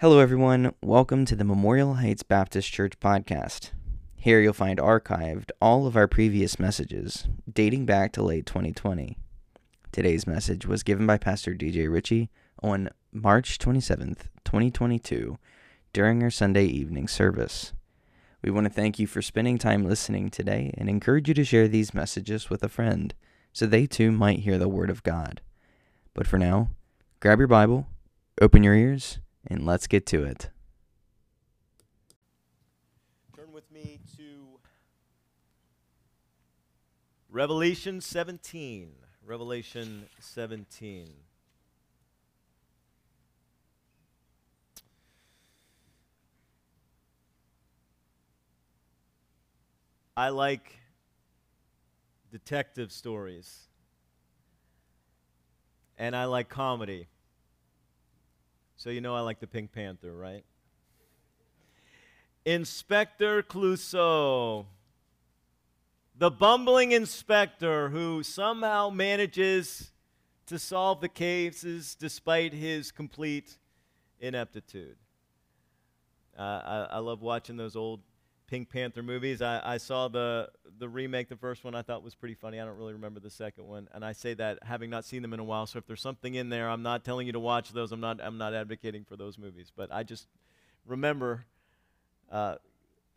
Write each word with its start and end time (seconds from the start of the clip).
Hello, 0.00 0.18
everyone. 0.18 0.72
Welcome 0.82 1.26
to 1.26 1.36
the 1.36 1.44
Memorial 1.44 1.96
Heights 1.96 2.22
Baptist 2.22 2.72
Church 2.72 2.98
podcast. 3.00 3.72
Here 4.16 4.40
you'll 4.40 4.54
find 4.54 4.78
archived 4.78 5.50
all 5.60 5.86
of 5.86 5.94
our 5.94 6.08
previous 6.08 6.58
messages 6.58 7.28
dating 7.52 7.84
back 7.84 8.10
to 8.12 8.22
late 8.22 8.46
2020. 8.46 9.18
Today's 9.92 10.26
message 10.26 10.64
was 10.64 10.82
given 10.82 11.06
by 11.06 11.18
Pastor 11.18 11.54
DJ 11.54 11.92
Ritchie 11.92 12.30
on 12.62 12.88
March 13.12 13.58
27th, 13.58 14.20
2022, 14.42 15.36
during 15.92 16.22
our 16.22 16.30
Sunday 16.30 16.64
evening 16.64 17.06
service. 17.06 17.74
We 18.40 18.50
want 18.50 18.64
to 18.68 18.72
thank 18.72 18.98
you 18.98 19.06
for 19.06 19.20
spending 19.20 19.58
time 19.58 19.84
listening 19.84 20.30
today 20.30 20.72
and 20.78 20.88
encourage 20.88 21.28
you 21.28 21.34
to 21.34 21.44
share 21.44 21.68
these 21.68 21.92
messages 21.92 22.48
with 22.48 22.62
a 22.62 22.70
friend 22.70 23.12
so 23.52 23.66
they 23.66 23.86
too 23.86 24.10
might 24.12 24.38
hear 24.38 24.56
the 24.56 24.66
Word 24.66 24.88
of 24.88 25.02
God. 25.02 25.42
But 26.14 26.26
for 26.26 26.38
now, 26.38 26.70
grab 27.20 27.38
your 27.38 27.48
Bible, 27.48 27.86
open 28.40 28.62
your 28.62 28.74
ears, 28.74 29.18
and 29.46 29.64
let's 29.66 29.86
get 29.86 30.06
to 30.06 30.24
it. 30.24 30.50
Turn 33.36 33.52
with 33.52 33.70
me 33.70 34.00
to 34.16 34.58
Revelation 37.30 38.00
17. 38.00 38.92
Revelation 39.24 40.06
17. 40.18 41.08
I 50.16 50.28
like 50.28 50.76
detective 52.30 52.92
stories. 52.92 53.68
And 55.96 56.16
I 56.16 56.24
like 56.24 56.48
comedy. 56.48 57.08
So 58.80 58.88
you 58.88 59.02
know 59.02 59.14
I 59.14 59.20
like 59.20 59.40
the 59.40 59.46
Pink 59.46 59.72
Panther, 59.72 60.10
right? 60.10 60.42
Inspector 62.46 63.42
Clouseau, 63.42 64.64
the 66.16 66.30
bumbling 66.30 66.92
inspector 66.92 67.90
who 67.90 68.22
somehow 68.22 68.88
manages 68.88 69.92
to 70.46 70.58
solve 70.58 71.02
the 71.02 71.10
cases 71.10 71.94
despite 71.94 72.54
his 72.54 72.90
complete 72.90 73.58
ineptitude. 74.18 74.96
Uh, 76.38 76.42
I, 76.42 76.86
I 76.92 76.98
love 77.00 77.20
watching 77.20 77.58
those 77.58 77.76
old 77.76 78.00
Pink 78.50 78.68
Panther 78.68 79.02
movies. 79.04 79.40
I, 79.42 79.62
I 79.64 79.76
saw 79.76 80.08
the 80.08 80.50
the 80.80 80.88
remake, 80.88 81.28
the 81.28 81.36
first 81.36 81.62
one 81.62 81.76
I 81.76 81.82
thought 81.82 82.02
was 82.02 82.16
pretty 82.16 82.34
funny. 82.34 82.58
I 82.58 82.64
don't 82.64 82.76
really 82.76 82.94
remember 82.94 83.20
the 83.20 83.30
second 83.30 83.64
one, 83.68 83.88
and 83.94 84.04
I 84.04 84.10
say 84.10 84.34
that 84.34 84.58
having 84.64 84.90
not 84.90 85.04
seen 85.04 85.22
them 85.22 85.32
in 85.32 85.38
a 85.38 85.44
while. 85.44 85.66
So 85.66 85.78
if 85.78 85.86
there's 85.86 86.00
something 86.00 86.34
in 86.34 86.48
there, 86.48 86.68
I'm 86.68 86.82
not 86.82 87.04
telling 87.04 87.28
you 87.28 87.32
to 87.32 87.38
watch 87.38 87.72
those. 87.72 87.92
I'm 87.92 88.00
not 88.00 88.20
I'm 88.20 88.38
not 88.38 88.52
advocating 88.52 89.04
for 89.04 89.14
those 89.14 89.38
movies, 89.38 89.70
but 89.74 89.92
I 89.92 90.02
just 90.02 90.26
remember 90.84 91.44
uh, 92.28 92.56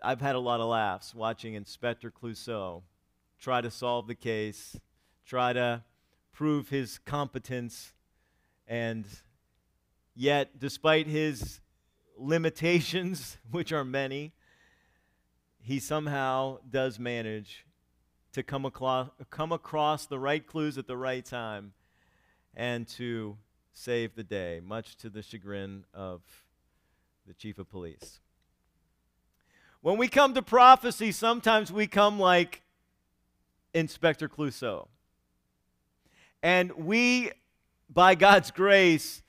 I've 0.03 0.21
had 0.21 0.35
a 0.35 0.39
lot 0.39 0.59
of 0.59 0.67
laughs 0.67 1.15
watching 1.15 1.55
Inspector 1.55 2.11
Clouseau 2.11 2.83
try 3.39 3.59
to 3.59 3.71
solve 3.71 4.05
the 4.05 4.15
case, 4.15 4.79
try 5.25 5.51
to 5.51 5.83
prove 6.31 6.69
his 6.69 6.99
competence, 6.99 7.93
and 8.67 9.05
yet, 10.15 10.59
despite 10.59 11.07
his 11.07 11.59
limitations, 12.19 13.39
which 13.51 13.71
are 13.71 13.83
many 13.83 14.31
he 15.63 15.79
somehow 15.79 16.57
does 16.69 16.99
manage 16.99 17.65
to 18.33 18.43
come 18.43 18.65
across, 18.65 19.09
come 19.29 19.53
across 19.53 20.05
the 20.05 20.19
right 20.19 20.45
clues 20.45 20.77
at 20.77 20.87
the 20.87 20.97
right 20.97 21.23
time 21.23 21.71
and 22.53 22.85
to 22.87 23.37
save 23.71 24.13
the 24.15 24.23
day, 24.23 24.59
much 24.63 24.97
to 24.97 25.09
the 25.09 25.21
chagrin 25.21 25.85
of 25.93 26.21
the 27.25 27.33
chief 27.33 27.57
of 27.57 27.69
police. 27.69 28.19
When 29.81 29.97
we 29.97 30.09
come 30.09 30.33
to 30.33 30.41
prophecy, 30.41 31.13
sometimes 31.13 31.71
we 31.71 31.87
come 31.87 32.19
like 32.19 32.61
Inspector 33.73 34.27
Clouseau. 34.27 34.89
And 36.41 36.73
we, 36.73 37.31
by 37.89 38.15
God's 38.15 38.51
grace, 38.51 39.23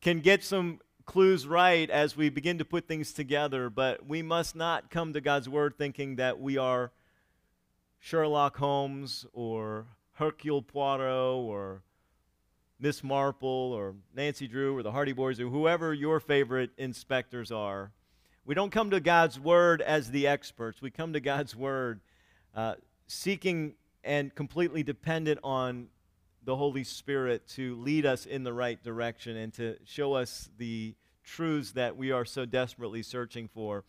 can 0.00 0.20
get 0.20 0.44
some 0.44 0.78
clues 1.06 1.46
right 1.46 1.88
as 1.88 2.16
we 2.16 2.28
begin 2.28 2.58
to 2.58 2.64
put 2.64 2.86
things 2.86 3.12
together, 3.12 3.70
but 3.70 4.06
we 4.06 4.22
must 4.22 4.54
not 4.54 4.90
come 4.90 5.12
to 5.12 5.20
God's 5.20 5.48
Word 5.48 5.78
thinking 5.78 6.16
that 6.16 6.40
we 6.40 6.58
are 6.58 6.90
Sherlock 8.00 8.56
Holmes 8.56 9.24
or 9.32 9.86
Hercule 10.14 10.62
Poirot 10.62 11.44
or 11.44 11.82
Miss 12.78 13.02
Marple 13.02 13.48
or 13.48 13.94
Nancy 14.14 14.46
Drew 14.46 14.76
or 14.76 14.82
the 14.82 14.92
Hardy 14.92 15.12
Boys 15.12 15.40
or 15.40 15.48
whoever 15.48 15.94
your 15.94 16.20
favorite 16.20 16.70
inspectors 16.76 17.50
are. 17.50 17.92
We 18.44 18.54
don't 18.54 18.70
come 18.70 18.90
to 18.90 19.00
God's 19.00 19.40
Word 19.40 19.80
as 19.80 20.10
the 20.10 20.26
experts. 20.26 20.82
We 20.82 20.90
come 20.90 21.12
to 21.14 21.20
God's 21.20 21.56
Word 21.56 22.00
uh, 22.54 22.74
seeking 23.06 23.74
and 24.04 24.34
completely 24.34 24.82
dependent 24.82 25.40
on 25.42 25.88
the 26.46 26.56
Holy 26.56 26.84
Spirit 26.84 27.46
to 27.48 27.74
lead 27.74 28.06
us 28.06 28.24
in 28.24 28.44
the 28.44 28.52
right 28.52 28.82
direction 28.82 29.36
and 29.36 29.52
to 29.54 29.76
show 29.84 30.14
us 30.14 30.48
the 30.58 30.94
truths 31.24 31.72
that 31.72 31.96
we 31.96 32.12
are 32.12 32.24
so 32.24 32.46
desperately 32.46 33.02
searching 33.02 33.48
for. 33.48 33.84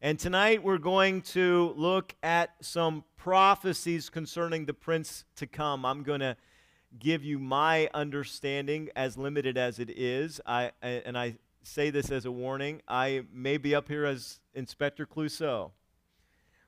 And 0.00 0.18
tonight 0.18 0.62
we're 0.64 0.78
going 0.78 1.20
to 1.22 1.74
look 1.76 2.14
at 2.22 2.54
some 2.62 3.04
prophecies 3.18 4.08
concerning 4.08 4.64
the 4.64 4.72
prince 4.72 5.24
to 5.36 5.46
come. 5.46 5.84
I'm 5.84 6.02
going 6.02 6.20
to 6.20 6.34
give 6.98 7.22
you 7.22 7.38
my 7.38 7.90
understanding, 7.92 8.88
as 8.96 9.18
limited 9.18 9.58
as 9.58 9.78
it 9.78 9.90
is. 9.90 10.40
I, 10.46 10.72
and 10.80 11.18
I 11.18 11.36
say 11.62 11.90
this 11.90 12.10
as 12.10 12.24
a 12.24 12.32
warning. 12.32 12.80
I 12.88 13.24
may 13.30 13.58
be 13.58 13.74
up 13.74 13.86
here 13.86 14.06
as 14.06 14.40
Inspector 14.54 15.04
Clouseau. 15.04 15.72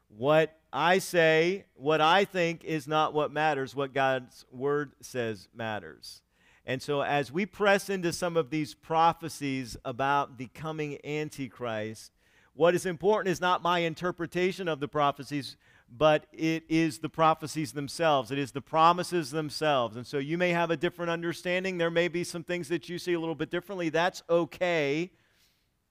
What 0.09 0.60
I 0.73 0.99
say, 0.99 1.65
what 1.75 2.01
I 2.01 2.25
think 2.25 2.65
is 2.65 2.87
not 2.87 3.13
what 3.13 3.33
matters, 3.33 3.75
what 3.75 3.93
God's 3.93 4.45
word 4.53 4.93
says 5.01 5.49
matters. 5.55 6.23
And 6.65 6.81
so, 6.81 7.03
as 7.03 7.33
we 7.33 7.47
press 7.47 7.91
into 7.91 8.13
some 8.13 8.37
of 8.37 8.51
these 8.51 8.75
prophecies 8.75 9.77
about 9.85 10.39
the 10.39 10.47
coming 10.49 10.99
Antichrist, 11.05 12.13
what 12.55 12.75
is 12.75 12.87
important 12.87 13.33
is 13.33 13.41
not 13.41 13.63
my 13.63 13.81
interpretation 13.81 14.69
of 14.69 14.79
the 14.79 14.87
prophecies, 14.87 15.57
but 15.91 16.27
it 16.33 16.63
is 16.69 16.99
the 16.99 17.09
prophecies 17.09 17.73
themselves. 17.73 18.31
It 18.31 18.39
is 18.39 18.53
the 18.53 18.61
promises 18.61 19.33
themselves. 19.33 19.97
And 19.97 20.07
so, 20.07 20.19
you 20.19 20.39
may 20.39 20.51
have 20.51 20.71
a 20.71 20.77
different 20.77 21.11
understanding. 21.11 21.79
There 21.79 21.91
may 21.91 22.07
be 22.07 22.23
some 22.23 22.45
things 22.45 22.69
that 22.69 22.89
you 22.89 22.99
see 22.99 23.15
a 23.15 23.21
little 23.21 23.35
bit 23.35 23.51
differently. 23.51 23.89
That's 23.89 24.23
okay, 24.31 25.11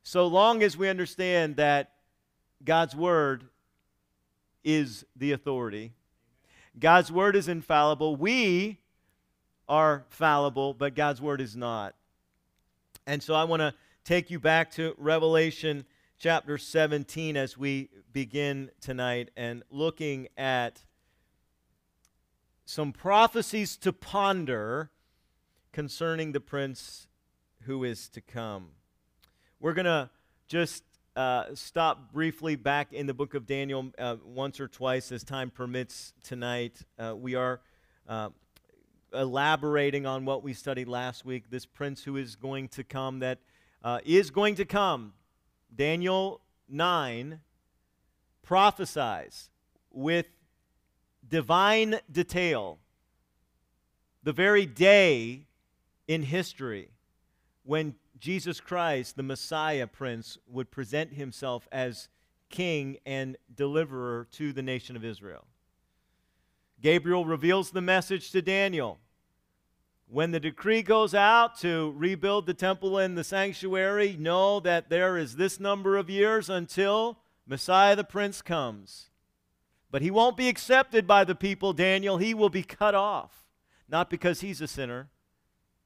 so 0.03 0.27
long 0.27 0.63
as 0.63 0.77
we 0.77 0.87
understand 0.87 1.57
that 1.57 1.91
God's 2.63 2.95
word 2.95 3.43
is 4.63 5.05
the 5.15 5.31
authority. 5.31 5.93
God's 6.79 7.11
word 7.11 7.35
is 7.35 7.47
infallible. 7.47 8.15
We 8.15 8.79
are 9.67 10.05
fallible, 10.09 10.73
but 10.73 10.95
God's 10.95 11.21
word 11.21 11.41
is 11.41 11.55
not. 11.55 11.95
And 13.05 13.21
so 13.21 13.33
I 13.33 13.43
want 13.43 13.61
to 13.61 13.73
take 14.03 14.29
you 14.29 14.39
back 14.39 14.71
to 14.71 14.95
Revelation 14.97 15.85
chapter 16.17 16.57
17 16.57 17.37
as 17.37 17.57
we 17.57 17.89
begin 18.11 18.71
tonight 18.81 19.31
and 19.37 19.63
looking 19.69 20.27
at 20.37 20.83
some 22.65 22.91
prophecies 22.91 23.77
to 23.77 23.93
ponder 23.93 24.91
concerning 25.71 26.33
the 26.33 26.39
prince 26.39 27.07
who 27.63 27.83
is 27.83 28.09
to 28.09 28.21
come. 28.21 28.69
We're 29.59 29.73
going 29.73 29.85
to 29.85 30.09
just 30.47 30.83
uh, 31.15 31.45
stop 31.53 32.11
briefly 32.11 32.55
back 32.55 32.93
in 32.93 33.07
the 33.07 33.13
book 33.13 33.33
of 33.33 33.45
Daniel 33.45 33.91
uh, 33.97 34.17
once 34.23 34.59
or 34.59 34.67
twice 34.67 35.11
as 35.11 35.23
time 35.23 35.49
permits 35.49 36.13
tonight. 36.23 36.81
Uh, 36.97 37.15
we 37.15 37.35
are 37.35 37.61
uh, 38.07 38.29
elaborating 39.13 40.05
on 40.05 40.25
what 40.25 40.43
we 40.43 40.53
studied 40.53 40.87
last 40.87 41.25
week 41.25 41.49
this 41.49 41.65
prince 41.65 42.03
who 42.03 42.17
is 42.17 42.35
going 42.35 42.67
to 42.69 42.83
come, 42.83 43.19
that 43.19 43.39
uh, 43.83 43.99
is 44.05 44.31
going 44.31 44.55
to 44.55 44.65
come. 44.65 45.13
Daniel 45.75 46.41
9 46.69 47.39
prophesies 48.43 49.49
with 49.91 50.27
divine 51.27 51.99
detail 52.11 52.79
the 54.23 54.33
very 54.33 54.65
day 54.65 55.45
in 56.07 56.23
history 56.23 56.89
when 57.63 57.95
Jesus 58.19 58.59
Christ, 58.59 59.15
the 59.15 59.23
Messiah 59.23 59.87
Prince, 59.87 60.37
would 60.47 60.71
present 60.71 61.13
himself 61.13 61.67
as 61.71 62.09
king 62.49 62.97
and 63.05 63.37
deliverer 63.53 64.27
to 64.31 64.51
the 64.51 64.61
nation 64.61 64.95
of 64.95 65.05
Israel. 65.05 65.45
Gabriel 66.81 67.25
reveals 67.25 67.71
the 67.71 67.81
message 67.81 68.31
to 68.31 68.41
Daniel. 68.41 68.99
When 70.07 70.31
the 70.31 70.39
decree 70.39 70.81
goes 70.81 71.13
out 71.13 71.59
to 71.59 71.93
rebuild 71.95 72.45
the 72.45 72.53
temple 72.53 72.97
and 72.97 73.17
the 73.17 73.23
sanctuary, 73.23 74.17
know 74.17 74.59
that 74.61 74.89
there 74.89 75.17
is 75.17 75.35
this 75.35 75.59
number 75.59 75.97
of 75.97 76.09
years 76.09 76.49
until 76.49 77.19
Messiah 77.45 77.95
the 77.95 78.03
Prince 78.03 78.41
comes. 78.41 79.09
But 79.91 80.01
he 80.01 80.11
won't 80.11 80.37
be 80.37 80.49
accepted 80.49 81.05
by 81.05 81.23
the 81.23 81.35
people, 81.35 81.73
Daniel. 81.73 82.17
He 82.17 82.33
will 82.33 82.49
be 82.49 82.63
cut 82.63 82.95
off. 82.95 83.45
Not 83.87 84.09
because 84.09 84.41
he's 84.41 84.61
a 84.61 84.67
sinner, 84.67 85.09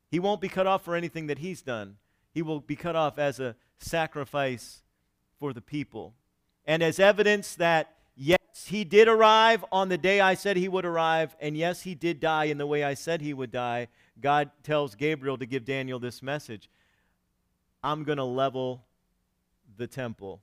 he 0.09 0.19
won't 0.19 0.41
be 0.41 0.50
cut 0.50 0.68
off 0.68 0.83
for 0.83 0.95
anything 0.95 1.27
that 1.27 1.39
he's 1.39 1.62
done. 1.62 1.97
He 2.33 2.41
will 2.41 2.59
be 2.59 2.75
cut 2.75 2.95
off 2.95 3.19
as 3.19 3.39
a 3.39 3.56
sacrifice 3.77 4.81
for 5.39 5.53
the 5.53 5.62
people. 5.62 6.13
And 6.65 6.81
as 6.81 7.00
evidence 7.00 7.56
that, 7.56 7.95
yes, 8.15 8.39
he 8.65 8.83
did 8.83 9.07
arrive 9.07 9.63
on 9.71 9.89
the 9.89 9.97
day 9.97 10.19
I 10.19 10.33
said 10.33 10.57
he 10.57 10.69
would 10.69 10.85
arrive, 10.85 11.35
and 11.39 11.57
yes, 11.57 11.81
he 11.81 11.95
did 11.95 12.19
die 12.19 12.45
in 12.45 12.57
the 12.57 12.68
way 12.68 12.83
I 12.83 12.94
said 12.94 13.21
he 13.21 13.33
would 13.33 13.51
die, 13.51 13.88
God 14.19 14.51
tells 14.63 14.95
Gabriel 14.95 15.38
to 15.38 15.45
give 15.45 15.65
Daniel 15.65 16.00
this 16.00 16.21
message 16.21 16.69
I'm 17.83 18.03
going 18.03 18.18
to 18.18 18.24
level 18.24 18.86
the 19.77 19.88
temple. 19.88 20.41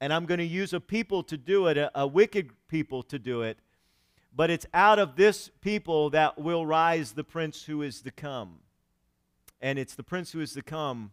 And 0.00 0.12
I'm 0.12 0.26
going 0.26 0.38
to 0.38 0.44
use 0.44 0.72
a 0.72 0.80
people 0.80 1.22
to 1.24 1.36
do 1.36 1.68
it, 1.68 1.78
a, 1.78 1.90
a 1.94 2.06
wicked 2.06 2.50
people 2.66 3.04
to 3.04 3.18
do 3.18 3.42
it. 3.42 3.58
But 4.34 4.50
it's 4.50 4.66
out 4.74 4.98
of 4.98 5.14
this 5.14 5.50
people 5.60 6.10
that 6.10 6.38
will 6.38 6.66
rise 6.66 7.12
the 7.12 7.22
prince 7.22 7.62
who 7.64 7.82
is 7.82 8.02
to 8.02 8.10
come. 8.10 8.58
And 9.62 9.78
it's 9.78 9.94
the 9.94 10.02
prince 10.02 10.32
who 10.32 10.40
is 10.40 10.54
to 10.54 10.62
come 10.62 11.12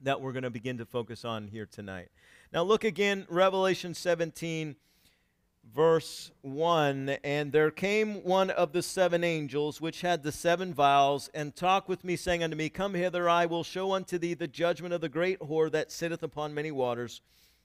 that 0.00 0.20
we're 0.20 0.32
going 0.32 0.44
to 0.44 0.50
begin 0.50 0.78
to 0.78 0.86
focus 0.86 1.24
on 1.24 1.48
here 1.48 1.66
tonight. 1.66 2.08
Now, 2.52 2.62
look 2.62 2.84
again, 2.84 3.26
Revelation 3.28 3.94
17, 3.94 4.76
verse 5.74 6.30
1. 6.42 7.16
And 7.24 7.50
there 7.50 7.72
came 7.72 8.22
one 8.22 8.50
of 8.50 8.72
the 8.72 8.82
seven 8.82 9.24
angels, 9.24 9.80
which 9.80 10.02
had 10.02 10.22
the 10.22 10.30
seven 10.30 10.72
vials, 10.72 11.28
and 11.34 11.56
talked 11.56 11.88
with 11.88 12.04
me, 12.04 12.14
saying 12.14 12.44
unto 12.44 12.56
me, 12.56 12.68
Come 12.68 12.94
hither, 12.94 13.28
I 13.28 13.46
will 13.46 13.64
show 13.64 13.92
unto 13.92 14.18
thee 14.18 14.34
the 14.34 14.46
judgment 14.46 14.94
of 14.94 15.00
the 15.00 15.08
great 15.08 15.40
whore 15.40 15.70
that 15.72 15.90
sitteth 15.90 16.22
upon 16.22 16.54
many 16.54 16.70
waters, 16.70 17.22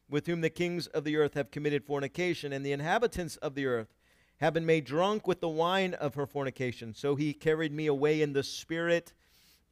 with 0.10 0.26
whom 0.26 0.42
the 0.42 0.50
kings 0.50 0.88
of 0.88 1.04
the 1.04 1.18
earth 1.18 1.36
have 1.36 1.52
committed 1.52 1.86
fornication, 1.86 2.52
and 2.52 2.66
the 2.66 2.72
inhabitants 2.72 3.36
of 3.38 3.54
the 3.54 3.68
earth 3.68 3.94
have 4.38 4.56
been 4.56 4.66
made 4.66 4.86
drunk 4.86 5.28
with 5.28 5.40
the 5.40 5.50
wine 5.50 5.94
of 5.94 6.16
her 6.16 6.26
fornication. 6.26 6.96
So 6.96 7.16
he 7.16 7.32
carried 7.32 7.74
me 7.74 7.86
away 7.86 8.24
in 8.24 8.34
the 8.34 8.42
spirit 8.42 9.14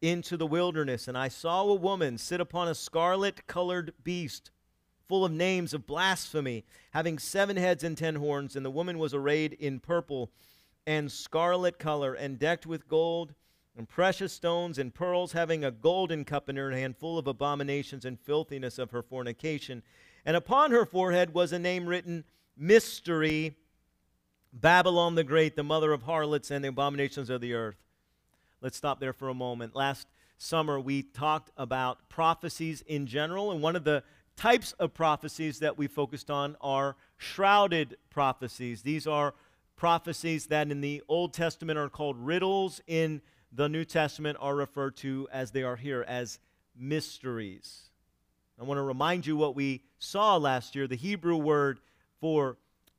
into 0.02 0.38
the 0.38 0.48
wilderness, 0.48 1.08
and 1.08 1.18
I 1.18 1.28
saw 1.28 1.64
a 1.64 1.76
woman 1.76 2.18
sit 2.18 2.40
upon 2.40 2.68
a 2.68 2.76
scarlet 2.76 3.48
colored 3.48 3.94
beast, 4.04 4.52
full 5.08 5.26
of 5.26 5.32
names 5.32 5.74
of 5.74 5.88
blasphemy, 5.88 6.66
having 6.92 7.18
seven 7.18 7.58
heads 7.58 7.84
and 7.84 7.98
ten 7.98 8.16
horns. 8.16 8.56
And 8.56 8.66
the 8.66 8.72
woman 8.72 9.00
was 9.00 9.14
arrayed 9.14 9.54
in 9.54 9.80
purple 9.80 10.32
and 10.86 11.12
scarlet 11.12 11.80
color, 11.80 12.14
and 12.14 12.40
decked 12.40 12.66
with 12.66 12.88
gold 12.88 13.34
and 13.76 13.88
precious 13.88 14.34
stones 14.34 14.80
and 14.80 14.94
pearls, 14.94 15.34
having 15.34 15.64
a 15.64 15.72
golden 15.72 16.26
cup 16.26 16.50
in 16.50 16.56
her 16.56 16.72
hand, 16.72 16.98
full 16.98 17.18
of 17.18 17.28
abominations 17.28 18.06
and 18.06 18.20
filthiness 18.20 18.80
of 18.80 18.92
her 18.92 19.04
fornication. 19.04 19.84
And 20.26 20.36
upon 20.36 20.72
her 20.72 20.86
forehead 20.86 21.34
was 21.34 21.52
a 21.52 21.60
name 21.60 21.88
written 21.88 22.24
Mystery, 22.56 23.56
Babylon 24.52 25.16
the 25.16 25.24
Great, 25.24 25.56
the 25.56 25.64
mother 25.64 25.94
of 25.94 26.04
harlots 26.04 26.50
and 26.50 26.64
the 26.64 26.70
abominations 26.70 27.30
of 27.30 27.42
the 27.42 27.54
earth. 27.54 27.87
Let's 28.62 28.78
stop 28.78 29.00
there 29.00 29.14
for 29.14 29.30
a 29.30 29.34
moment. 29.36 29.76
Last 29.76 30.08
summer, 30.38 30.80
we 30.80 31.04
talked 31.04 31.52
about 31.58 32.10
prophecies 32.10 32.84
in 32.88 33.06
general, 33.06 33.52
and 33.52 33.62
one 33.62 33.76
of 33.76 33.84
the 33.84 34.04
types 34.36 34.72
of 34.74 34.94
prophecies 34.94 35.60
that 35.60 35.78
we 35.78 35.88
focused 35.88 36.32
on 36.32 36.56
are 36.60 36.96
shrouded 37.18 37.98
prophecies. 38.10 38.82
These 38.82 39.06
are 39.06 39.36
prophecies 39.76 40.48
that 40.48 40.72
in 40.72 40.82
the 40.82 41.04
Old 41.08 41.34
Testament 41.34 41.78
are 41.78 41.90
called 41.90 42.18
riddles, 42.18 42.82
in 42.88 43.22
the 43.52 43.70
New 43.70 43.86
Testament 43.86 44.38
are 44.42 44.56
referred 44.56 44.96
to 44.98 45.28
as 45.32 45.52
they 45.52 45.64
are 45.64 45.76
here 45.76 46.04
as 46.08 46.40
mysteries. 46.76 47.90
I 48.60 48.64
want 48.64 48.80
to 48.80 48.84
remind 48.84 49.28
you 49.28 49.38
what 49.38 49.56
we 49.56 49.84
saw 50.00 50.36
last 50.38 50.76
year. 50.76 50.88
The 50.88 50.96
Hebrew 50.96 51.38
word 51.38 51.80
for 52.20 52.58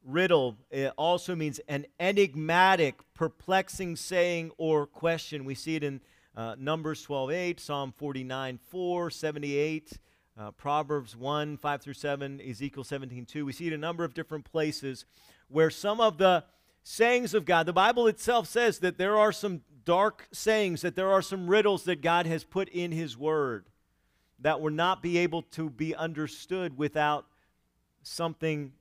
riddle 0.08 0.56
it 0.70 0.93
also 0.96 1.37
means 1.37 1.60
an 1.69 1.87
enigmatic, 2.00 3.00
perplexing 3.14 3.96
saying 3.96 4.50
or 4.56 4.87
question. 4.87 5.44
We 5.44 5.55
see 5.55 5.76
it 5.76 5.84
in 5.84 6.00
uh, 6.37 6.56
Numbers 6.58 7.02
12 7.02 7.31
8, 7.31 7.60
Psalm 7.60 7.93
49 7.93 8.58
4, 8.70 9.10
78, 9.10 9.99
uh, 10.38 10.50
Proverbs 10.52 11.16
1 11.16 11.56
5 11.58 11.82
through 11.82 11.94
7, 11.94 12.40
Ezekiel 12.40 12.84
17 12.84 13.26
2. 13.26 13.44
We 13.44 13.52
see 13.52 13.66
it 13.66 13.72
in 13.72 13.75
a 13.75 13.87
number 13.87 14.05
of 14.05 14.14
different 14.14 14.44
places 14.44 15.05
where 15.49 15.70
some 15.70 16.00
of 16.00 16.19
the 16.19 16.44
sayings 16.82 17.34
of 17.34 17.44
God, 17.44 17.66
the 17.66 17.72
Bible 17.72 18.06
itself 18.06 18.46
says 18.46 18.78
that 18.78 18.99
there 18.99 19.19
are 19.19 19.32
some 19.32 19.62
dark 19.84 20.28
sayings, 20.32 20.81
that 20.82 20.96
there 20.96 21.11
are 21.11 21.22
some 21.22 21.49
riddles 21.49 21.84
that 21.84 22.02
God 22.02 22.26
has 22.26 22.44
put 22.44 22.69
in 22.70 22.93
His 22.93 23.16
Word 23.16 23.66
that 24.38 24.61
will 24.61 24.70
not 24.72 25.02
be 25.02 25.19
able 25.19 25.43
to 25.43 25.69
be 25.69 25.94
understood 25.94 26.78
without 26.78 27.26
something 28.02 28.72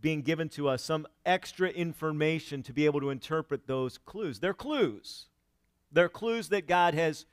being 0.00 0.22
given 0.22 0.48
to 0.50 0.68
us, 0.68 0.82
some 0.82 1.06
extra 1.26 1.68
information 1.68 2.62
to 2.62 2.72
be 2.72 2.86
able 2.86 3.00
to 3.00 3.10
interpret 3.10 3.66
those 3.66 3.98
clues. 3.98 4.40
They're 4.40 4.54
clues. 4.54 5.26
They're 5.92 6.08
clues 6.08 6.48
that 6.48 6.66
God 6.66 6.94
has 6.94 7.26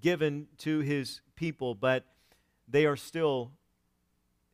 given 0.00 0.46
to 0.58 0.80
his 0.80 1.20
people, 1.36 1.74
but 1.74 2.04
they 2.68 2.86
are 2.86 2.96
still 2.96 3.52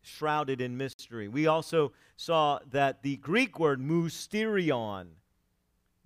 shrouded 0.02 0.60
in 0.60 0.76
mystery. 0.76 1.28
We 1.28 1.46
also 1.46 1.92
saw 2.16 2.58
that 2.70 3.02
the 3.02 3.16
Greek 3.16 3.58
word 3.58 3.80
mysterion 3.80 5.06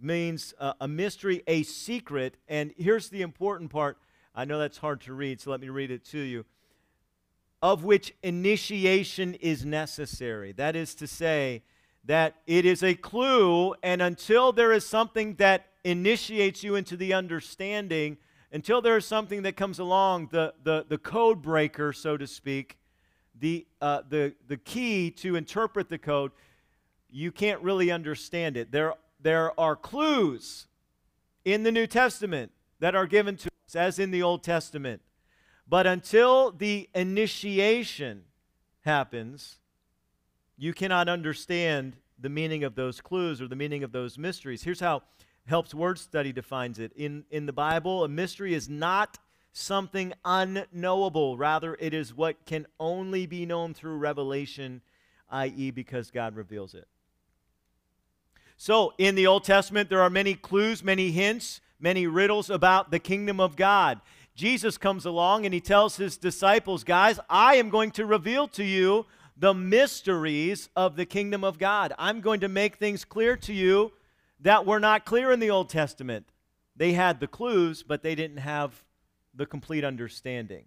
means 0.00 0.52
uh, 0.58 0.74
a 0.80 0.88
mystery, 0.88 1.42
a 1.46 1.62
secret, 1.62 2.36
and 2.48 2.72
here's 2.76 3.08
the 3.08 3.22
important 3.22 3.70
part. 3.70 3.98
I 4.34 4.44
know 4.44 4.58
that's 4.58 4.78
hard 4.78 5.00
to 5.02 5.14
read, 5.14 5.40
so 5.40 5.50
let 5.50 5.60
me 5.60 5.68
read 5.68 5.90
it 5.90 6.04
to 6.06 6.18
you 6.18 6.44
of 7.64 7.82
which 7.82 8.12
initiation 8.22 9.32
is 9.36 9.64
necessary. 9.64 10.52
That 10.52 10.76
is 10.76 10.94
to 10.96 11.06
say, 11.06 11.62
that 12.04 12.34
it 12.46 12.66
is 12.66 12.82
a 12.82 12.94
clue, 12.94 13.74
and 13.82 14.02
until 14.02 14.52
there 14.52 14.70
is 14.70 14.86
something 14.86 15.36
that 15.36 15.68
initiates 15.82 16.62
you 16.62 16.74
into 16.74 16.94
the 16.94 17.14
understanding, 17.14 18.18
until 18.52 18.82
there 18.82 18.98
is 18.98 19.06
something 19.06 19.44
that 19.44 19.56
comes 19.56 19.78
along, 19.78 20.28
the, 20.30 20.52
the, 20.62 20.84
the 20.90 20.98
code 20.98 21.40
breaker, 21.40 21.94
so 21.94 22.18
to 22.18 22.26
speak, 22.26 22.76
the, 23.40 23.66
uh, 23.80 24.02
the, 24.10 24.34
the 24.46 24.58
key 24.58 25.10
to 25.12 25.34
interpret 25.34 25.88
the 25.88 25.96
code, 25.96 26.32
you 27.08 27.32
can't 27.32 27.62
really 27.62 27.90
understand 27.90 28.58
it. 28.58 28.72
There, 28.72 28.92
there 29.22 29.58
are 29.58 29.74
clues 29.74 30.66
in 31.46 31.62
the 31.62 31.72
New 31.72 31.86
Testament 31.86 32.52
that 32.80 32.94
are 32.94 33.06
given 33.06 33.38
to 33.38 33.48
us, 33.66 33.74
as 33.74 33.98
in 33.98 34.10
the 34.10 34.22
Old 34.22 34.42
Testament. 34.42 35.00
But 35.74 35.88
until 35.88 36.52
the 36.52 36.88
initiation 36.94 38.26
happens, 38.82 39.58
you 40.56 40.72
cannot 40.72 41.08
understand 41.08 41.96
the 42.16 42.28
meaning 42.28 42.62
of 42.62 42.76
those 42.76 43.00
clues 43.00 43.42
or 43.42 43.48
the 43.48 43.56
meaning 43.56 43.82
of 43.82 43.90
those 43.90 44.16
mysteries. 44.16 44.62
Here's 44.62 44.78
how 44.78 45.02
Helps 45.46 45.74
Word 45.74 45.98
Study 45.98 46.32
defines 46.32 46.78
it. 46.78 46.92
In, 46.94 47.24
in 47.28 47.46
the 47.46 47.52
Bible, 47.52 48.04
a 48.04 48.08
mystery 48.08 48.54
is 48.54 48.68
not 48.68 49.18
something 49.52 50.12
unknowable. 50.24 51.36
Rather, 51.36 51.76
it 51.80 51.92
is 51.92 52.14
what 52.14 52.46
can 52.46 52.68
only 52.78 53.26
be 53.26 53.44
known 53.44 53.74
through 53.74 53.96
revelation, 53.96 54.80
i.e., 55.30 55.72
because 55.72 56.12
God 56.12 56.36
reveals 56.36 56.74
it. 56.74 56.86
So, 58.56 58.92
in 58.96 59.16
the 59.16 59.26
Old 59.26 59.42
Testament, 59.42 59.90
there 59.90 60.02
are 60.02 60.08
many 60.08 60.34
clues, 60.34 60.84
many 60.84 61.10
hints, 61.10 61.60
many 61.80 62.06
riddles 62.06 62.48
about 62.48 62.92
the 62.92 63.00
kingdom 63.00 63.40
of 63.40 63.56
God. 63.56 64.00
Jesus 64.34 64.76
comes 64.76 65.04
along 65.04 65.44
and 65.44 65.54
he 65.54 65.60
tells 65.60 65.96
his 65.96 66.16
disciples, 66.16 66.82
Guys, 66.82 67.20
I 67.30 67.56
am 67.56 67.70
going 67.70 67.92
to 67.92 68.04
reveal 68.04 68.48
to 68.48 68.64
you 68.64 69.06
the 69.36 69.54
mysteries 69.54 70.68
of 70.74 70.96
the 70.96 71.06
kingdom 71.06 71.44
of 71.44 71.58
God. 71.58 71.92
I'm 71.98 72.20
going 72.20 72.40
to 72.40 72.48
make 72.48 72.76
things 72.76 73.04
clear 73.04 73.36
to 73.38 73.52
you 73.52 73.92
that 74.40 74.66
were 74.66 74.80
not 74.80 75.04
clear 75.04 75.30
in 75.32 75.40
the 75.40 75.50
Old 75.50 75.68
Testament. 75.68 76.26
They 76.76 76.92
had 76.92 77.20
the 77.20 77.26
clues, 77.28 77.82
but 77.82 78.02
they 78.02 78.14
didn't 78.14 78.38
have 78.38 78.82
the 79.34 79.46
complete 79.46 79.84
understanding. 79.84 80.64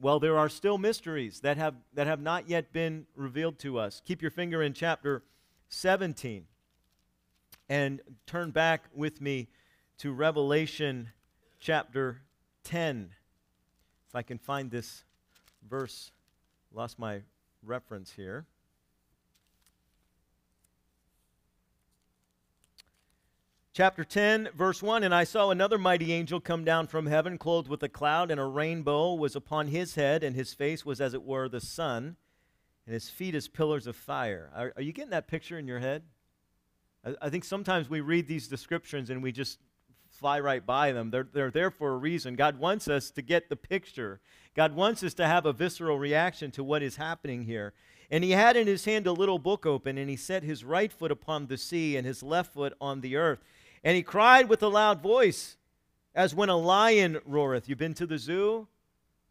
Well, 0.00 0.18
there 0.18 0.38
are 0.38 0.48
still 0.48 0.78
mysteries 0.78 1.40
that 1.40 1.56
have, 1.56 1.74
that 1.94 2.06
have 2.06 2.20
not 2.20 2.48
yet 2.48 2.72
been 2.72 3.06
revealed 3.14 3.58
to 3.60 3.78
us. 3.78 4.02
Keep 4.04 4.22
your 4.22 4.30
finger 4.30 4.62
in 4.62 4.72
chapter 4.72 5.22
17 5.68 6.44
and 7.68 8.00
turn 8.26 8.50
back 8.50 8.84
with 8.94 9.20
me 9.20 9.48
to 9.98 10.12
Revelation 10.12 11.08
chapter 11.64 12.20
10. 12.64 13.08
If 14.06 14.14
I 14.14 14.20
can 14.20 14.36
find 14.36 14.70
this 14.70 15.02
verse, 15.66 16.12
lost 16.70 16.98
my 16.98 17.22
reference 17.62 18.12
here. 18.12 18.44
Chapter 23.72 24.04
10, 24.04 24.50
verse 24.54 24.82
1 24.82 25.04
And 25.04 25.14
I 25.14 25.24
saw 25.24 25.48
another 25.48 25.78
mighty 25.78 26.12
angel 26.12 26.38
come 26.38 26.64
down 26.64 26.86
from 26.86 27.06
heaven, 27.06 27.38
clothed 27.38 27.68
with 27.68 27.82
a 27.82 27.88
cloud, 27.88 28.30
and 28.30 28.38
a 28.38 28.44
rainbow 28.44 29.14
was 29.14 29.34
upon 29.34 29.68
his 29.68 29.94
head, 29.94 30.22
and 30.22 30.36
his 30.36 30.52
face 30.52 30.84
was 30.84 31.00
as 31.00 31.14
it 31.14 31.22
were 31.22 31.48
the 31.48 31.62
sun, 31.62 32.16
and 32.84 32.92
his 32.92 33.08
feet 33.08 33.34
as 33.34 33.48
pillars 33.48 33.86
of 33.86 33.96
fire. 33.96 34.50
Are, 34.54 34.74
are 34.76 34.82
you 34.82 34.92
getting 34.92 35.12
that 35.12 35.28
picture 35.28 35.58
in 35.58 35.66
your 35.66 35.78
head? 35.78 36.02
I, 37.06 37.14
I 37.22 37.30
think 37.30 37.42
sometimes 37.42 37.88
we 37.88 38.02
read 38.02 38.28
these 38.28 38.48
descriptions 38.48 39.08
and 39.08 39.22
we 39.22 39.32
just 39.32 39.58
fly 40.14 40.40
right 40.40 40.64
by 40.64 40.92
them. 40.92 41.10
They're, 41.10 41.28
they're 41.30 41.50
there 41.50 41.70
for 41.70 41.90
a 41.90 41.96
reason. 41.96 42.36
God 42.36 42.58
wants 42.58 42.88
us 42.88 43.10
to 43.12 43.22
get 43.22 43.48
the 43.48 43.56
picture. 43.56 44.20
God 44.54 44.74
wants 44.74 45.02
us 45.02 45.14
to 45.14 45.26
have 45.26 45.46
a 45.46 45.52
visceral 45.52 45.98
reaction 45.98 46.50
to 46.52 46.64
what 46.64 46.82
is 46.82 46.96
happening 46.96 47.44
here. 47.44 47.72
And 48.10 48.22
he 48.22 48.30
had 48.30 48.56
in 48.56 48.66
his 48.66 48.84
hand 48.84 49.06
a 49.06 49.12
little 49.12 49.38
book 49.38 49.66
open, 49.66 49.98
and 49.98 50.08
he 50.08 50.16
set 50.16 50.42
his 50.42 50.62
right 50.62 50.92
foot 50.92 51.10
upon 51.10 51.46
the 51.46 51.56
sea 51.56 51.96
and 51.96 52.06
his 52.06 52.22
left 52.22 52.52
foot 52.52 52.74
on 52.80 53.00
the 53.00 53.16
earth. 53.16 53.40
And 53.82 53.96
he 53.96 54.02
cried 54.02 54.48
with 54.48 54.62
a 54.62 54.68
loud 54.68 55.02
voice 55.02 55.56
as 56.14 56.34
when 56.34 56.48
a 56.48 56.56
lion 56.56 57.18
roareth. 57.26 57.68
You've 57.68 57.78
been 57.78 57.94
to 57.94 58.06
the 58.06 58.18
zoo? 58.18 58.68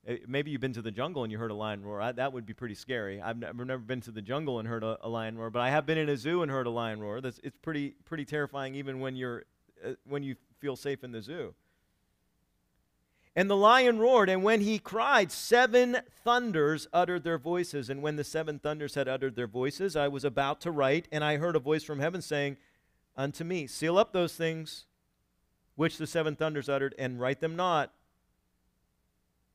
Eh, 0.06 0.18
maybe 0.28 0.52
you've 0.52 0.62
been 0.62 0.74
to 0.74 0.82
the 0.82 0.92
jungle 0.92 1.24
and 1.24 1.32
you 1.32 1.38
heard 1.38 1.52
a 1.52 1.56
lion 1.56 1.82
roar. 1.82 2.02
I, 2.02 2.12
that 2.12 2.34
would 2.34 2.46
be 2.46 2.54
pretty 2.54 2.76
scary. 2.76 3.22
I've 3.22 3.38
never, 3.38 3.64
never 3.64 3.82
been 3.82 4.02
to 4.02 4.12
the 4.12 4.22
jungle 4.22 4.60
and 4.60 4.68
heard 4.68 4.84
a, 4.84 4.98
a, 5.02 5.08
lion 5.08 5.38
roar, 5.38 5.50
but 5.50 5.62
I 5.62 5.70
have 5.70 5.86
been 5.86 5.98
in 5.98 6.10
a 6.10 6.18
zoo 6.18 6.42
and 6.42 6.52
heard 6.52 6.68
a 6.68 6.72
lion 6.72 7.00
roar. 7.00 7.22
That's, 7.22 7.40
it's 7.44 7.58
pretty, 7.58 7.96
pretty 8.06 8.26
terrifying 8.26 8.76
even 8.76 9.00
when, 9.00 9.16
you're, 9.16 9.46
uh, 9.86 9.94
when 10.06 10.24
you 10.24 10.36
feel 10.64 10.76
safe 10.78 11.04
in 11.04 11.12
the 11.12 11.22
zoo. 11.22 11.54
And 13.36 13.50
the 13.50 13.58
lion 13.58 14.00
roared, 14.00 14.30
and 14.30 14.44
when 14.44 14.62
he 14.62 14.80
cried, 14.80 15.30
seven 15.30 15.98
thunders 16.24 16.88
uttered 16.94 17.26
their 17.26 17.38
voices. 17.38 17.90
And 17.90 18.02
when 18.02 18.16
the 18.16 18.24
seven 18.24 18.60
thunders 18.60 18.96
had 18.96 19.10
uttered 19.10 19.36
their 19.36 19.48
voices, 19.48 19.98
I 19.98 20.08
was 20.08 20.24
about 20.24 20.62
to 20.62 20.72
write, 20.72 21.10
and 21.12 21.22
I 21.22 21.36
heard 21.36 21.58
a 21.58 21.60
voice 21.60 21.84
from 21.84 22.00
heaven 22.00 22.22
saying 22.22 22.56
unto 23.18 23.44
me, 23.44 23.68
Seal 23.68 23.98
up 23.98 24.14
those 24.14 24.36
things 24.36 24.86
which 25.76 25.98
the 25.98 26.08
seven 26.08 26.38
thunders 26.38 26.70
uttered, 26.70 26.96
and 26.98 27.20
write 27.20 27.42
them 27.42 27.58
not. 27.58 27.92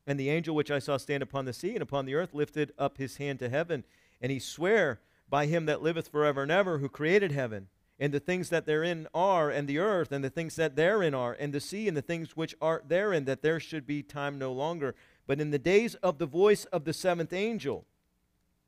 And 0.06 0.20
the 0.20 0.28
angel 0.28 0.54
which 0.54 0.70
I 0.70 0.78
saw 0.78 0.98
stand 0.98 1.22
upon 1.22 1.46
the 1.46 1.54
sea 1.54 1.72
and 1.72 1.82
upon 1.82 2.04
the 2.04 2.16
earth 2.16 2.34
lifted 2.34 2.72
up 2.78 2.98
his 2.98 3.16
hand 3.16 3.38
to 3.38 3.48
heaven, 3.48 3.84
and 4.20 4.30
he 4.30 4.40
sware 4.40 5.00
by 5.30 5.46
him 5.46 5.64
that 5.66 5.80
liveth 5.80 6.08
forever 6.08 6.42
and 6.42 6.52
ever, 6.52 6.78
who 6.78 6.88
created 6.90 7.32
heaven 7.32 7.68
and 8.00 8.12
the 8.12 8.20
things 8.20 8.48
that 8.50 8.64
therein 8.64 9.08
are, 9.12 9.50
and 9.50 9.66
the 9.66 9.78
earth, 9.78 10.12
and 10.12 10.22
the 10.22 10.30
things 10.30 10.56
that 10.56 10.76
therein 10.76 11.14
are, 11.14 11.32
and 11.32 11.52
the 11.52 11.60
sea, 11.60 11.88
and 11.88 11.96
the 11.96 12.02
things 12.02 12.36
which 12.36 12.54
are 12.60 12.82
therein, 12.86 13.24
that 13.24 13.42
there 13.42 13.58
should 13.58 13.86
be 13.86 14.02
time 14.02 14.38
no 14.38 14.52
longer. 14.52 14.94
But 15.26 15.40
in 15.40 15.50
the 15.50 15.58
days 15.58 15.94
of 15.96 16.18
the 16.18 16.26
voice 16.26 16.64
of 16.66 16.84
the 16.84 16.92
seventh 16.92 17.32
angel, 17.32 17.84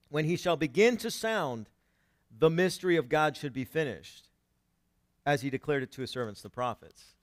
when 0.08 0.24
he 0.24 0.36
shall 0.36 0.56
begin 0.56 0.96
to 0.98 1.10
sound, 1.10 1.68
the 2.36 2.50
mystery 2.50 2.96
of 2.96 3.08
God 3.08 3.36
should 3.36 3.52
be 3.52 3.64
finished, 3.64 4.28
as 5.24 5.42
he 5.42 5.50
declared 5.50 5.84
it 5.84 5.92
to 5.92 6.00
his 6.00 6.10
servants, 6.10 6.42
the 6.42 6.50
prophets. 6.50 7.14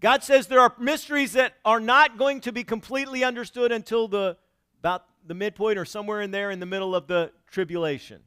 God 0.00 0.24
says 0.24 0.48
there 0.48 0.60
are 0.60 0.74
mysteries 0.78 1.34
that 1.34 1.54
are 1.64 1.78
not 1.78 2.18
going 2.18 2.40
to 2.40 2.52
be 2.52 2.64
completely 2.64 3.22
understood 3.22 3.70
until 3.70 4.08
the 4.08 4.36
about 4.80 5.04
the 5.24 5.34
midpoint 5.34 5.78
or 5.78 5.84
somewhere 5.84 6.20
in 6.20 6.32
there 6.32 6.50
in 6.50 6.58
the 6.58 6.66
middle 6.66 6.92
of 6.92 7.06
the 7.06 7.30
tribulation. 7.48 8.20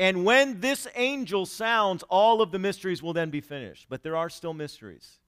And 0.00 0.24
when 0.24 0.60
this 0.60 0.88
angel 0.94 1.44
sounds, 1.44 2.02
all 2.04 2.40
of 2.40 2.52
the 2.52 2.58
mysteries 2.58 3.02
will 3.02 3.12
then 3.12 3.28
be 3.28 3.42
finished. 3.42 3.84
But 3.90 4.02
there 4.02 4.16
are 4.16 4.30
still 4.30 4.54
mysteries. 4.54 5.18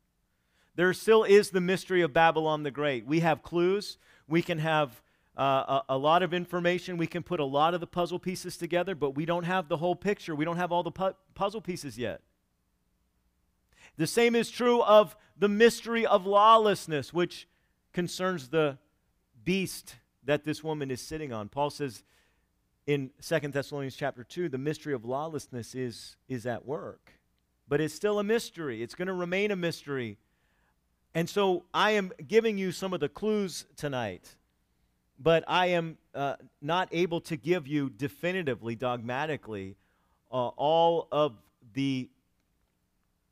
There 0.77 0.95
still 0.95 1.25
is 1.25 1.51
the 1.51 1.61
mystery 1.61 2.01
of 2.01 2.15
Babylon 2.15 2.63
the 2.63 2.71
Great. 2.71 3.05
We 3.05 3.21
have 3.21 3.43
clues. 3.43 3.99
We 4.27 4.41
can 4.41 4.59
have 4.59 5.03
uh, 5.37 5.43
a, 5.43 5.83
a, 5.91 5.99
lot 5.99 6.23
of 6.23 6.33
information. 6.33 6.97
We 6.97 7.07
can 7.07 7.23
put 7.23 7.39
a 7.39 7.45
lot 7.45 7.75
of 7.75 7.81
the 7.81 7.87
puzzle 7.87 8.19
pieces 8.19 8.57
together, 8.57 8.95
but 8.95 9.11
we 9.11 9.27
don't 9.27 9.45
have 9.45 9.69
the 9.69 9.77
whole 9.77 9.95
picture. 9.95 10.35
We 10.35 10.47
don't 10.47 10.57
have 10.57 10.73
all 10.73 10.83
the 10.83 10.91
pu- 10.91 11.17
puzzle 11.35 11.61
pieces 11.61 11.99
yet. 11.99 12.23
The 13.99 14.07
same 14.07 14.35
is 14.35 14.51
true 14.51 14.83
of 14.83 15.15
the 15.37 15.51
mystery 15.51 16.07
of 16.07 16.25
lawlessness, 16.25 17.13
which 17.13 17.47
concerns 17.93 18.49
the 18.49 18.79
beast 19.45 19.97
that 20.25 20.45
this 20.45 20.65
woman 20.65 20.91
is 20.91 21.03
sitting 21.03 21.31
on. 21.31 21.51
Paul 21.51 21.69
says 21.69 22.05
in 22.87 23.11
Second 23.21 23.55
Thessalonians 23.55 23.97
chapter 23.97 24.25
2, 24.25 24.49
the 24.49 24.59
mystery 24.59 24.93
of 24.93 25.05
lawlessness 25.05 25.75
is, 25.75 26.17
is 26.29 26.47
at 26.47 26.67
work. 26.67 27.13
But 27.69 27.81
it's 27.81 27.95
still 27.95 28.19
a 28.19 28.25
mystery. 28.25 28.83
It's 28.83 28.95
going 28.95 29.09
to 29.09 29.15
remain 29.15 29.51
a 29.51 29.57
mystery. 29.57 30.19
And 31.15 31.29
so 31.29 31.65
I 31.73 31.93
am 31.93 32.13
giving 32.27 32.59
you 32.59 32.73
some 32.73 32.93
of 32.93 33.01
the 33.01 33.09
clues 33.09 33.67
tonight, 33.77 34.35
but 35.19 35.45
I 35.47 35.67
am 35.67 35.99
uh, 36.15 36.37
not 36.61 36.89
able 36.91 37.21
to 37.23 37.37
give 37.37 37.67
you 37.67 37.91
definitively, 37.91 38.75
dogmatically, 38.75 39.77
uh, 40.31 40.49
all 40.49 41.09
of 41.13 41.37
the 41.75 42.09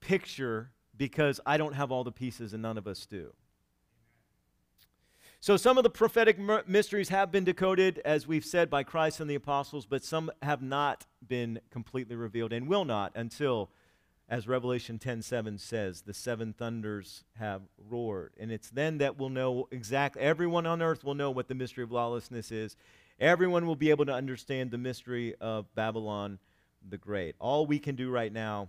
picture 0.00 0.70
because 0.96 1.40
I 1.46 1.56
don't 1.56 1.72
have 1.72 1.90
all 1.90 2.04
the 2.04 2.12
pieces 2.12 2.52
and 2.52 2.62
none 2.62 2.78
of 2.78 2.86
us 2.86 3.06
do. 3.06 3.32
So 5.42 5.56
some 5.56 5.78
of 5.78 5.84
the 5.84 5.90
prophetic 5.90 6.38
mysteries 6.68 7.08
have 7.08 7.32
been 7.32 7.44
decoded, 7.44 8.02
as 8.04 8.26
we've 8.26 8.44
said, 8.44 8.68
by 8.68 8.82
Christ 8.82 9.20
and 9.20 9.30
the 9.30 9.36
apostles, 9.36 9.86
but 9.86 10.04
some 10.04 10.30
have 10.42 10.60
not 10.60 11.06
been 11.26 11.60
completely 11.70 12.14
revealed 12.14 12.52
and 12.52 12.68
will 12.68 12.84
not 12.84 13.12
until, 13.14 13.70
as 14.28 14.46
Revelation 14.46 14.98
10:7 14.98 15.58
says, 15.58 16.02
the 16.02 16.12
seven 16.12 16.52
thunders 16.52 17.24
have 17.38 17.62
roared. 17.78 18.34
And 18.38 18.52
it's 18.52 18.68
then 18.68 18.98
that 18.98 19.16
we'll 19.16 19.30
know 19.30 19.66
exactly, 19.70 20.20
everyone 20.20 20.66
on 20.66 20.82
earth 20.82 21.04
will 21.04 21.14
know 21.14 21.30
what 21.30 21.48
the 21.48 21.54
mystery 21.54 21.84
of 21.84 21.90
lawlessness 21.90 22.52
is. 22.52 22.76
Everyone 23.18 23.66
will 23.66 23.76
be 23.76 23.88
able 23.88 24.04
to 24.04 24.12
understand 24.12 24.70
the 24.70 24.76
mystery 24.76 25.34
of 25.40 25.74
Babylon 25.74 26.38
the 26.86 26.98
Great. 26.98 27.34
All 27.38 27.64
we 27.64 27.78
can 27.78 27.96
do 27.96 28.10
right 28.10 28.32
now 28.32 28.68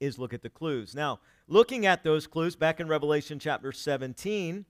is 0.00 0.18
look 0.18 0.32
at 0.32 0.40
the 0.40 0.48
clues. 0.48 0.94
Now, 0.94 1.20
looking 1.48 1.84
at 1.84 2.02
those 2.02 2.26
clues, 2.26 2.56
back 2.56 2.80
in 2.80 2.88
Revelation 2.88 3.38
chapter 3.38 3.72
17, 3.72 4.64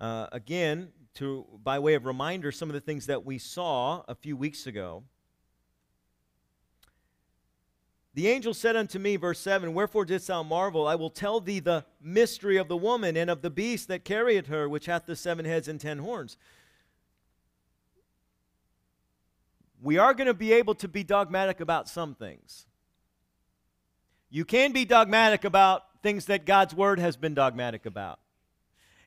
uh, 0.00 0.26
again, 0.32 0.88
to, 1.14 1.46
by 1.62 1.78
way 1.78 1.94
of 1.94 2.04
reminder, 2.04 2.52
some 2.52 2.68
of 2.68 2.74
the 2.74 2.80
things 2.80 3.06
that 3.06 3.24
we 3.24 3.38
saw 3.38 4.02
a 4.06 4.14
few 4.14 4.36
weeks 4.36 4.66
ago. 4.66 5.02
The 8.14 8.28
angel 8.28 8.54
said 8.54 8.76
unto 8.76 8.98
me, 8.98 9.16
verse 9.16 9.38
7 9.40 9.74
Wherefore 9.74 10.06
didst 10.06 10.28
thou 10.28 10.42
marvel? 10.42 10.86
I 10.86 10.94
will 10.94 11.10
tell 11.10 11.40
thee 11.40 11.60
the 11.60 11.84
mystery 12.00 12.56
of 12.56 12.68
the 12.68 12.76
woman 12.76 13.16
and 13.16 13.28
of 13.28 13.42
the 13.42 13.50
beast 13.50 13.88
that 13.88 14.04
carrieth 14.04 14.46
her, 14.46 14.68
which 14.68 14.86
hath 14.86 15.04
the 15.04 15.16
seven 15.16 15.44
heads 15.44 15.68
and 15.68 15.78
ten 15.80 15.98
horns. 15.98 16.38
We 19.82 19.98
are 19.98 20.14
going 20.14 20.28
to 20.28 20.34
be 20.34 20.52
able 20.54 20.74
to 20.76 20.88
be 20.88 21.04
dogmatic 21.04 21.60
about 21.60 21.88
some 21.88 22.14
things. 22.14 22.66
You 24.30 24.44
can 24.44 24.72
be 24.72 24.84
dogmatic 24.84 25.44
about 25.44 25.82
things 26.02 26.26
that 26.26 26.46
God's 26.46 26.74
word 26.74 26.98
has 26.98 27.16
been 27.16 27.34
dogmatic 27.34 27.84
about. 27.84 28.18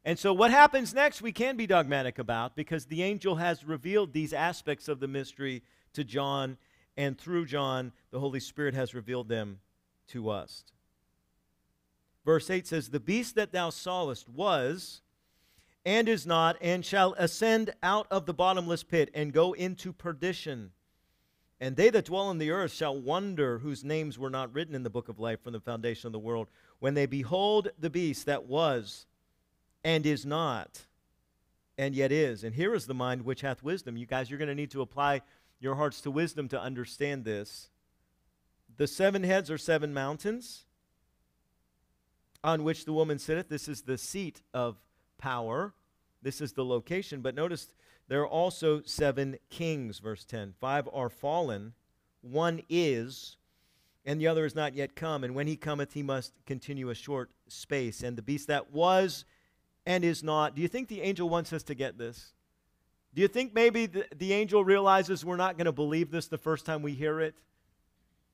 And 0.05 0.17
so, 0.17 0.33
what 0.33 0.51
happens 0.51 0.93
next, 0.93 1.21
we 1.21 1.31
can 1.31 1.57
be 1.57 1.67
dogmatic 1.67 2.19
about 2.19 2.55
because 2.55 2.85
the 2.85 3.03
angel 3.03 3.35
has 3.35 3.65
revealed 3.65 4.13
these 4.13 4.33
aspects 4.33 4.87
of 4.87 4.99
the 4.99 5.07
mystery 5.07 5.61
to 5.93 6.03
John, 6.03 6.57
and 6.95 7.17
through 7.17 7.45
John, 7.45 7.91
the 8.11 8.19
Holy 8.19 8.39
Spirit 8.39 8.73
has 8.73 8.93
revealed 8.93 9.27
them 9.27 9.59
to 10.09 10.29
us. 10.29 10.63
Verse 12.25 12.49
8 12.49 12.67
says, 12.67 12.89
The 12.89 12.99
beast 12.99 13.35
that 13.35 13.51
thou 13.51 13.69
sawest 13.69 14.29
was, 14.29 15.01
and 15.85 16.07
is 16.07 16.25
not, 16.25 16.57
and 16.61 16.85
shall 16.85 17.13
ascend 17.17 17.73
out 17.83 18.07
of 18.11 18.25
the 18.25 18.33
bottomless 18.33 18.83
pit 18.83 19.09
and 19.13 19.33
go 19.33 19.53
into 19.53 19.91
perdition. 19.91 20.71
And 21.59 21.75
they 21.75 21.89
that 21.89 22.05
dwell 22.05 22.27
on 22.27 22.37
the 22.37 22.51
earth 22.51 22.71
shall 22.71 22.97
wonder 22.97 23.59
whose 23.59 23.83
names 23.83 24.17
were 24.17 24.29
not 24.29 24.53
written 24.53 24.75
in 24.75 24.83
the 24.83 24.89
book 24.89 25.09
of 25.09 25.19
life 25.19 25.41
from 25.43 25.53
the 25.53 25.59
foundation 25.59 26.07
of 26.07 26.13
the 26.13 26.19
world, 26.19 26.47
when 26.79 26.93
they 26.93 27.05
behold 27.05 27.69
the 27.77 27.89
beast 27.89 28.25
that 28.27 28.45
was 28.45 29.05
and 29.83 30.05
is 30.05 30.25
not, 30.25 30.85
and 31.77 31.95
yet 31.95 32.11
is. 32.11 32.43
And 32.43 32.55
here 32.55 32.73
is 32.73 32.85
the 32.85 32.93
mind 32.93 33.23
which 33.23 33.41
hath 33.41 33.63
wisdom. 33.63 33.97
You 33.97 34.05
guys, 34.05 34.29
you're 34.29 34.39
going 34.39 34.49
to 34.49 34.55
need 34.55 34.71
to 34.71 34.81
apply 34.81 35.21
your 35.59 35.75
hearts 35.75 36.01
to 36.01 36.11
wisdom 36.11 36.47
to 36.49 36.61
understand 36.61 37.25
this. 37.25 37.69
The 38.77 38.87
seven 38.87 39.23
heads 39.23 39.51
are 39.51 39.57
seven 39.57 39.93
mountains 39.93 40.65
on 42.43 42.63
which 42.63 42.85
the 42.85 42.93
woman 42.93 43.19
sitteth. 43.19 43.49
This 43.49 43.67
is 43.67 43.81
the 43.81 43.97
seat 43.97 44.41
of 44.53 44.77
power. 45.17 45.73
This 46.21 46.41
is 46.41 46.53
the 46.53 46.65
location. 46.65 47.21
But 47.21 47.35
notice 47.35 47.67
there 48.07 48.21
are 48.21 48.27
also 48.27 48.81
seven 48.83 49.37
kings, 49.49 49.99
verse 49.99 50.25
10. 50.25 50.53
Five 50.59 50.87
are 50.93 51.09
fallen, 51.09 51.73
one 52.21 52.61
is, 52.69 53.37
and 54.05 54.19
the 54.19 54.27
other 54.27 54.45
is 54.45 54.55
not 54.55 54.73
yet 54.73 54.95
come. 54.95 55.23
And 55.23 55.35
when 55.35 55.47
he 55.47 55.55
cometh, 55.55 55.93
he 55.93 56.03
must 56.03 56.33
continue 56.45 56.89
a 56.89 56.95
short 56.95 57.31
space. 57.47 58.01
And 58.01 58.17
the 58.17 58.21
beast 58.21 58.47
that 58.47 58.71
was 58.71 59.25
and 59.89 60.05
is 60.05 60.21
not. 60.21 60.55
Do 60.55 60.61
you 60.61 60.67
think 60.67 60.87
the 60.87 61.01
angel 61.01 61.27
wants 61.27 61.51
us 61.51 61.63
to 61.63 61.73
get 61.73 61.97
this? 61.97 62.33
Do 63.15 63.23
you 63.23 63.27
think 63.27 63.55
maybe 63.55 63.87
the, 63.87 64.05
the 64.15 64.33
angel 64.33 64.63
realizes 64.63 65.25
we're 65.25 65.35
not 65.35 65.57
going 65.57 65.65
to 65.65 65.71
believe 65.71 66.11
this 66.11 66.27
the 66.27 66.37
first 66.37 66.63
time 66.63 66.83
we 66.83 66.93
hear 66.93 67.19
it? 67.19 67.33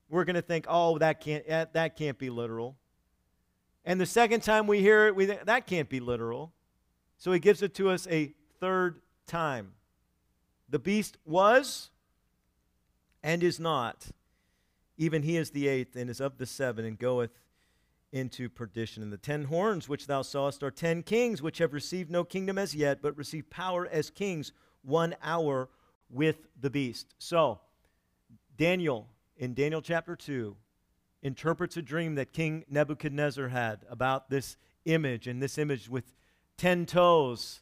We're 0.09 0.25
going 0.25 0.35
to 0.35 0.41
think, 0.41 0.65
oh, 0.67 0.97
that 0.97 1.21
can't, 1.21 1.45
eh, 1.47 1.63
that 1.71 1.95
can't 1.95 2.19
be 2.19 2.29
literal. 2.29 2.75
And 3.85 4.01
the 4.01 4.05
second 4.05 4.43
time 4.43 4.67
we 4.67 4.81
hear 4.81 5.07
it, 5.07 5.15
we 5.15 5.27
think, 5.27 5.45
that 5.45 5.65
can't 5.65 5.87
be 5.87 6.01
literal. 6.01 6.51
So 7.17 7.31
he 7.31 7.39
gives 7.39 7.61
it 7.61 7.73
to 7.75 7.89
us 7.89 8.05
a 8.11 8.33
third 8.59 8.99
time. 9.25 9.75
The 10.67 10.79
beast 10.79 11.17
was 11.23 11.89
and 13.23 13.41
is 13.41 13.61
not. 13.61 14.07
Even 14.97 15.23
he 15.23 15.37
is 15.37 15.51
the 15.51 15.69
eighth 15.69 15.95
and 15.95 16.09
is 16.09 16.19
of 16.19 16.37
the 16.37 16.45
seven 16.45 16.83
and 16.83 16.99
goeth 16.99 17.31
into 18.15 18.47
perdition. 18.47 19.03
And 19.03 19.11
the 19.11 19.17
ten 19.17 19.43
horns 19.43 19.89
which 19.89 20.07
thou 20.07 20.21
sawest 20.21 20.63
are 20.63 20.71
ten 20.71 21.03
kings, 21.03 21.41
which 21.41 21.57
have 21.57 21.73
received 21.73 22.09
no 22.09 22.23
kingdom 22.23 22.57
as 22.57 22.73
yet, 22.73 23.01
but 23.01 23.17
receive 23.17 23.49
power 23.49 23.85
as 23.85 24.09
kings 24.09 24.53
one 24.83 25.15
hour 25.21 25.67
with 26.09 26.47
the 26.59 26.69
beast. 26.69 27.13
So, 27.19 27.59
Daniel, 28.55 29.09
in 29.35 29.53
Daniel 29.53 29.81
chapter 29.81 30.15
2, 30.15 30.55
interprets 31.23 31.75
a 31.75 31.81
dream 31.81 32.15
that 32.15 32.31
King 32.31 32.63
Nebuchadnezzar 32.69 33.49
had 33.49 33.79
about 33.89 34.29
this 34.29 34.55
image, 34.85 35.27
and 35.27 35.43
this 35.43 35.57
image 35.57 35.89
with 35.89 36.13
ten 36.57 36.85
toes. 36.85 37.59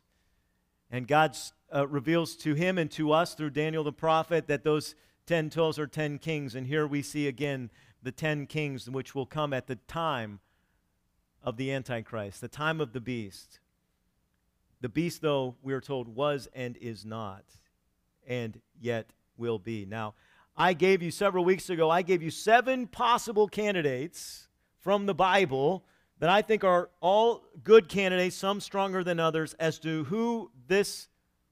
And 0.91 1.07
God 1.07 1.35
uh, 1.73 1.87
reveals 1.87 2.35
to 2.37 2.53
him 2.53 2.77
and 2.77 2.91
to 2.91 3.11
us 3.11 3.33
through 3.33 3.49
Daniel 3.49 3.83
the 3.83 3.91
prophet 3.91 4.45
that 4.47 4.63
those 4.63 4.93
ten 5.25 5.49
toes 5.49 5.79
are 5.79 5.87
ten 5.87 6.19
kings. 6.19 6.53
And 6.53 6.67
here 6.67 6.85
we 6.85 7.01
see 7.01 7.27
again 7.27 7.71
the 8.03 8.11
ten 8.11 8.45
kings 8.45 8.89
which 8.89 9.15
will 9.15 9.25
come 9.25 9.53
at 9.53 9.67
the 9.67 9.77
time 9.87 10.39
of 11.41 11.57
the 11.57 11.71
Antichrist, 11.71 12.41
the 12.41 12.47
time 12.47 12.79
of 12.79 12.93
the 12.93 13.01
beast. 13.01 13.59
The 14.81 14.89
beast, 14.89 15.21
though, 15.21 15.55
we 15.63 15.73
are 15.73 15.81
told, 15.81 16.09
was 16.09 16.49
and 16.53 16.75
is 16.77 17.05
not, 17.05 17.43
and 18.27 18.59
yet 18.79 19.11
will 19.37 19.57
be. 19.57 19.85
Now, 19.85 20.13
I 20.55 20.73
gave 20.73 21.01
you 21.01 21.09
several 21.09 21.45
weeks 21.45 21.69
ago, 21.69 21.89
I 21.89 22.01
gave 22.01 22.21
you 22.21 22.29
seven 22.29 22.87
possible 22.87 23.47
candidates 23.47 24.47
from 24.81 25.05
the 25.05 25.13
Bible 25.13 25.85
that 26.19 26.29
I 26.29 26.41
think 26.41 26.63
are 26.63 26.89
all 27.01 27.43
good 27.63 27.89
candidates, 27.89 28.35
some 28.35 28.59
stronger 28.59 29.03
than 29.03 29.19
others, 29.19 29.53
as 29.55 29.79
to 29.79 30.03
who 30.05 30.51
this 30.67 31.07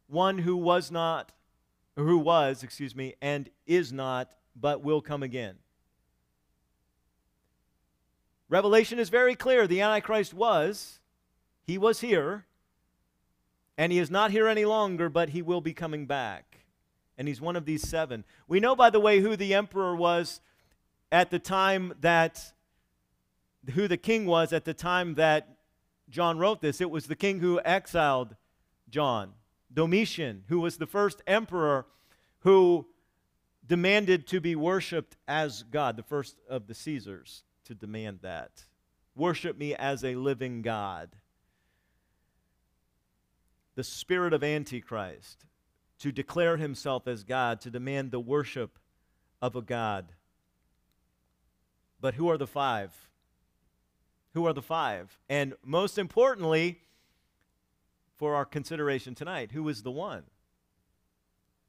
one 0.07 0.37
who 0.37 0.57
was 0.57 0.91
not, 0.91 1.31
who 1.95 2.17
was, 2.17 2.63
excuse 2.63 2.95
me, 2.95 3.15
and 3.21 3.49
is 3.65 3.91
not, 3.91 4.31
but 4.55 4.83
will 4.83 5.01
come 5.01 5.23
again. 5.23 5.55
Revelation 8.51 8.99
is 8.99 9.07
very 9.07 9.33
clear. 9.33 9.65
The 9.65 9.79
Antichrist 9.79 10.33
was, 10.33 10.99
he 11.63 11.77
was 11.77 12.01
here, 12.01 12.45
and 13.77 13.93
he 13.93 13.97
is 13.97 14.11
not 14.11 14.31
here 14.31 14.45
any 14.45 14.65
longer, 14.65 15.07
but 15.07 15.29
he 15.29 15.41
will 15.41 15.61
be 15.61 15.73
coming 15.73 16.05
back. 16.05 16.65
And 17.17 17.29
he's 17.29 17.39
one 17.39 17.55
of 17.55 17.63
these 17.63 17.87
seven. 17.87 18.25
We 18.49 18.59
know, 18.59 18.75
by 18.75 18.89
the 18.89 18.99
way, 18.99 19.21
who 19.21 19.37
the 19.37 19.53
emperor 19.53 19.95
was 19.95 20.41
at 21.13 21.31
the 21.31 21.39
time 21.39 21.93
that, 22.01 22.51
who 23.73 23.87
the 23.87 23.95
king 23.95 24.25
was 24.25 24.51
at 24.51 24.65
the 24.65 24.73
time 24.73 25.15
that 25.15 25.47
John 26.09 26.37
wrote 26.37 26.59
this. 26.59 26.81
It 26.81 26.91
was 26.91 27.07
the 27.07 27.15
king 27.15 27.39
who 27.39 27.61
exiled 27.63 28.35
John, 28.89 29.31
Domitian, 29.73 30.43
who 30.49 30.59
was 30.59 30.75
the 30.75 30.87
first 30.87 31.21
emperor 31.25 31.85
who 32.39 32.85
demanded 33.65 34.27
to 34.27 34.41
be 34.41 34.57
worshiped 34.57 35.15
as 35.25 35.63
God, 35.63 35.95
the 35.95 36.03
first 36.03 36.35
of 36.49 36.67
the 36.67 36.75
Caesars 36.75 37.43
to 37.65 37.75
demand 37.75 38.19
that. 38.21 38.65
Worship 39.15 39.57
me 39.57 39.75
as 39.75 40.03
a 40.03 40.15
living 40.15 40.61
God. 40.61 41.09
The 43.75 43.83
spirit 43.83 44.33
of 44.33 44.43
Antichrist, 44.43 45.45
to 45.99 46.11
declare 46.11 46.57
himself 46.57 47.07
as 47.07 47.23
God, 47.23 47.61
to 47.61 47.69
demand 47.69 48.11
the 48.11 48.19
worship 48.19 48.79
of 49.41 49.55
a 49.55 49.61
God. 49.61 50.13
But 51.99 52.15
who 52.15 52.29
are 52.29 52.37
the 52.37 52.47
five? 52.47 53.09
Who 54.33 54.45
are 54.45 54.53
the 54.53 54.61
five? 54.61 55.19
And 55.29 55.53
most 55.63 55.97
importantly, 55.97 56.79
for 58.15 58.35
our 58.35 58.45
consideration 58.45 59.15
tonight, 59.15 59.51
who 59.51 59.67
is 59.67 59.83
the 59.83 59.91
one 59.91 60.23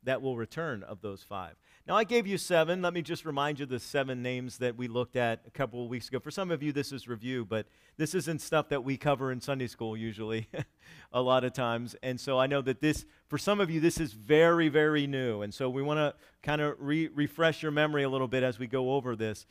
that 0.02 0.22
will 0.22 0.36
return 0.36 0.82
of 0.82 1.00
those 1.00 1.22
five? 1.22 1.54
Now, 1.84 1.96
I 1.96 2.04
gave 2.04 2.28
you 2.28 2.38
seven. 2.38 2.80
Let 2.80 2.94
me 2.94 3.02
just 3.02 3.24
remind 3.24 3.58
you 3.58 3.66
the 3.66 3.80
seven 3.80 4.22
names 4.22 4.58
that 4.58 4.76
we 4.76 4.86
looked 4.86 5.16
at 5.16 5.40
a 5.48 5.50
couple 5.50 5.82
of 5.82 5.90
weeks 5.90 6.06
ago. 6.06 6.20
For 6.20 6.30
some 6.30 6.52
of 6.52 6.62
you, 6.62 6.70
this 6.70 6.92
is 6.92 7.08
review, 7.08 7.44
but 7.44 7.66
this 7.96 8.14
isn't 8.14 8.40
stuff 8.40 8.68
that 8.68 8.84
we 8.84 8.96
cover 8.96 9.32
in 9.32 9.40
Sunday 9.40 9.66
school 9.66 9.96
usually, 9.96 10.46
a 11.12 11.20
lot 11.20 11.42
of 11.42 11.52
times. 11.52 11.96
And 12.00 12.20
so 12.20 12.38
I 12.38 12.46
know 12.46 12.62
that 12.62 12.80
this, 12.80 13.04
for 13.26 13.36
some 13.36 13.60
of 13.60 13.68
you, 13.68 13.80
this 13.80 13.98
is 13.98 14.12
very, 14.12 14.68
very 14.68 15.08
new. 15.08 15.42
And 15.42 15.52
so 15.52 15.68
we 15.68 15.82
want 15.82 15.98
to 15.98 16.14
kind 16.40 16.60
of 16.60 16.76
re- 16.78 17.08
refresh 17.08 17.64
your 17.64 17.72
memory 17.72 18.04
a 18.04 18.08
little 18.08 18.28
bit 18.28 18.44
as 18.44 18.60
we 18.60 18.68
go 18.68 18.92
over 18.92 19.16
this. 19.16 19.44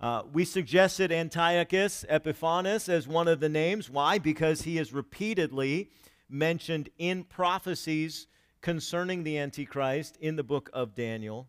Uh, 0.00 0.22
we 0.32 0.44
suggested 0.44 1.12
Antiochus 1.12 2.04
Epiphanes 2.08 2.88
as 2.88 3.06
one 3.06 3.28
of 3.28 3.38
the 3.38 3.48
names. 3.48 3.88
Why? 3.88 4.18
Because 4.18 4.62
he 4.62 4.76
is 4.76 4.92
repeatedly 4.92 5.90
mentioned 6.28 6.88
in 6.98 7.22
prophecies 7.22 8.26
concerning 8.60 9.22
the 9.22 9.38
Antichrist 9.38 10.16
in 10.16 10.34
the 10.34 10.42
book 10.42 10.68
of 10.72 10.96
Daniel. 10.96 11.48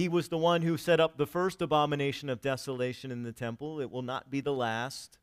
He 0.00 0.08
was 0.08 0.28
the 0.28 0.38
one 0.38 0.62
who 0.62 0.78
set 0.78 0.98
up 0.98 1.18
the 1.18 1.26
first 1.26 1.60
abomination 1.60 2.30
of 2.30 2.40
desolation 2.40 3.10
in 3.10 3.22
the 3.22 3.32
temple. 3.32 3.82
It 3.82 3.90
will 3.90 4.00
not 4.00 4.30
be 4.30 4.40
the 4.40 4.50
last. 4.50 5.18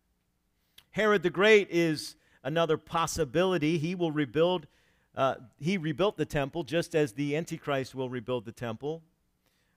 Herod 0.92 1.24
the 1.24 1.32
Great 1.32 1.68
is 1.72 2.16
another 2.44 2.78
possibility. 2.78 3.80
He 3.80 3.96
will 3.96 4.12
rebuild, 4.12 4.68
uh, 5.16 5.38
he 5.60 5.80
rebuilt 5.80 6.16
the 6.16 6.28
temple 6.28 6.64
just 6.64 6.94
as 6.94 7.14
the 7.14 7.36
Antichrist 7.36 7.96
will 7.96 8.08
rebuild 8.08 8.46
the 8.46 8.52
temple, 8.52 9.02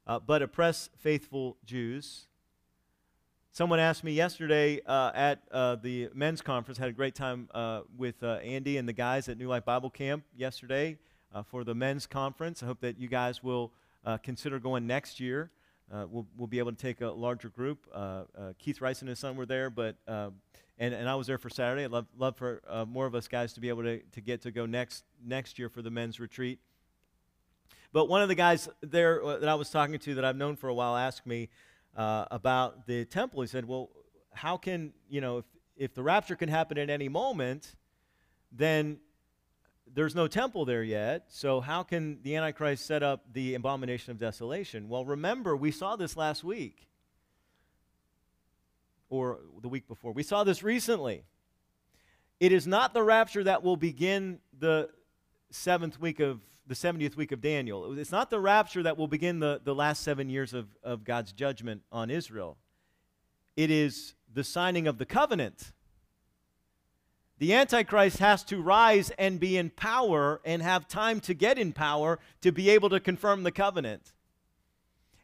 uh, 0.07 0.19
but 0.19 0.43
oppress 0.43 0.91
faithful 0.99 1.57
Jews. 1.65 2.27
Someone 3.53 3.81
asked 3.81 4.05
me 4.05 4.13
yesterday 4.13 4.83
uh, 4.85 5.13
at 5.15 5.41
uh, 5.51 5.77
the 5.77 6.11
men's 6.13 6.43
conference, 6.43 6.77
had 6.77 6.91
a 6.91 6.93
great 6.93 7.15
time 7.15 7.49
uh, 7.55 7.81
with 7.97 8.23
uh, 8.23 8.35
Andy 8.45 8.77
and 8.77 8.87
the 8.87 8.93
guys 8.93 9.31
at 9.31 9.39
New 9.39 9.49
Life 9.49 9.65
Bible 9.65 9.89
Camp 9.89 10.25
yesterday 10.37 10.99
uh, 11.35 11.43
for 11.43 11.65
the 11.65 11.75
men's 11.75 12.07
conference. 12.07 12.63
I 12.63 12.67
hope 12.67 12.83
that 12.83 12.99
you 12.99 13.09
guys 13.09 13.43
will 13.43 13.73
uh, 14.05 14.19
consider 14.19 14.59
going 14.59 14.87
next 14.87 15.21
year. 15.21 15.51
Uh, 15.93 16.07
we'll, 16.09 16.27
we'll 16.37 16.47
be 16.47 16.59
able 16.59 16.71
to 16.71 16.79
take 16.79 17.01
a 17.01 17.09
larger 17.09 17.49
group. 17.49 17.87
Uh, 17.93 17.97
uh, 17.99 18.53
Keith 18.59 18.81
Rice 18.81 19.01
and 19.01 19.09
his 19.09 19.19
son 19.19 19.37
were 19.37 19.47
there, 19.47 19.71
but 19.71 19.97
uh, 20.07 20.31
and, 20.79 20.95
and 20.95 21.09
I 21.09 21.17
was 21.17 21.27
there 21.27 21.39
for 21.39 21.51
Saturday. 21.51 21.85
I'd 21.85 21.91
love, 21.91 22.07
love 22.17 22.37
for 22.37 22.63
uh, 22.69 22.85
more 22.85 23.07
of 23.07 23.15
us 23.15 23.27
guys 23.27 23.53
to 23.55 23.61
be 23.61 23.69
able 23.69 23.83
to, 23.83 23.99
to 23.99 24.21
get 24.21 24.43
to 24.43 24.53
go 24.53 24.67
next 24.67 25.05
next 25.25 25.59
year 25.59 25.69
for 25.69 25.83
the 25.83 25.91
men's 25.91 26.21
retreat. 26.21 26.61
But 27.93 28.09
one 28.09 28.23
of 28.23 28.29
the 28.29 28.37
guys 28.37 28.69
there 28.83 29.21
that 29.41 29.49
I 29.49 29.57
was 29.57 29.69
talking 29.71 29.99
to 29.99 30.15
that 30.15 30.25
I've 30.25 30.37
known 30.37 30.55
for 30.55 30.69
a 30.69 30.75
while 30.75 30.97
asked 30.97 31.27
me 31.27 31.49
about 31.97 32.87
the 32.87 33.05
temple. 33.05 33.41
He 33.41 33.49
said, 33.49 33.65
"Well, 33.65 33.91
how 34.33 34.57
can 34.57 34.93
you 35.09 35.21
know 35.21 35.39
if 35.39 35.45
if 35.77 35.95
the 35.95 36.03
rapture 36.03 36.37
can 36.37 36.49
happen 36.49 36.79
at 36.79 36.89
any 36.89 37.09
moment, 37.09 37.75
then 38.53 38.99
there's 39.95 40.15
no 40.15 40.29
temple 40.29 40.65
there 40.65 40.83
yet, 40.83 41.25
so 41.29 41.61
how 41.61 41.83
can 41.83 42.19
the 42.23 42.37
Antichrist 42.37 42.87
set 42.87 43.03
up 43.03 43.25
the 43.33 43.55
abomination 43.55 44.11
of 44.11 44.19
desolation? 44.19 44.89
Well, 44.89 45.05
remember, 45.05 45.57
we 45.57 45.71
saw 45.71 45.97
this 45.97 46.17
last 46.17 46.45
week 46.45 46.87
or 49.09 49.41
the 49.61 49.69
week 49.69 49.89
before. 49.89 50.13
We 50.13 50.23
saw 50.23 50.45
this 50.45 50.63
recently. 50.63 51.25
It 52.39 52.53
is 52.53 52.67
not 52.67 52.95
the 52.95 53.03
rapture 53.03 53.45
that 53.45 53.63
will 53.63 53.77
begin 53.77 54.39
the 54.59 54.91
seventh 55.51 56.01
week 56.01 56.21
of 56.21 56.41
the 56.67 56.75
70th 56.75 57.17
week 57.17 57.33
of 57.33 57.41
Daniel. 57.41 57.99
It's 57.99 58.13
not 58.13 58.31
the 58.31 58.39
rapture 58.39 58.85
that 58.85 58.97
will 58.97 59.09
begin 59.09 59.41
the, 59.41 59.61
the 59.63 59.75
last 59.75 60.05
seven 60.05 60.31
years 60.31 60.55
of, 60.55 60.69
of 60.85 61.03
God's 61.05 61.33
judgment 61.33 61.83
on 61.91 62.11
Israel. 62.11 62.57
It 63.57 63.71
is 63.71 64.15
the 64.33 64.45
signing 64.45 64.87
of 64.87 64.97
the 64.99 65.05
covenant 65.05 65.73
the 67.41 67.55
Antichrist 67.55 68.19
has 68.19 68.45
to 68.45 68.61
rise 68.61 69.11
and 69.19 69.41
be 69.41 69.57
in 69.57 69.71
power 69.71 70.43
and 70.45 70.61
have 70.61 70.87
time 70.87 71.21
to 71.21 71.33
get 71.33 71.59
in 71.59 71.73
power 71.73 72.19
to 72.43 72.53
be 72.53 72.69
able 72.69 72.91
to 72.91 73.01
confirm 73.01 73.43
the 73.43 73.51
covenant. 73.51 74.13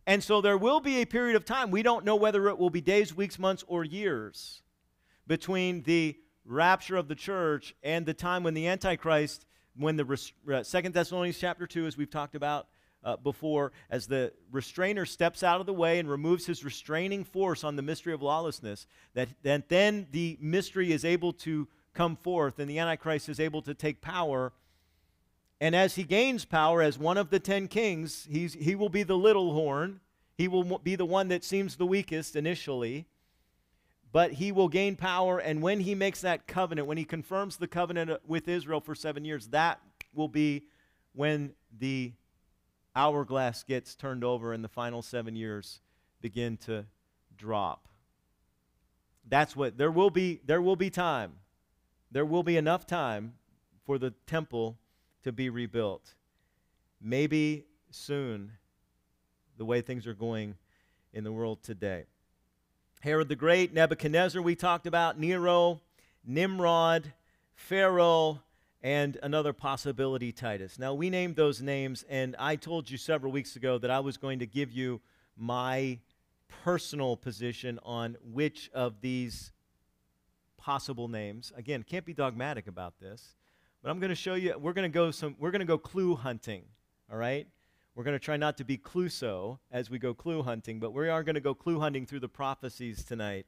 And 0.07 0.24
so 0.24 0.40
there 0.40 0.57
will 0.57 0.81
be 0.81 1.02
a 1.02 1.05
period 1.05 1.37
of 1.37 1.44
time, 1.44 1.70
we 1.70 1.83
don't 1.83 2.07
know 2.07 2.16
whether 2.16 2.48
it 2.48 2.59
will 2.59 2.70
be 2.70 2.81
days, 2.81 3.14
weeks, 3.14 3.38
months, 3.38 3.64
or 3.68 3.85
years, 3.85 4.62
between 5.26 5.83
the 5.83 6.16
rapture 6.46 6.96
of 6.96 7.09
the 7.09 7.14
church 7.14 7.74
and 7.83 8.07
the 8.07 8.14
time 8.14 8.42
when 8.42 8.55
the 8.55 8.66
Antichrist, 8.66 9.44
when 9.76 9.96
the 9.96 10.31
uh, 10.50 10.62
Second 10.62 10.94
Thessalonians 10.94 11.38
chapter 11.38 11.66
2, 11.66 11.87
as 11.87 11.98
we've 11.98 12.11
talked 12.11 12.35
about 12.35 12.68
uh, 13.05 13.16
before, 13.16 13.72
as 13.90 14.07
the 14.07 14.33
restrainer 14.50 15.05
steps 15.05 15.42
out 15.42 15.61
of 15.61 15.66
the 15.66 15.74
way 15.74 15.98
and 15.98 16.09
removes 16.09 16.46
his 16.46 16.64
restraining 16.64 17.24
force 17.24 17.62
on 17.62 17.76
the 17.76 17.83
mystery 17.83 18.14
of 18.14 18.22
lawlessness, 18.22 18.87
that, 19.12 19.29
that 19.42 19.68
then 19.68 20.07
the 20.12 20.38
mystery 20.40 20.92
is 20.92 21.05
able 21.05 21.35
to 21.35 21.68
come 21.96 22.16
forth 22.16 22.59
and 22.59 22.68
the 22.68 22.78
Antichrist 22.78 23.28
is 23.28 23.40
able 23.40 23.62
to 23.62 23.74
take 23.74 24.00
power. 24.00 24.52
And 25.61 25.74
as 25.74 25.94
he 25.94 26.04
gains 26.04 26.44
power 26.44 26.82
as 26.82 26.98
one 26.98 27.16
of 27.16 27.30
the 27.30 27.40
ten 27.40 27.66
kings, 27.66 28.28
he's, 28.30 28.52
he 28.52 28.74
will 28.74 28.90
be 28.90 29.02
the 29.02 29.16
little 29.16 29.54
horn. 29.54 30.00
He 30.37 30.46
will 30.46 30.78
be 30.78 30.96
the 30.96 31.06
one 31.06 31.28
that 31.28 31.42
seems 31.42 31.76
the 31.76 31.87
weakest 31.87 32.37
initially. 32.37 33.06
But 34.12 34.32
he 34.32 34.52
will 34.52 34.68
gain 34.68 34.96
power. 34.96 35.38
And 35.38 35.62
when 35.62 35.80
he 35.80 35.94
makes 35.94 36.20
that 36.20 36.46
covenant, 36.46 36.87
when 36.87 36.98
he 36.98 37.04
confirms 37.04 37.56
the 37.56 37.66
covenant 37.66 38.11
uh, 38.11 38.18
with 38.26 38.48
Israel 38.48 38.80
for 38.80 38.94
seven 38.94 39.24
years, 39.24 39.48
that 39.48 39.80
will 40.14 40.28
be 40.28 40.64
when 41.14 41.54
the 41.78 42.12
hourglass 42.94 43.62
gets 43.62 43.94
turned 43.94 44.24
over 44.24 44.52
and 44.52 44.62
the 44.62 44.68
final 44.68 45.02
seven 45.02 45.37
years 45.37 45.80
begin 46.20 46.56
to 46.59 46.85
drop. 47.37 47.88
That's 49.28 49.56
what 49.56 49.76
there 49.76 49.90
will 49.90 50.11
be 50.11 50.40
there 50.46 50.62
will 50.62 50.76
be 50.76 50.88
time 50.88 51.32
there 52.10 52.24
will 52.24 52.42
be 52.42 52.56
enough 52.56 52.86
time 52.86 53.34
for 53.84 53.98
the 53.98 54.12
temple 54.26 54.78
to 55.22 55.32
be 55.32 55.48
rebuilt. 55.50 56.14
Maybe 57.00 57.64
soon, 57.90 58.52
the 59.58 59.64
way 59.64 59.80
things 59.80 60.06
are 60.06 60.14
going 60.14 60.54
in 61.12 61.24
the 61.24 61.32
world 61.32 61.62
today. 61.62 62.04
Herod 63.00 63.28
the 63.28 63.36
Great, 63.36 63.72
Nebuchadnezzar, 63.72 64.42
we 64.42 64.56
talked 64.56 64.86
about, 64.86 65.18
Nero, 65.18 65.80
Nimrod, 66.24 67.12
Pharaoh, 67.54 68.42
and 68.82 69.18
another 69.22 69.52
possibility, 69.52 70.32
Titus. 70.32 70.78
Now, 70.78 70.94
we 70.94 71.10
named 71.10 71.36
those 71.36 71.60
names, 71.60 72.04
and 72.08 72.36
I 72.38 72.56
told 72.56 72.90
you 72.90 72.96
several 72.96 73.32
weeks 73.32 73.56
ago 73.56 73.78
that 73.78 73.90
I 73.90 74.00
was 74.00 74.16
going 74.16 74.38
to 74.40 74.46
give 74.46 74.72
you 74.72 75.00
my 75.36 75.98
personal 76.48 77.16
position 77.16 77.78
on 77.82 78.16
which 78.22 78.70
of 78.72 79.00
these 79.00 79.52
possible 80.66 81.07
names. 81.07 81.52
Again, 81.57 81.85
can't 81.85 82.05
be 82.05 82.12
dogmatic 82.12 82.66
about 82.66 82.98
this, 82.98 83.37
but 83.81 83.88
I'm 83.88 84.00
going 84.00 84.11
to 84.11 84.16
show 84.16 84.35
you. 84.35 84.59
We're 84.59 84.72
going 84.72 84.90
to 84.90 84.92
go 84.92 85.12
some. 85.12 85.37
We're 85.38 85.52
going 85.52 85.61
to 85.61 85.64
go 85.64 85.79
clue 85.79 86.16
hunting. 86.16 86.64
All 87.09 87.16
right. 87.16 87.46
We're 87.94 88.02
going 88.02 88.18
to 88.18 88.24
try 88.24 88.37
not 88.37 88.57
to 88.57 88.64
be 88.64 88.76
Clouseau 88.76 89.61
as 89.70 89.90
we 89.90 90.00
go 90.00 90.12
clue 90.12 90.42
hunting, 90.42 90.81
but 90.81 90.92
we 90.92 91.09
are 91.09 91.22
going 91.22 91.37
to 91.37 91.40
go 91.40 91.55
clue 91.55 91.79
hunting 91.79 92.05
through 92.05 92.18
the 92.18 92.29
prophecies 92.29 93.05
tonight. 93.05 93.46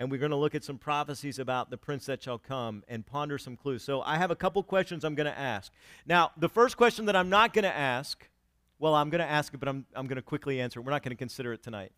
and 0.00 0.10
we're 0.10 0.18
going 0.18 0.30
to 0.30 0.36
look 0.36 0.54
at 0.54 0.64
some 0.64 0.78
prophecies 0.78 1.38
about 1.38 1.68
the 1.68 1.76
prince 1.76 2.06
that 2.06 2.22
shall 2.22 2.38
come 2.38 2.82
and 2.88 3.06
ponder 3.06 3.36
some 3.36 3.54
clues. 3.54 3.84
So 3.84 4.00
I 4.00 4.16
have 4.16 4.30
a 4.30 4.36
couple 4.36 4.62
questions 4.62 5.04
I'm 5.04 5.14
going 5.14 5.26
to 5.26 5.38
ask. 5.38 5.70
Now, 6.06 6.32
the 6.38 6.48
first 6.48 6.78
question 6.78 7.04
that 7.04 7.14
I'm 7.14 7.28
not 7.28 7.52
going 7.52 7.64
to 7.64 7.76
ask, 7.76 8.26
well, 8.78 8.94
I'm 8.94 9.10
going 9.10 9.20
to 9.20 9.30
ask 9.30 9.52
it, 9.52 9.60
but 9.60 9.68
I'm, 9.68 9.84
I'm 9.94 10.06
going 10.06 10.16
to 10.16 10.22
quickly 10.22 10.58
answer 10.58 10.80
it. 10.80 10.84
We're 10.84 10.92
not 10.92 11.02
going 11.02 11.14
to 11.14 11.18
consider 11.18 11.52
it 11.52 11.62
tonight. 11.62 11.92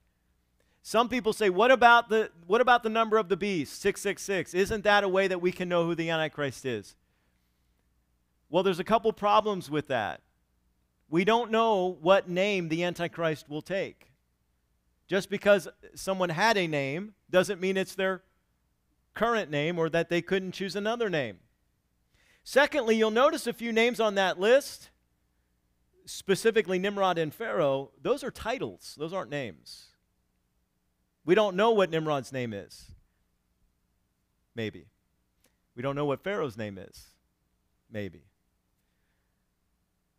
Some 0.83 1.09
people 1.09 1.33
say, 1.33 1.49
what 1.49 1.71
about 1.71 2.09
the 2.09 2.31
what 2.47 2.61
about 2.61 2.83
the 2.83 2.89
number 2.89 3.17
of 3.17 3.29
the 3.29 3.37
beast, 3.37 3.81
666? 3.81 4.53
Isn't 4.53 4.85
that 4.85 5.05
a 5.05 5.09
way 5.09 5.29
that 5.29 5.41
we 5.41 5.53
can 5.53 5.69
know 5.69 5.87
who 5.87 5.95
the 5.95 6.11
Antichrist 6.11 6.65
is? 6.67 6.97
Well, 8.51 8.63
there's 8.63 8.81
a 8.81 8.85
couple 8.85 9.13
problems 9.13 9.71
with 9.71 9.87
that. 9.89 10.21
We 11.09 11.25
don't 11.25 11.51
know 11.51 11.97
what 12.01 12.29
name 12.29 12.69
the 12.69 12.83
Antichrist 12.85 13.49
will 13.49 13.63
take. 13.63 14.13
Just 15.07 15.31
because 15.31 15.69
someone 15.95 16.31
had 16.31 16.57
a 16.57 16.67
name 16.67 17.15
doesn't 17.31 17.61
mean 17.61 17.77
it's 17.77 17.95
their 17.95 18.23
current 19.15 19.51
name 19.51 19.79
or 19.79 19.89
that 19.89 20.09
they 20.09 20.21
couldn't 20.21 20.53
choose 20.53 20.75
another 20.75 21.09
name. 21.09 21.39
Secondly, 22.45 22.97
you'll 22.97 23.11
notice 23.11 23.47
a 23.47 23.53
few 23.53 23.73
names 23.73 24.01
on 24.01 24.17
that 24.17 24.41
list, 24.41 24.91
specifically 26.07 26.79
Nimrod 26.79 27.19
and 27.19 27.33
Pharaoh. 27.33 27.91
Those 28.01 28.25
are 28.25 28.31
titles, 28.31 28.97
those 28.99 29.13
aren't 29.13 29.31
names. 29.31 29.92
We 31.25 31.35
don't 31.35 31.57
know 31.57 31.71
what 31.71 31.91
Nimrod's 31.91 32.33
name 32.33 32.53
is. 32.53 32.91
Maybe. 34.55 34.87
We 35.75 35.83
don't 35.83 35.97
know 35.97 36.05
what 36.05 36.23
Pharaoh's 36.23 36.57
name 36.57 36.79
is. 36.79 37.07
Maybe. 37.91 38.25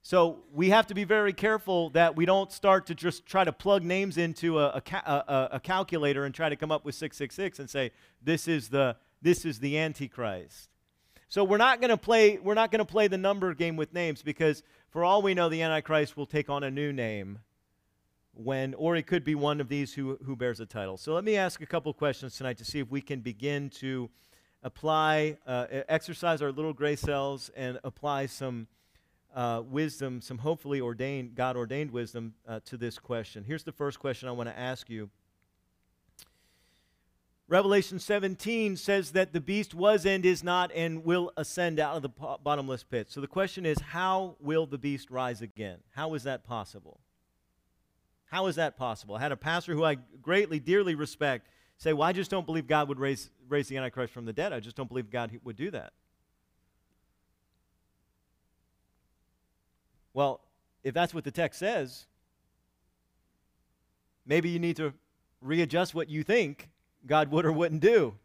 So 0.06 0.40
we 0.52 0.70
have 0.70 0.88
to 0.88 0.94
be 0.94 1.06
very 1.06 1.32
careful 1.32 1.90
that 1.92 2.16
we 2.16 2.26
don't 2.26 2.52
start 2.52 2.88
to 2.88 2.96
just 2.96 3.26
try 3.26 3.46
to 3.46 3.54
plug 3.54 3.84
names 3.84 4.18
into 4.18 4.60
a, 4.60 4.82
a, 4.86 5.00
a, 5.06 5.50
a, 5.54 5.60
calculator 5.62 6.26
and 6.26 6.36
try 6.36 6.50
to 6.50 6.58
come 6.58 6.74
up 6.74 6.84
with 6.84 6.94
666 6.96 7.60
and 7.60 7.70
say 7.70 7.92
this 8.22 8.50
is 8.50 8.68
the 8.68 8.98
this 9.22 9.46
is 9.46 9.60
the 9.60 9.78
antichrist. 9.78 10.70
So 11.30 11.46
we're 11.46 11.56
not 11.56 11.80
going 11.80 11.90
to 11.90 11.98
play 11.98 12.38
we're 12.38 12.54
not 12.54 12.70
going 12.70 12.80
to 12.80 12.86
play 12.86 13.08
the 13.08 13.18
number 13.18 13.54
game 13.54 13.78
with 13.78 13.94
names 13.94 14.22
because 14.22 14.62
for 14.90 15.06
all 15.06 15.22
we 15.22 15.34
know 15.34 15.48
the 15.48 15.62
antichrist 15.62 16.18
will 16.18 16.26
take 16.26 16.50
on 16.50 16.64
a 16.64 16.70
new 16.70 16.92
name 16.92 17.40
when 18.36 18.74
or 18.76 18.96
it 18.96 19.08
could 19.08 19.24
be 19.24 19.36
one 19.36 19.62
of 19.62 19.70
these 19.70 19.94
who 19.94 20.18
who 20.26 20.36
bears 20.36 20.60
a 20.60 20.66
title. 20.66 20.98
So 20.98 21.14
let 21.14 21.24
me 21.24 21.38
ask 21.38 21.62
a 21.62 21.66
couple 21.66 21.94
questions 21.94 22.36
tonight 22.36 22.58
to 22.58 22.66
see 22.66 22.80
if 22.80 22.90
we 22.90 23.02
can 23.02 23.22
begin 23.22 23.70
to 23.82 24.10
apply 24.64 25.38
uh, 25.46 25.66
exercise 25.88 26.42
our 26.42 26.52
little 26.52 26.74
gray 26.74 26.96
cells 26.96 27.52
and 27.56 27.80
apply 27.84 28.26
some 28.28 28.68
uh, 29.36 29.62
wisdom, 29.66 30.22
some 30.22 30.38
hopefully 30.38 30.80
ordained, 30.80 31.36
God 31.36 31.58
ordained 31.58 31.92
wisdom 31.92 32.34
uh, 32.48 32.60
to 32.66 32.78
this 32.78 32.98
question. 33.00 33.44
Here's 33.44 33.64
the 33.64 33.72
first 33.72 34.00
question 34.00 34.30
I 34.30 34.32
want 34.32 34.50
to 34.50 34.58
ask 34.58 34.90
you. 34.90 35.10
Revelation 37.50 38.00
17 38.00 38.78
says 38.78 39.12
that 39.12 39.34
the 39.34 39.42
beast 39.42 39.76
was 39.76 40.06
and 40.06 40.26
is 40.26 40.44
not 40.44 40.72
and 40.74 41.04
will 41.04 41.32
ascend 41.36 41.80
out 41.80 41.96
of 41.96 42.02
the 42.02 42.10
bottomless 42.10 42.84
pit. 42.84 43.12
So 43.12 43.22
the 43.22 43.28
question 43.28 43.66
is, 43.66 43.80
how 43.80 44.38
will 44.40 44.66
the 44.66 44.78
beast 44.78 45.12
rise 45.12 45.42
again? 45.42 45.80
How 45.92 46.14
is 46.14 46.24
that 46.24 46.46
possible? 46.46 47.00
How 48.34 48.48
is 48.48 48.56
that 48.56 48.78
possible? 48.78 49.14
I 49.14 49.20
had 49.20 49.32
a 49.32 49.38
pastor 49.38 49.76
who 49.76 49.84
I 49.84 49.94
greatly, 50.24 50.60
dearly 50.60 50.96
respect 50.96 51.48
say, 51.78 51.94
Well, 51.94 52.08
I 52.08 52.14
just 52.14 52.32
don't 52.32 52.48
believe 52.48 52.66
God 52.66 52.88
would 52.90 52.98
raise, 52.98 53.30
raise 53.48 53.68
the 53.68 53.78
Antichrist 53.78 54.12
from 54.12 54.26
the 54.26 54.34
dead. 54.34 54.52
I 54.52 54.60
just 54.60 54.76
don't 54.76 54.90
believe 54.90 55.12
God 55.12 55.40
would 55.44 55.56
do 55.56 55.70
that. 55.70 55.94
Well, 60.16 60.42
if 60.84 60.96
that's 60.96 61.14
what 61.14 61.26
the 61.26 61.30
text 61.30 61.60
says, 61.60 62.08
maybe 64.26 64.50
you 64.50 64.58
need 64.58 64.78
to 64.78 64.96
readjust 65.40 65.94
what 65.94 66.10
you 66.10 66.24
think 66.24 66.70
God 67.06 67.30
would 67.30 67.46
or 67.46 67.52
wouldn't 67.52 67.82
do 67.82 68.16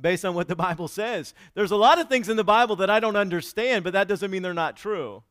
based 0.00 0.24
on 0.24 0.36
what 0.36 0.46
the 0.46 0.54
Bible 0.54 0.86
says. 0.86 1.34
There's 1.54 1.72
a 1.72 1.76
lot 1.76 1.98
of 1.98 2.08
things 2.08 2.28
in 2.28 2.36
the 2.36 2.44
Bible 2.44 2.76
that 2.76 2.88
I 2.88 3.00
don't 3.00 3.16
understand, 3.16 3.82
but 3.82 3.94
that 3.94 4.06
doesn't 4.06 4.30
mean 4.30 4.42
they're 4.42 4.54
not 4.54 4.76
true. 4.76 5.24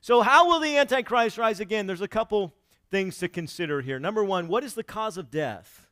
So, 0.00 0.20
how 0.20 0.46
will 0.46 0.60
the 0.60 0.76
Antichrist 0.76 1.36
rise 1.36 1.58
again? 1.58 1.88
There's 1.88 2.00
a 2.00 2.06
couple 2.06 2.54
things 2.94 3.18
to 3.18 3.28
consider 3.28 3.80
here. 3.80 3.98
Number 3.98 4.22
one, 4.22 4.46
what 4.46 4.62
is 4.62 4.74
the 4.74 4.84
cause 4.84 5.18
of 5.18 5.28
death? 5.28 5.88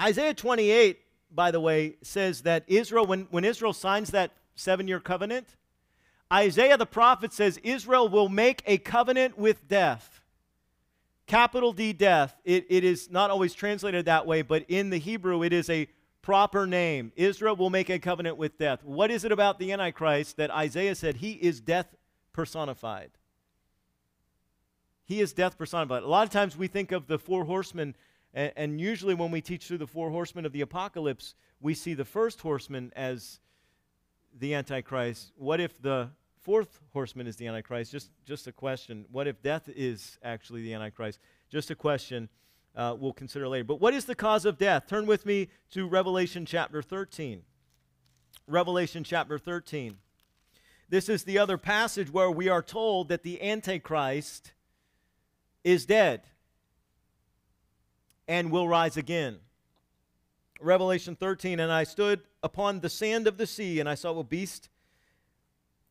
Isaiah 0.00 0.34
28, 0.34 0.98
by 1.30 1.52
the 1.52 1.60
way, 1.60 1.94
says 2.02 2.42
that 2.42 2.64
Israel, 2.66 3.06
when, 3.06 3.28
when 3.30 3.44
Israel 3.44 3.72
signs 3.72 4.10
that 4.10 4.32
seven 4.56 4.88
year 4.88 4.98
covenant, 4.98 5.46
Isaiah 6.32 6.76
the 6.76 6.86
prophet 6.86 7.32
says 7.32 7.60
Israel 7.62 8.08
will 8.08 8.28
make 8.28 8.64
a 8.66 8.78
covenant 8.78 9.38
with 9.38 9.68
death. 9.68 10.20
Capital 11.28 11.72
D, 11.72 11.92
death. 11.92 12.34
It, 12.44 12.66
it 12.68 12.82
is 12.82 13.08
not 13.12 13.30
always 13.30 13.54
translated 13.54 14.06
that 14.06 14.26
way, 14.26 14.42
but 14.42 14.64
in 14.66 14.90
the 14.90 14.98
Hebrew, 14.98 15.44
it 15.44 15.52
is 15.52 15.70
a 15.70 15.86
proper 16.20 16.66
name. 16.66 17.12
Israel 17.14 17.54
will 17.54 17.70
make 17.70 17.90
a 17.90 18.00
covenant 18.00 18.38
with 18.38 18.58
death. 18.58 18.82
What 18.82 19.12
is 19.12 19.24
it 19.24 19.30
about 19.30 19.60
the 19.60 19.70
Antichrist 19.70 20.36
that 20.38 20.50
Isaiah 20.50 20.96
said 20.96 21.18
he 21.18 21.34
is 21.34 21.60
death 21.60 21.94
personified? 22.32 23.12
He 25.08 25.20
is 25.20 25.32
death 25.32 25.58
personified. 25.58 26.04
A 26.04 26.06
lot 26.06 26.24
of 26.24 26.30
times 26.30 26.56
we 26.56 26.68
think 26.68 26.92
of 26.92 27.08
the 27.08 27.18
four 27.18 27.44
horsemen, 27.44 27.96
and, 28.32 28.52
and 28.56 28.80
usually 28.80 29.14
when 29.14 29.32
we 29.32 29.40
teach 29.40 29.66
through 29.66 29.78
the 29.78 29.86
four 29.88 30.10
horsemen 30.10 30.46
of 30.46 30.52
the 30.52 30.60
apocalypse, 30.60 31.34
we 31.60 31.74
see 31.74 31.94
the 31.94 32.04
first 32.04 32.40
horseman 32.40 32.92
as 32.94 33.40
the 34.38 34.54
Antichrist. 34.54 35.32
What 35.36 35.58
if 35.58 35.82
the 35.82 36.10
fourth 36.48 36.80
horseman 36.94 37.26
is 37.26 37.36
the 37.36 37.46
Antichrist. 37.46 37.92
Just, 37.92 38.10
just 38.24 38.46
a 38.46 38.52
question. 38.52 39.04
What 39.12 39.26
if 39.26 39.42
death 39.42 39.68
is 39.68 40.16
actually 40.22 40.62
the 40.62 40.72
Antichrist? 40.72 41.18
Just 41.50 41.70
a 41.70 41.74
question 41.74 42.30
uh, 42.74 42.96
we'll 42.98 43.12
consider 43.12 43.46
later. 43.46 43.64
But 43.64 43.82
what 43.82 43.92
is 43.92 44.06
the 44.06 44.14
cause 44.14 44.46
of 44.46 44.56
death? 44.56 44.86
Turn 44.86 45.04
with 45.04 45.26
me 45.26 45.48
to 45.72 45.86
Revelation 45.86 46.46
chapter 46.46 46.80
13. 46.80 47.42
Revelation 48.46 49.04
chapter 49.04 49.38
13. 49.38 49.98
This 50.88 51.10
is 51.10 51.24
the 51.24 51.38
other 51.38 51.58
passage 51.58 52.10
where 52.10 52.30
we 52.30 52.48
are 52.48 52.62
told 52.62 53.08
that 53.08 53.24
the 53.24 53.42
Antichrist 53.42 54.52
is 55.64 55.86
dead 55.86 56.22
and 58.26 58.50
will 58.50 58.68
rise 58.68 58.96
again. 58.96 59.38
Revelation 60.60 61.16
13, 61.16 61.60
and 61.60 61.70
I 61.70 61.84
stood 61.84 62.20
upon 62.42 62.80
the 62.80 62.88
sand 62.90 63.26
of 63.26 63.38
the 63.38 63.46
sea, 63.46 63.80
and 63.80 63.88
I 63.88 63.94
saw 63.94 64.18
a 64.18 64.24
beast 64.24 64.68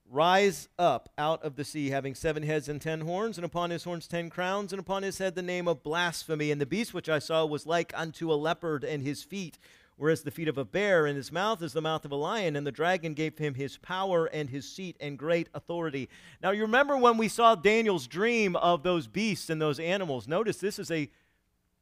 rise 0.09 0.69
up 0.79 1.09
out 1.17 1.43
of 1.43 1.55
the 1.55 1.63
sea, 1.63 1.89
having 1.89 2.15
seven 2.15 2.43
heads 2.43 2.69
and 2.69 2.81
ten 2.81 3.01
horns, 3.01 3.37
and 3.37 3.45
upon 3.45 3.69
his 3.69 3.83
horns 3.83 4.07
ten 4.07 4.29
crowns, 4.29 4.71
and 4.71 4.79
upon 4.79 5.03
his 5.03 5.17
head 5.17 5.35
the 5.35 5.41
name 5.41 5.67
of 5.67 5.83
blasphemy. 5.83 6.51
And 6.51 6.61
the 6.61 6.65
beast 6.65 6.93
which 6.93 7.09
I 7.09 7.19
saw 7.19 7.45
was 7.45 7.65
like 7.65 7.93
unto 7.95 8.31
a 8.31 8.35
leopard, 8.35 8.83
and 8.83 9.03
his 9.03 9.23
feet 9.23 9.57
were 9.97 10.09
as 10.09 10.21
the 10.21 10.31
feet 10.31 10.47
of 10.47 10.57
a 10.57 10.65
bear, 10.65 11.07
and 11.07 11.17
his 11.17 11.31
mouth 11.31 11.61
is 11.61 11.73
the 11.73 11.81
mouth 11.81 12.05
of 12.05 12.11
a 12.11 12.15
lion. 12.15 12.55
And 12.55 12.65
the 12.65 12.71
dragon 12.71 13.13
gave 13.13 13.37
him 13.37 13.55
his 13.55 13.77
power 13.77 14.27
and 14.27 14.49
his 14.49 14.69
seat 14.69 14.95
and 14.99 15.17
great 15.17 15.49
authority. 15.53 16.07
Now, 16.41 16.51
you 16.51 16.61
remember 16.61 16.95
when 16.97 17.17
we 17.17 17.27
saw 17.27 17.55
Daniel's 17.55 18.07
dream 18.07 18.55
of 18.55 18.83
those 18.83 19.07
beasts 19.07 19.49
and 19.49 19.61
those 19.61 19.79
animals? 19.79 20.27
Notice 20.27 20.57
this 20.57 20.79
is 20.79 20.91
a 20.91 21.09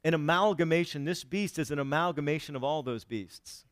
an 0.04 0.14
amalgamation. 0.14 1.04
This 1.04 1.24
beast 1.24 1.58
is 1.58 1.72
an 1.72 1.80
amalgamation 1.80 2.54
of 2.54 2.62
all 2.62 2.84
those 2.84 3.04
beasts. 3.04 3.64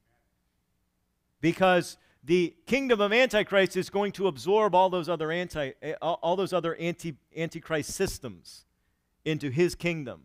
Because 1.40 1.96
the 2.24 2.56
kingdom 2.66 3.00
of 3.00 3.12
antichrist 3.12 3.76
is 3.76 3.88
going 3.88 4.10
to 4.12 4.26
absorb 4.26 4.74
all 4.74 4.90
those 4.90 5.08
other 5.08 5.30
anti 5.30 5.72
eh, 5.80 5.94
all 6.00 6.36
those 6.36 6.52
other 6.52 6.74
anti 6.76 7.14
antichrist 7.36 7.90
systems 7.90 8.64
into 9.24 9.50
his 9.50 9.74
kingdom 9.74 10.22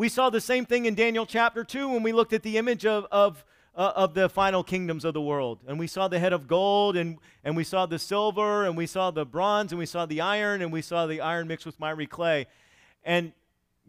we 0.00 0.08
saw 0.08 0.30
the 0.30 0.40
same 0.40 0.64
thing 0.64 0.86
in 0.86 0.94
daniel 0.94 1.26
chapter 1.26 1.62
2 1.62 1.86
when 1.90 2.02
we 2.02 2.10
looked 2.10 2.32
at 2.32 2.42
the 2.42 2.56
image 2.56 2.86
of, 2.86 3.06
of, 3.12 3.44
uh, 3.74 3.92
of 3.94 4.14
the 4.14 4.30
final 4.30 4.64
kingdoms 4.64 5.04
of 5.04 5.12
the 5.12 5.20
world 5.20 5.58
and 5.66 5.78
we 5.78 5.86
saw 5.86 6.08
the 6.08 6.18
head 6.18 6.32
of 6.32 6.48
gold 6.48 6.96
and, 6.96 7.18
and 7.44 7.54
we 7.54 7.62
saw 7.62 7.84
the 7.84 7.98
silver 7.98 8.64
and 8.64 8.78
we 8.78 8.86
saw 8.86 9.10
the 9.10 9.26
bronze 9.26 9.72
and 9.72 9.78
we 9.78 9.84
saw 9.84 10.06
the 10.06 10.22
iron 10.22 10.62
and 10.62 10.72
we 10.72 10.80
saw 10.80 11.06
the 11.06 11.20
iron 11.20 11.46
mixed 11.46 11.66
with 11.66 11.78
miry 11.78 12.06
clay 12.06 12.46
and 13.04 13.32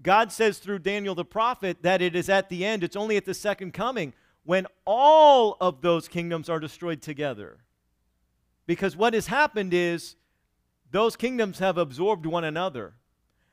god 0.03 0.33
says 0.33 0.57
through 0.57 0.79
daniel 0.79 1.15
the 1.15 1.23
prophet 1.23 1.77
that 1.81 2.01
it 2.01 2.13
is 2.13 2.27
at 2.27 2.49
the 2.49 2.65
end 2.65 2.83
it's 2.83 2.97
only 2.97 3.15
at 3.15 3.23
the 3.23 3.33
second 3.33 3.71
coming 3.71 4.13
when 4.43 4.67
all 4.85 5.57
of 5.61 5.81
those 5.81 6.07
kingdoms 6.07 6.49
are 6.49 6.59
destroyed 6.59 7.01
together. 7.01 7.57
Because 8.65 8.95
what 8.95 9.13
has 9.13 9.27
happened 9.27 9.73
is 9.73 10.15
those 10.89 11.15
kingdoms 11.15 11.59
have 11.59 11.77
absorbed 11.77 12.25
one 12.25 12.43
another, 12.43 12.93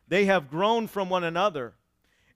they 0.06 0.24
have 0.24 0.50
grown 0.50 0.86
from 0.86 1.10
one 1.10 1.24
another. 1.24 1.74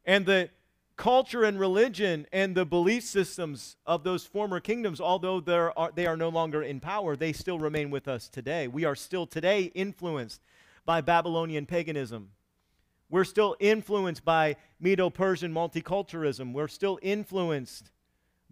And 0.05 0.27
the 0.27 0.51
culture 0.97 1.45
and 1.45 1.59
religion 1.59 2.27
and 2.33 2.55
the 2.55 2.65
belief 2.65 3.05
systems 3.05 3.77
of 3.87 4.05
those 4.05 4.25
former 4.25 4.61
kingdoms, 4.61 5.01
although 5.01 5.43
are, 5.77 5.93
they 5.95 6.07
are 6.07 6.17
no 6.17 6.29
longer 6.29 6.63
in 6.63 6.81
power, 6.81 7.17
they 7.17 7.33
still 7.33 7.59
remain 7.59 7.91
with 7.91 8.09
us 8.09 8.29
today. 8.29 8.69
We 8.69 8.85
are 8.85 8.95
still 8.95 9.27
today 9.27 9.65
influenced 9.75 10.41
by 10.85 11.01
Babylonian 11.01 11.67
paganism. 11.67 12.31
We're 13.09 13.25
still 13.25 13.57
influenced 13.61 14.25
by 14.25 14.57
Medo 14.81 15.11
Persian 15.11 15.53
multiculturalism. 15.53 16.53
We're 16.53 16.69
still 16.69 16.99
influenced 17.03 17.91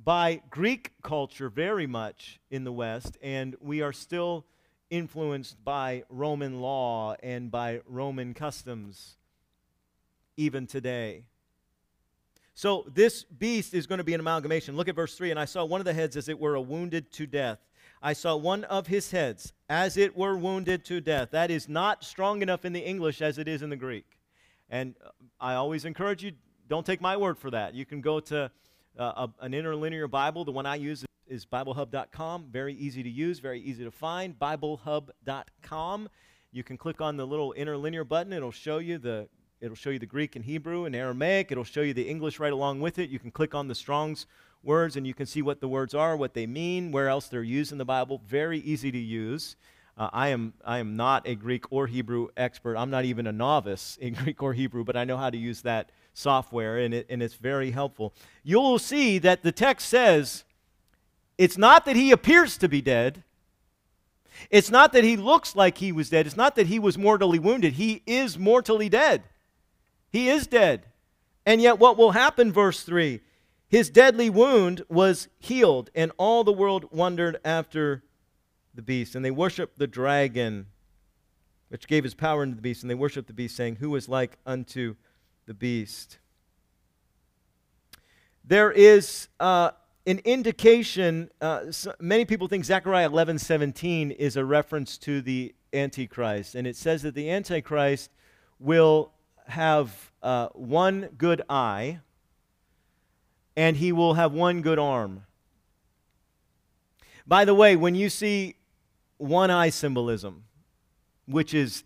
by 0.02 0.42
Greek 0.50 0.92
culture 1.02 1.48
very 1.48 1.86
much 1.86 2.40
in 2.50 2.64
the 2.64 2.72
West, 2.72 3.16
and 3.22 3.56
we 3.60 3.80
are 3.82 3.92
still 3.92 4.46
influenced 4.88 5.62
by 5.64 6.04
Roman 6.08 6.60
law 6.60 7.14
and 7.22 7.50
by 7.50 7.80
Roman 7.86 8.34
customs 8.34 9.16
even 10.36 10.66
today. 10.66 11.24
So 12.54 12.84
this 12.92 13.24
beast 13.24 13.74
is 13.74 13.86
going 13.86 13.98
to 13.98 14.04
be 14.04 14.14
an 14.14 14.20
amalgamation. 14.20 14.76
Look 14.76 14.88
at 14.88 14.94
verse 14.94 15.16
3. 15.16 15.30
And 15.30 15.40
I 15.40 15.44
saw 15.44 15.64
one 15.64 15.80
of 15.80 15.84
the 15.84 15.92
heads 15.92 16.16
as 16.16 16.28
it 16.28 16.38
were 16.38 16.54
a 16.54 16.60
wounded 16.60 17.12
to 17.12 17.26
death. 17.26 17.58
I 18.02 18.12
saw 18.12 18.36
one 18.36 18.64
of 18.64 18.86
his 18.86 19.10
heads 19.10 19.52
as 19.68 19.96
it 19.96 20.16
were 20.16 20.36
wounded 20.36 20.84
to 20.86 21.00
death. 21.00 21.30
That 21.32 21.50
is 21.50 21.68
not 21.68 22.02
strong 22.04 22.42
enough 22.42 22.64
in 22.64 22.72
the 22.72 22.80
English 22.80 23.20
as 23.20 23.38
it 23.38 23.46
is 23.46 23.62
in 23.62 23.70
the 23.70 23.76
Greek. 23.76 24.06
And 24.70 24.94
I 25.40 25.54
always 25.54 25.84
encourage 25.84 26.22
you, 26.22 26.32
don't 26.68 26.86
take 26.86 27.00
my 27.00 27.16
word 27.16 27.36
for 27.36 27.50
that. 27.50 27.74
You 27.74 27.84
can 27.84 28.00
go 28.00 28.20
to 28.20 28.50
uh, 28.98 29.26
a, 29.26 29.30
an 29.40 29.52
interlinear 29.52 30.08
Bible. 30.08 30.44
The 30.44 30.52
one 30.52 30.66
I 30.66 30.76
use 30.76 31.04
is 31.26 31.44
BibleHub.com. 31.44 32.46
Very 32.50 32.74
easy 32.74 33.02
to 33.02 33.10
use, 33.10 33.38
very 33.38 33.60
easy 33.60 33.84
to 33.84 33.90
find. 33.90 34.38
BibleHub.com. 34.38 36.08
You 36.52 36.64
can 36.64 36.76
click 36.76 37.00
on 37.00 37.16
the 37.16 37.26
little 37.26 37.52
interlinear 37.52 38.04
button. 38.04 38.32
It'll 38.32 38.50
show 38.50 38.78
you 38.78 38.98
the 38.98 39.28
it'll 39.60 39.76
show 39.76 39.90
you 39.90 39.98
the 39.98 40.06
Greek 40.06 40.36
and 40.36 40.44
Hebrew 40.44 40.84
and 40.84 40.96
Aramaic. 40.96 41.52
It'll 41.52 41.64
show 41.64 41.82
you 41.82 41.94
the 41.94 42.08
English 42.08 42.38
right 42.38 42.52
along 42.52 42.80
with 42.80 42.98
it. 42.98 43.10
You 43.10 43.18
can 43.18 43.30
click 43.30 43.54
on 43.54 43.68
the 43.68 43.74
Strong's 43.74 44.26
words 44.62 44.96
and 44.96 45.06
you 45.06 45.14
can 45.14 45.26
see 45.26 45.42
what 45.42 45.60
the 45.60 45.68
words 45.68 45.94
are, 45.94 46.16
what 46.16 46.34
they 46.34 46.46
mean, 46.46 46.92
where 46.92 47.08
else 47.08 47.28
they're 47.28 47.42
used 47.42 47.72
in 47.72 47.78
the 47.78 47.84
Bible. 47.84 48.20
Very 48.26 48.58
easy 48.58 48.90
to 48.90 48.98
use. 48.98 49.56
Uh, 49.96 50.08
I, 50.12 50.28
am, 50.28 50.54
I 50.64 50.78
am 50.78 50.96
not 50.96 51.26
a 51.26 51.34
Greek 51.34 51.64
or 51.70 51.86
Hebrew 51.86 52.28
expert. 52.36 52.76
I'm 52.76 52.90
not 52.90 53.04
even 53.04 53.26
a 53.26 53.32
novice 53.32 53.98
in 54.00 54.14
Greek 54.14 54.42
or 54.42 54.52
Hebrew, 54.52 54.84
but 54.84 54.96
I 54.96 55.04
know 55.04 55.16
how 55.16 55.30
to 55.30 55.38
use 55.38 55.62
that 55.62 55.90
software, 56.14 56.78
and, 56.78 56.92
it, 56.92 57.06
and 57.08 57.22
it's 57.22 57.34
very 57.34 57.70
helpful. 57.70 58.14
You'll 58.42 58.78
see 58.78 59.18
that 59.18 59.42
the 59.42 59.52
text 59.52 59.88
says 59.88 60.44
it's 61.38 61.56
not 61.56 61.84
that 61.84 61.96
he 61.96 62.10
appears 62.10 62.56
to 62.58 62.68
be 62.68 62.80
dead, 62.80 63.24
it's 64.50 64.70
not 64.70 64.92
that 64.92 65.04
he 65.04 65.16
looks 65.16 65.54
like 65.54 65.78
he 65.78 65.92
was 65.92 66.10
dead, 66.10 66.26
it's 66.26 66.36
not 66.36 66.56
that 66.56 66.66
he 66.66 66.78
was 66.78 66.96
mortally 66.96 67.38
wounded. 67.38 67.74
He 67.74 68.02
is 68.06 68.38
mortally 68.38 68.88
dead. 68.88 69.22
He 70.10 70.28
is 70.28 70.46
dead. 70.46 70.86
And 71.46 71.60
yet, 71.60 71.78
what 71.78 71.96
will 71.96 72.12
happen, 72.12 72.52
verse 72.52 72.82
3? 72.82 73.20
His 73.68 73.88
deadly 73.88 74.28
wound 74.28 74.82
was 74.88 75.28
healed, 75.38 75.90
and 75.94 76.12
all 76.18 76.44
the 76.44 76.52
world 76.52 76.86
wondered 76.90 77.38
after 77.44 78.02
the 78.74 78.82
beast. 78.82 79.14
And 79.14 79.24
they 79.24 79.30
worshiped 79.30 79.78
the 79.78 79.86
dragon, 79.86 80.66
which 81.68 81.86
gave 81.86 82.04
his 82.04 82.14
power 82.14 82.42
unto 82.42 82.56
the 82.56 82.62
beast. 82.62 82.82
And 82.82 82.90
they 82.90 82.96
worshiped 82.96 83.28
the 83.28 83.32
beast, 83.32 83.56
saying, 83.56 83.76
Who 83.76 83.94
is 83.94 84.08
like 84.08 84.36
unto 84.44 84.96
the 85.46 85.54
beast? 85.54 86.18
There 88.44 88.72
is 88.72 89.28
uh, 89.38 89.70
an 90.06 90.18
indication, 90.24 91.30
uh, 91.40 91.66
many 92.00 92.24
people 92.24 92.48
think 92.48 92.64
Zechariah 92.64 93.06
11 93.06 93.38
17 93.38 94.10
is 94.10 94.36
a 94.36 94.44
reference 94.44 94.98
to 94.98 95.22
the 95.22 95.54
Antichrist. 95.72 96.56
And 96.56 96.66
it 96.66 96.74
says 96.74 97.02
that 97.02 97.14
the 97.14 97.30
Antichrist 97.30 98.10
will 98.58 99.12
have 99.50 100.12
uh, 100.22 100.48
one 100.48 101.10
good 101.16 101.42
eye 101.48 102.00
and 103.56 103.76
he 103.76 103.92
will 103.92 104.14
have 104.14 104.32
one 104.32 104.62
good 104.62 104.78
arm. 104.78 105.24
By 107.26 107.44
the 107.44 107.54
way, 107.54 107.76
when 107.76 107.94
you 107.94 108.08
see 108.08 108.56
one 109.18 109.50
eye 109.50 109.70
symbolism, 109.70 110.44
which 111.26 111.52
is 111.52 111.84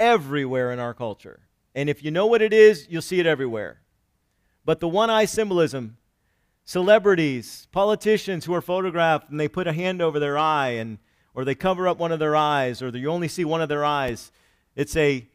everywhere 0.00 0.72
in 0.72 0.78
our 0.78 0.94
culture, 0.94 1.40
and 1.74 1.88
if 1.88 2.02
you 2.02 2.10
know 2.10 2.26
what 2.26 2.42
it 2.42 2.52
is, 2.52 2.86
you'll 2.88 3.02
see 3.02 3.20
it 3.20 3.26
everywhere. 3.26 3.80
But 4.64 4.80
the 4.80 4.88
one 4.88 5.10
eye 5.10 5.26
symbolism, 5.26 5.96
celebrities, 6.64 7.68
politicians 7.72 8.44
who 8.44 8.54
are 8.54 8.60
photographed 8.60 9.30
and 9.30 9.38
they 9.38 9.48
put 9.48 9.66
a 9.66 9.72
hand 9.72 10.02
over 10.02 10.18
their 10.18 10.38
eye 10.38 10.70
and 10.70 10.98
or 11.34 11.44
they 11.44 11.54
cover 11.54 11.86
up 11.86 11.98
one 11.98 12.12
of 12.12 12.18
their 12.18 12.34
eyes 12.34 12.82
or 12.82 12.88
you 12.88 13.08
only 13.08 13.28
see 13.28 13.44
one 13.44 13.62
of 13.62 13.68
their 13.68 13.84
eyes. 13.84 14.32
It's 14.74 14.96
a 14.96 15.28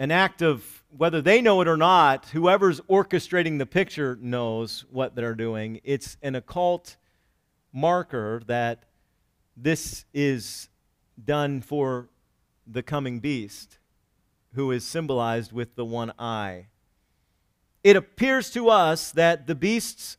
an 0.00 0.10
act 0.10 0.40
of 0.40 0.82
whether 0.96 1.20
they 1.20 1.42
know 1.42 1.60
it 1.60 1.68
or 1.68 1.76
not, 1.76 2.24
whoever's 2.30 2.80
orchestrating 2.88 3.58
the 3.58 3.66
picture 3.66 4.18
knows 4.22 4.86
what 4.90 5.14
they're 5.14 5.34
doing. 5.34 5.78
It's 5.84 6.16
an 6.22 6.34
occult 6.34 6.96
marker 7.70 8.40
that 8.46 8.84
this 9.54 10.06
is 10.14 10.70
done 11.22 11.60
for 11.60 12.08
the 12.66 12.82
coming 12.82 13.20
beast, 13.20 13.76
who 14.54 14.70
is 14.70 14.84
symbolized 14.84 15.52
with 15.52 15.74
the 15.74 15.84
one 15.84 16.14
eye. 16.18 16.68
It 17.84 17.94
appears 17.94 18.50
to 18.52 18.70
us 18.70 19.12
that 19.12 19.46
the 19.46 19.54
beast's 19.54 20.16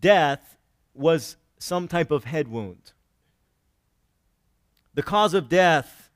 death 0.00 0.58
was 0.94 1.36
some 1.58 1.86
type 1.86 2.10
of 2.10 2.24
head 2.24 2.48
wound. 2.48 2.90
The 4.94 5.02
cause 5.04 5.32
of 5.32 5.48
death 5.48 6.10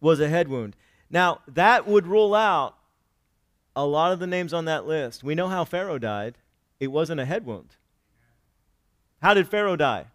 was 0.00 0.18
a 0.18 0.28
head 0.28 0.48
wound. 0.48 0.74
Now, 1.10 1.40
that 1.48 1.86
would 1.86 2.06
rule 2.06 2.34
out 2.34 2.76
a 3.74 3.86
lot 3.86 4.12
of 4.12 4.18
the 4.18 4.26
names 4.26 4.52
on 4.52 4.64
that 4.64 4.86
list. 4.86 5.22
We 5.22 5.34
know 5.34 5.48
how 5.48 5.64
Pharaoh 5.64 5.98
died, 5.98 6.38
it 6.80 6.88
wasn't 6.88 7.20
a 7.20 7.24
head 7.24 7.46
wound. 7.46 7.76
How 9.22 9.34
did 9.34 9.48
Pharaoh 9.48 9.76
die? 9.76 10.06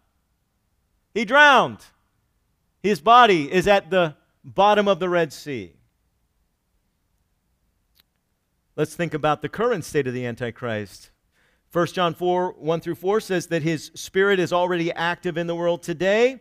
He 1.14 1.24
drowned. 1.24 1.78
His 2.82 3.00
body 3.00 3.52
is 3.52 3.68
at 3.68 3.90
the 3.90 4.16
bottom 4.44 4.88
of 4.88 4.98
the 4.98 5.08
Red 5.08 5.32
Sea. 5.32 5.74
Let's 8.74 8.94
think 8.94 9.12
about 9.12 9.42
the 9.42 9.48
current 9.48 9.84
state 9.84 10.06
of 10.06 10.14
the 10.14 10.26
Antichrist. 10.26 11.10
1 11.72 11.86
John 11.88 12.14
4 12.14 12.52
1 12.52 12.80
through 12.80 12.94
4 12.94 13.20
says 13.20 13.46
that 13.48 13.62
his 13.62 13.90
spirit 13.94 14.38
is 14.38 14.52
already 14.52 14.92
active 14.92 15.36
in 15.36 15.46
the 15.46 15.54
world 15.54 15.82
today. 15.82 16.40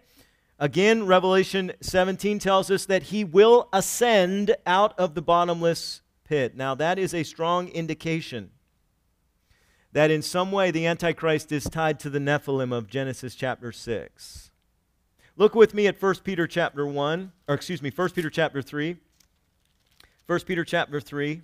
Again, 0.62 1.08
Revelation 1.08 1.72
17 1.82 2.38
tells 2.38 2.70
us 2.70 2.86
that 2.86 3.02
he 3.02 3.24
will 3.24 3.68
ascend 3.74 4.56
out 4.68 4.98
of 5.00 5.16
the 5.16 5.22
bottomless 5.22 6.02
pit. 6.24 6.56
Now, 6.56 6.76
that 6.76 7.00
is 7.00 7.16
a 7.16 7.24
strong 7.24 7.68
indication 7.70 8.52
that 9.92 10.12
in 10.12 10.22
some 10.22 10.52
way 10.52 10.70
the 10.70 10.86
Antichrist 10.86 11.52
is 11.52 11.64
tied 11.64 12.00
to 12.02 12.12
the 12.12 12.20
Nephilim 12.20 12.72
of 12.72 12.88
Genesis 12.88 13.34
chapter 13.34 13.72
6. 13.72 14.52
Look 15.36 15.56
with 15.56 15.74
me 15.74 15.88
at 15.88 16.00
1 16.00 16.16
Peter 16.24 16.46
chapter 16.46 16.86
1, 16.86 17.32
or 17.48 17.56
excuse 17.56 17.82
me, 17.82 17.90
1 17.90 18.10
Peter 18.12 18.30
chapter 18.30 18.62
3. 18.62 18.98
1 20.28 20.40
Peter 20.42 20.64
chapter 20.64 21.02
3. 21.02 21.42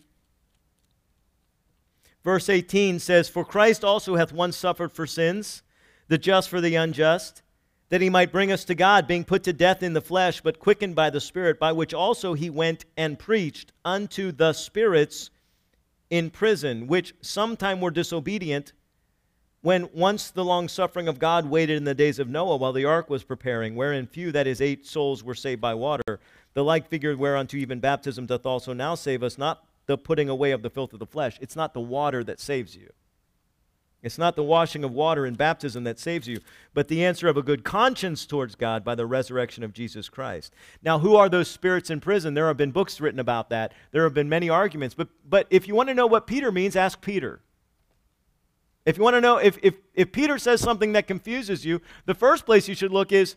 Verse 2.23 2.49
18 2.49 2.99
says, 2.99 3.29
For 3.29 3.43
Christ 3.43 3.83
also 3.83 4.15
hath 4.15 4.31
once 4.31 4.55
suffered 4.55 4.91
for 4.91 5.07
sins, 5.07 5.63
the 6.07 6.19
just 6.19 6.49
for 6.49 6.61
the 6.61 6.75
unjust 6.75 7.41
that 7.89 8.01
he 8.01 8.09
might 8.09 8.31
bring 8.31 8.51
us 8.51 8.65
to 8.65 8.75
God, 8.75 9.07
being 9.07 9.23
put 9.23 9.43
to 9.43 9.53
death 9.53 9.81
in 9.81 9.93
the 9.93 10.01
flesh, 10.01 10.41
but 10.41 10.59
quickened 10.59 10.95
by 10.95 11.09
the 11.09 11.21
Spirit, 11.21 11.59
by 11.59 11.71
which 11.71 11.93
also 11.93 12.33
he 12.33 12.49
went 12.49 12.85
and 12.97 13.17
preached 13.17 13.71
unto 13.85 14.31
the 14.31 14.53
spirits 14.53 15.29
in 16.09 16.29
prison, 16.29 16.87
which 16.87 17.13
sometime 17.21 17.79
were 17.79 17.91
disobedient, 17.91 18.73
when 19.61 19.89
once 19.93 20.29
the 20.29 20.45
long 20.45 20.67
suffering 20.67 21.07
of 21.07 21.19
God 21.19 21.49
waited 21.49 21.77
in 21.77 21.83
the 21.83 21.95
days 21.95 22.19
of 22.19 22.29
Noah 22.29 22.57
while 22.57 22.73
the 22.73 22.85
ark 22.85 23.09
was 23.09 23.23
preparing, 23.23 23.75
wherein 23.75 24.05
few, 24.05 24.31
that 24.31 24.47
is, 24.47 24.61
eight 24.61 24.85
souls, 24.85 25.23
were 25.23 25.35
saved 25.35 25.61
by 25.61 25.73
water. 25.73 26.19
The 26.53 26.63
like 26.63 26.87
figure 26.87 27.15
whereunto 27.15 27.57
even 27.57 27.79
baptism 27.79 28.25
doth 28.25 28.45
also 28.45 28.73
now 28.73 28.95
save 28.95 29.23
us, 29.23 29.37
not 29.37 29.63
the 29.85 29.97
putting 29.97 30.29
away 30.29 30.51
of 30.51 30.61
the 30.61 30.69
filth 30.69 30.93
of 30.93 30.99
the 30.99 31.05
flesh. 31.05 31.37
It's 31.41 31.55
not 31.55 31.73
the 31.73 31.81
water 31.81 32.23
that 32.25 32.39
saves 32.39 32.75
you. 32.75 32.89
It's 34.03 34.17
not 34.17 34.35
the 34.35 34.43
washing 34.43 34.83
of 34.83 34.91
water 34.91 35.25
in 35.25 35.33
baptism 35.33 35.83
that 35.85 35.99
saves 35.99 36.27
you, 36.27 36.39
but 36.73 36.87
the 36.87 37.03
answer 37.03 37.27
of 37.27 37.35
a 37.35 37.41
good 37.41 37.63
conscience 37.63 38.25
towards 38.25 38.55
God 38.55 38.83
by 38.83 38.93
the 38.93 39.07
resurrection 39.07 39.63
of 39.63 39.73
Jesus 39.73 40.07
Christ. 40.07 40.53
Now, 40.83 40.99
who 40.99 41.15
are 41.15 41.27
those 41.27 41.47
spirits 41.47 41.89
in 41.89 41.99
prison? 41.99 42.35
There 42.35 42.47
have 42.47 42.57
been 42.57 42.71
books 42.71 43.01
written 43.01 43.19
about 43.19 43.49
that. 43.49 43.73
There 43.91 44.03
have 44.03 44.13
been 44.13 44.29
many 44.29 44.49
arguments. 44.49 44.93
But, 44.93 45.09
but 45.27 45.47
if 45.49 45.67
you 45.67 45.73
want 45.73 45.89
to 45.89 45.95
know 45.95 46.05
what 46.05 46.27
Peter 46.27 46.51
means, 46.51 46.75
ask 46.75 47.01
Peter. 47.01 47.41
If 48.85 48.97
you 48.97 49.03
want 49.03 49.15
to 49.15 49.21
know, 49.21 49.37
if, 49.37 49.57
if, 49.63 49.75
if 49.95 50.11
Peter 50.11 50.37
says 50.37 50.61
something 50.61 50.93
that 50.93 51.07
confuses 51.07 51.65
you, 51.65 51.81
the 52.05 52.13
first 52.13 52.45
place 52.45 52.67
you 52.69 52.75
should 52.75 52.93
look 52.93 53.11
is 53.11 53.35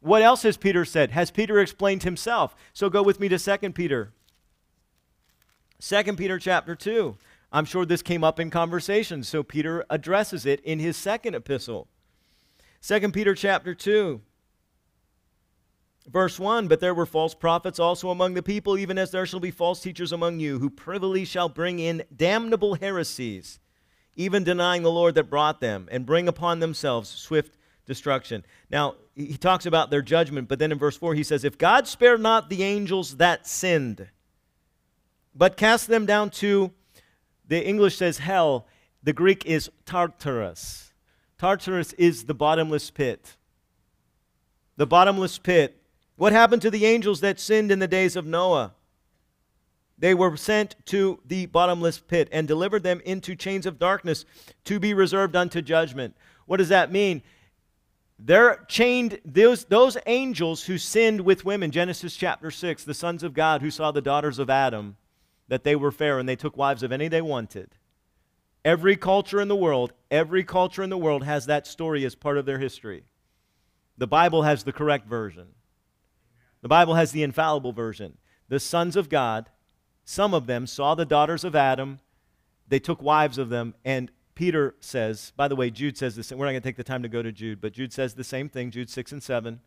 what 0.00 0.22
else 0.22 0.42
has 0.42 0.56
Peter 0.56 0.84
said? 0.84 1.12
Has 1.12 1.30
Peter 1.30 1.60
explained 1.60 2.02
himself? 2.02 2.56
So 2.72 2.90
go 2.90 3.02
with 3.02 3.20
me 3.20 3.28
to 3.28 3.38
2 3.38 3.70
Peter. 3.70 4.12
2 5.80 6.02
Peter 6.16 6.38
chapter 6.38 6.74
2. 6.74 7.16
I'm 7.52 7.64
sure 7.64 7.84
this 7.84 8.02
came 8.02 8.22
up 8.22 8.38
in 8.38 8.50
conversation, 8.50 9.22
so 9.24 9.42
Peter 9.42 9.84
addresses 9.90 10.46
it 10.46 10.60
in 10.60 10.78
his 10.78 10.96
second 10.96 11.34
epistle. 11.34 11.88
2 12.82 13.10
Peter 13.10 13.34
chapter 13.34 13.74
2 13.74 14.22
verse 16.08 16.40
1 16.40 16.66
but 16.66 16.80
there 16.80 16.94
were 16.94 17.04
false 17.04 17.34
prophets 17.34 17.78
also 17.78 18.08
among 18.08 18.32
the 18.32 18.42
people 18.42 18.78
even 18.78 18.96
as 18.96 19.10
there 19.10 19.26
shall 19.26 19.38
be 19.38 19.50
false 19.50 19.82
teachers 19.82 20.12
among 20.12 20.40
you 20.40 20.58
who 20.58 20.70
privily 20.70 21.26
shall 21.26 21.48
bring 21.48 21.78
in 21.78 22.02
damnable 22.16 22.74
heresies 22.76 23.60
even 24.16 24.42
denying 24.42 24.82
the 24.82 24.90
Lord 24.90 25.14
that 25.14 25.28
brought 25.30 25.60
them 25.60 25.88
and 25.90 26.06
bring 26.06 26.26
upon 26.26 26.60
themselves 26.60 27.10
swift 27.10 27.56
destruction. 27.86 28.44
Now, 28.70 28.94
he 29.14 29.36
talks 29.36 29.66
about 29.66 29.90
their 29.90 30.02
judgment, 30.02 30.48
but 30.48 30.58
then 30.58 30.72
in 30.72 30.78
verse 30.78 30.96
4 30.96 31.14
he 31.14 31.22
says 31.22 31.44
if 31.44 31.58
God 31.58 31.86
spared 31.86 32.20
not 32.20 32.48
the 32.48 32.62
angels 32.62 33.18
that 33.18 33.46
sinned 33.46 34.08
but 35.34 35.56
cast 35.56 35.86
them 35.86 36.06
down 36.06 36.30
to 36.30 36.72
the 37.50 37.62
English 37.62 37.98
says 37.98 38.16
hell, 38.16 38.66
the 39.02 39.12
Greek 39.12 39.44
is 39.44 39.70
Tartarus. 39.84 40.94
Tartarus 41.36 41.92
is 41.94 42.24
the 42.24 42.34
bottomless 42.34 42.90
pit. 42.90 43.36
The 44.78 44.86
bottomless 44.86 45.36
pit. 45.36 45.76
What 46.16 46.32
happened 46.32 46.62
to 46.62 46.70
the 46.70 46.86
angels 46.86 47.20
that 47.20 47.38
sinned 47.38 47.70
in 47.70 47.78
the 47.78 47.86
days 47.86 48.16
of 48.16 48.24
Noah? 48.24 48.72
they 50.00 50.14
were 50.14 50.36
sent 50.36 50.74
to 50.86 51.20
the 51.26 51.46
bottomless 51.46 51.98
pit 51.98 52.28
and 52.32 52.48
delivered 52.48 52.82
them 52.82 53.00
into 53.04 53.36
chains 53.36 53.66
of 53.66 53.78
darkness 53.78 54.24
to 54.64 54.80
be 54.80 54.94
reserved 54.94 55.36
unto 55.36 55.60
judgment. 55.60 56.16
What 56.46 56.56
does 56.56 56.70
that 56.70 56.90
mean? 56.90 57.22
They're 58.18 58.64
chained, 58.66 59.20
those, 59.24 59.66
those 59.66 59.96
angels 60.06 60.64
who 60.64 60.78
sinned 60.78 61.20
with 61.20 61.44
women, 61.44 61.70
Genesis 61.70 62.16
chapter 62.16 62.50
6, 62.50 62.84
the 62.84 62.94
sons 62.94 63.22
of 63.22 63.34
God 63.34 63.60
who 63.60 63.70
saw 63.70 63.92
the 63.92 64.02
daughters 64.02 64.38
of 64.38 64.50
Adam, 64.50 64.96
that 65.50 65.64
they 65.64 65.74
were 65.74 65.90
fair 65.90 66.18
and 66.20 66.28
they 66.28 66.36
took 66.36 66.56
wives 66.56 66.84
of 66.84 66.92
any 66.92 67.08
they 67.08 67.20
wanted. 67.20 67.74
Every 68.64 68.94
culture 68.94 69.40
in 69.40 69.48
the 69.48 69.56
world, 69.56 69.92
every 70.08 70.44
culture 70.44 70.82
in 70.82 70.90
the 70.90 70.96
world 70.96 71.24
has 71.24 71.46
that 71.46 71.66
story 71.66 72.04
as 72.04 72.14
part 72.14 72.38
of 72.38 72.46
their 72.46 72.60
history. 72.60 73.02
The 73.98 74.06
Bible 74.06 74.44
has 74.44 74.62
the 74.62 74.72
correct 74.72 75.08
version. 75.08 75.48
The 76.62 76.68
Bible 76.68 76.94
has 76.94 77.10
the 77.10 77.24
infallible 77.24 77.72
version. 77.72 78.16
The 78.48 78.60
sons 78.60 78.94
of 78.94 79.08
God, 79.08 79.50
some 80.04 80.34
of 80.34 80.46
them 80.46 80.68
saw 80.68 80.94
the 80.94 81.04
daughters 81.04 81.42
of 81.42 81.56
Adam, 81.56 81.98
they 82.68 82.78
took 82.78 83.02
wives 83.02 83.36
of 83.36 83.48
them, 83.48 83.74
and 83.84 84.12
Peter 84.36 84.76
says, 84.78 85.32
by 85.36 85.48
the 85.48 85.56
way, 85.56 85.68
Jude 85.70 85.98
says 85.98 86.14
this, 86.14 86.30
we're 86.30 86.44
not 86.44 86.52
going 86.52 86.62
to 86.62 86.68
take 86.68 86.76
the 86.76 86.84
time 86.84 87.02
to 87.02 87.08
go 87.08 87.22
to 87.22 87.32
Jude, 87.32 87.60
but 87.60 87.72
Jude 87.72 87.92
says 87.92 88.14
the 88.14 88.22
same 88.22 88.48
thing, 88.48 88.70
Jude 88.70 88.88
6 88.88 89.10
and 89.10 89.22
7. 89.22 89.60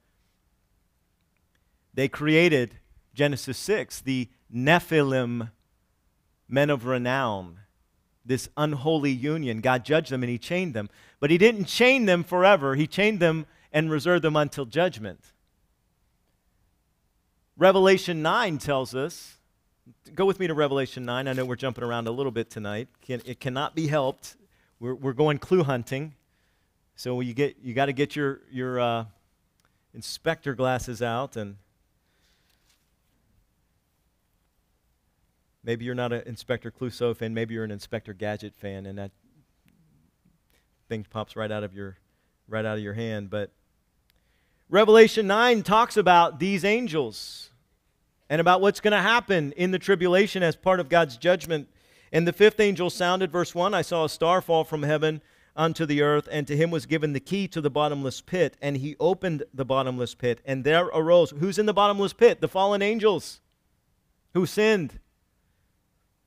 They 1.94 2.08
created, 2.08 2.80
Genesis 3.14 3.58
6, 3.58 4.02
the 4.02 4.30
Nephilim, 4.54 5.50
men 6.48 6.70
of 6.70 6.86
renown, 6.86 7.60
this 8.26 8.50
unholy 8.58 9.12
union. 9.12 9.62
God 9.62 9.84
judged 9.84 10.12
them 10.12 10.24
and 10.24 10.30
he 10.30 10.38
chained 10.38 10.74
them. 10.74 10.90
But 11.20 11.30
he 11.30 11.38
didn't 11.38 11.66
chain 11.66 12.06
them 12.06 12.24
forever, 12.24 12.76
he 12.76 12.88
chained 12.88 13.20
them 13.20 13.46
and 13.72 13.90
reserved 13.90 14.24
them 14.24 14.36
until 14.36 14.66
judgment. 14.66 15.20
Revelation 17.58 18.22
9 18.22 18.58
tells 18.58 18.96
us, 18.96 19.38
go 20.16 20.26
with 20.26 20.40
me 20.40 20.48
to 20.48 20.54
Revelation 20.54 21.06
9. 21.06 21.28
I 21.28 21.34
know 21.34 21.46
we're 21.46 21.56
jumping 21.56 21.84
around 21.84 22.08
a 22.08 22.12
little 22.12 22.32
bit 22.32 22.50
tonight. 22.50 22.88
It 23.08 23.40
cannot 23.40 23.76
be 23.76 23.88
helped. 23.88 24.36
We're, 24.80 24.96
we're 24.96 25.14
going 25.14 25.38
clue 25.38 25.64
hunting. 25.64 26.16
So 26.96 27.20
you, 27.22 27.34
get, 27.34 27.58
you 27.62 27.74
got 27.74 27.88
to 27.88 27.94
get 27.94 28.16
your, 28.16 28.42
your 28.52 28.80
uh, 28.80 29.06
inspector 29.94 30.56
glasses 30.56 31.02
out 31.02 31.36
and 31.36 31.58
maybe 35.64 35.86
you're 35.86 35.96
not 35.96 36.14
an 36.14 36.24
Inspector 36.26 36.70
Clouseau 36.72 37.16
fan, 37.16 37.34
maybe 37.34 37.54
you're 37.54 37.64
an 37.64 37.72
Inspector 37.72 38.14
Gadget 38.14 38.56
fan, 38.56 38.86
and 38.86 38.98
that 38.98 39.12
thing 40.90 41.06
pops 41.10 41.36
right 41.36 41.52
out 41.52 41.64
of 41.64 41.74
your 41.74 41.98
right 42.48 42.66
out 42.66 42.78
of 42.78 42.84
your 42.84 42.94
hand. 42.94 43.30
But 43.30 43.52
Revelation 44.70 45.28
9 45.28 45.64
talks 45.64 45.98
about 45.98 46.40
these 46.40 46.66
angels 46.66 47.52
and 48.30 48.42
about 48.42 48.62
what's 48.62 48.80
going 48.80 48.92
to 48.92 49.02
happen 49.02 49.52
in 49.54 49.72
the 49.72 49.80
tribulation 49.80 50.44
as 50.44 50.56
part 50.56 50.80
of 50.80 50.90
God's 50.90 51.18
judgment 51.18 51.70
and 52.14 52.28
the 52.28 52.32
fifth 52.32 52.60
angel 52.60 52.92
sounded, 52.92 53.32
verse 53.32 53.56
1 53.56 53.74
I 53.74 53.82
saw 53.82 54.06
a 54.06 54.10
star 54.10 54.40
fall 54.40 54.64
from 54.64 54.84
heaven 54.84 55.24
unto 55.56 55.84
the 55.86 56.04
earth, 56.04 56.30
and 56.32 56.46
to 56.48 56.56
him 56.56 56.70
was 56.70 56.86
given 56.86 57.14
the 57.14 57.20
key 57.20 57.48
to 57.48 57.60
the 57.60 57.72
bottomless 57.72 58.22
pit. 58.22 58.56
And 58.62 58.78
he 58.78 58.96
opened 59.00 59.44
the 59.52 59.66
bottomless 59.66 60.14
pit, 60.14 60.40
and 60.46 60.64
there 60.64 60.86
arose 60.86 61.32
who's 61.32 61.58
in 61.58 61.66
the 61.66 61.74
bottomless 61.74 62.14
pit? 62.14 62.40
The 62.40 62.48
fallen 62.48 62.84
angels 62.84 63.42
who 64.36 64.46
sinned. 64.46 65.00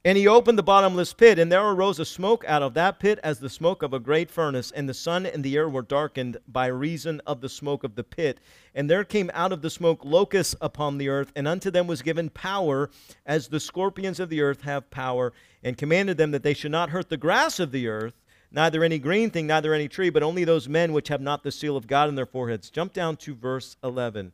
And 0.06 0.16
he 0.16 0.28
opened 0.28 0.56
the 0.56 0.62
bottomless 0.62 1.12
pit, 1.12 1.36
and 1.36 1.50
there 1.50 1.66
arose 1.66 1.98
a 1.98 2.04
smoke 2.04 2.44
out 2.46 2.62
of 2.62 2.74
that 2.74 3.00
pit 3.00 3.18
as 3.24 3.40
the 3.40 3.50
smoke 3.50 3.82
of 3.82 3.92
a 3.92 3.98
great 3.98 4.30
furnace, 4.30 4.70
and 4.70 4.88
the 4.88 4.94
sun 4.94 5.26
and 5.26 5.42
the 5.42 5.56
air 5.56 5.68
were 5.68 5.82
darkened 5.82 6.36
by 6.46 6.68
reason 6.68 7.20
of 7.26 7.40
the 7.40 7.48
smoke 7.48 7.82
of 7.82 7.96
the 7.96 8.04
pit. 8.04 8.38
And 8.72 8.88
there 8.88 9.02
came 9.02 9.32
out 9.34 9.50
of 9.50 9.62
the 9.62 9.68
smoke 9.68 10.04
locusts 10.04 10.54
upon 10.60 10.98
the 10.98 11.08
earth, 11.08 11.32
and 11.34 11.48
unto 11.48 11.72
them 11.72 11.88
was 11.88 12.02
given 12.02 12.30
power, 12.30 12.88
as 13.26 13.48
the 13.48 13.58
scorpions 13.58 14.20
of 14.20 14.28
the 14.28 14.42
earth 14.42 14.62
have 14.62 14.88
power, 14.90 15.32
and 15.64 15.76
commanded 15.76 16.18
them 16.18 16.30
that 16.30 16.44
they 16.44 16.54
should 16.54 16.70
not 16.70 16.90
hurt 16.90 17.08
the 17.08 17.16
grass 17.16 17.58
of 17.58 17.72
the 17.72 17.88
earth, 17.88 18.14
neither 18.52 18.84
any 18.84 19.00
green 19.00 19.30
thing, 19.30 19.48
neither 19.48 19.74
any 19.74 19.88
tree, 19.88 20.10
but 20.10 20.22
only 20.22 20.44
those 20.44 20.68
men 20.68 20.92
which 20.92 21.08
have 21.08 21.20
not 21.20 21.42
the 21.42 21.50
seal 21.50 21.76
of 21.76 21.88
God 21.88 22.08
in 22.08 22.14
their 22.14 22.26
foreheads. 22.26 22.70
Jump 22.70 22.92
down 22.92 23.16
to 23.16 23.34
verse 23.34 23.76
11. 23.82 24.32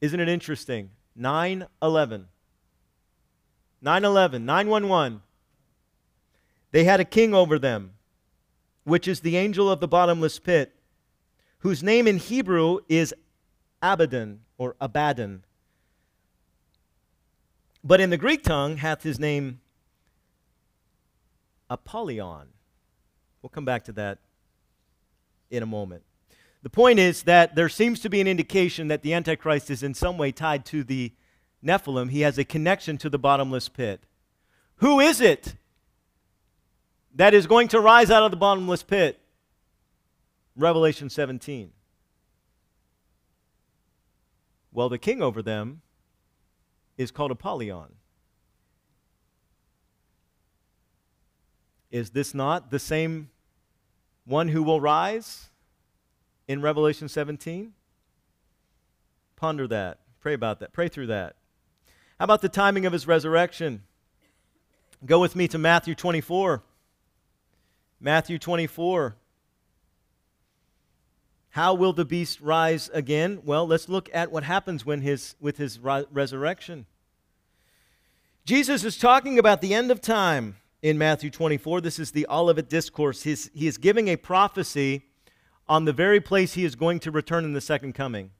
Isn't 0.00 0.20
it 0.20 0.28
interesting? 0.28 0.90
9 1.16 1.66
11. 1.82 2.28
9 3.82 4.04
11, 4.04 4.44
911. 4.44 5.22
They 6.72 6.84
had 6.84 7.00
a 7.00 7.04
king 7.04 7.34
over 7.34 7.58
them, 7.58 7.92
which 8.84 9.08
is 9.08 9.20
the 9.20 9.36
angel 9.36 9.70
of 9.70 9.80
the 9.80 9.88
bottomless 9.88 10.38
pit, 10.38 10.74
whose 11.58 11.82
name 11.82 12.06
in 12.06 12.18
Hebrew 12.18 12.78
is 12.88 13.14
Abaddon 13.82 14.40
or 14.58 14.76
Abaddon. 14.80 15.44
But 17.82 18.00
in 18.00 18.10
the 18.10 18.18
Greek 18.18 18.42
tongue 18.42 18.76
hath 18.76 19.02
his 19.02 19.18
name 19.18 19.60
Apollyon. 21.70 22.48
We'll 23.40 23.50
come 23.50 23.64
back 23.64 23.84
to 23.84 23.92
that 23.92 24.18
in 25.50 25.62
a 25.62 25.66
moment. 25.66 26.02
The 26.62 26.70
point 26.70 26.98
is 26.98 27.22
that 27.22 27.54
there 27.54 27.70
seems 27.70 28.00
to 28.00 28.10
be 28.10 28.20
an 28.20 28.26
indication 28.26 28.88
that 28.88 29.02
the 29.02 29.14
Antichrist 29.14 29.70
is 29.70 29.82
in 29.82 29.94
some 29.94 30.18
way 30.18 30.30
tied 30.30 30.66
to 30.66 30.84
the 30.84 31.12
Nephilim, 31.64 32.10
he 32.10 32.22
has 32.22 32.38
a 32.38 32.44
connection 32.44 32.96
to 32.98 33.10
the 33.10 33.18
bottomless 33.18 33.68
pit. 33.68 34.02
Who 34.76 35.00
is 35.00 35.20
it 35.20 35.54
that 37.14 37.34
is 37.34 37.46
going 37.46 37.68
to 37.68 37.80
rise 37.80 38.10
out 38.10 38.22
of 38.22 38.30
the 38.30 38.36
bottomless 38.36 38.82
pit? 38.82 39.20
Revelation 40.56 41.10
17. 41.10 41.72
Well, 44.72 44.88
the 44.88 44.98
king 44.98 45.22
over 45.22 45.42
them 45.42 45.82
is 46.96 47.10
called 47.10 47.30
Apollyon. 47.30 47.94
Is 51.90 52.10
this 52.10 52.34
not 52.34 52.70
the 52.70 52.78
same 52.78 53.30
one 54.24 54.48
who 54.48 54.62
will 54.62 54.80
rise 54.80 55.50
in 56.46 56.62
Revelation 56.62 57.08
17? 57.08 57.72
Ponder 59.34 59.66
that. 59.66 59.98
Pray 60.20 60.34
about 60.34 60.60
that. 60.60 60.72
Pray 60.72 60.88
through 60.88 61.08
that. 61.08 61.36
How 62.20 62.24
about 62.24 62.42
the 62.42 62.50
timing 62.50 62.84
of 62.84 62.92
his 62.92 63.06
resurrection? 63.06 63.82
Go 65.06 65.20
with 65.20 65.34
me 65.34 65.48
to 65.48 65.56
Matthew 65.56 65.94
24. 65.94 66.62
Matthew 67.98 68.38
24. 68.38 69.16
How 71.48 71.72
will 71.72 71.94
the 71.94 72.04
beast 72.04 72.42
rise 72.42 72.90
again? 72.92 73.40
Well, 73.42 73.66
let's 73.66 73.88
look 73.88 74.10
at 74.12 74.30
what 74.30 74.44
happens 74.44 74.84
when 74.84 75.00
his, 75.00 75.34
with 75.40 75.56
his 75.56 75.78
resurrection. 75.80 76.84
Jesus 78.44 78.84
is 78.84 78.98
talking 78.98 79.38
about 79.38 79.62
the 79.62 79.72
end 79.72 79.90
of 79.90 80.02
time 80.02 80.56
in 80.82 80.98
Matthew 80.98 81.30
24. 81.30 81.80
This 81.80 81.98
is 81.98 82.10
the 82.10 82.26
Olivet 82.28 82.68
Discourse. 82.68 83.22
He's, 83.22 83.50
he 83.54 83.66
is 83.66 83.78
giving 83.78 84.08
a 84.08 84.16
prophecy 84.16 85.06
on 85.70 85.86
the 85.86 85.94
very 85.94 86.20
place 86.20 86.52
he 86.52 86.66
is 86.66 86.74
going 86.74 87.00
to 87.00 87.10
return 87.10 87.46
in 87.46 87.54
the 87.54 87.62
second 87.62 87.94
coming. 87.94 88.32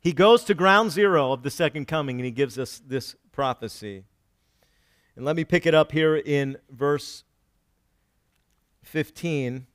He 0.00 0.12
goes 0.12 0.44
to 0.44 0.54
ground 0.54 0.92
zero 0.92 1.32
of 1.32 1.42
the 1.42 1.50
second 1.50 1.86
coming 1.86 2.18
and 2.18 2.24
he 2.24 2.30
gives 2.30 2.58
us 2.58 2.80
this 2.86 3.16
prophecy. 3.32 4.04
And 5.16 5.24
let 5.24 5.36
me 5.36 5.44
pick 5.44 5.66
it 5.66 5.74
up 5.74 5.90
here 5.92 6.16
in 6.16 6.56
verse 6.70 7.24
15. 8.84 9.66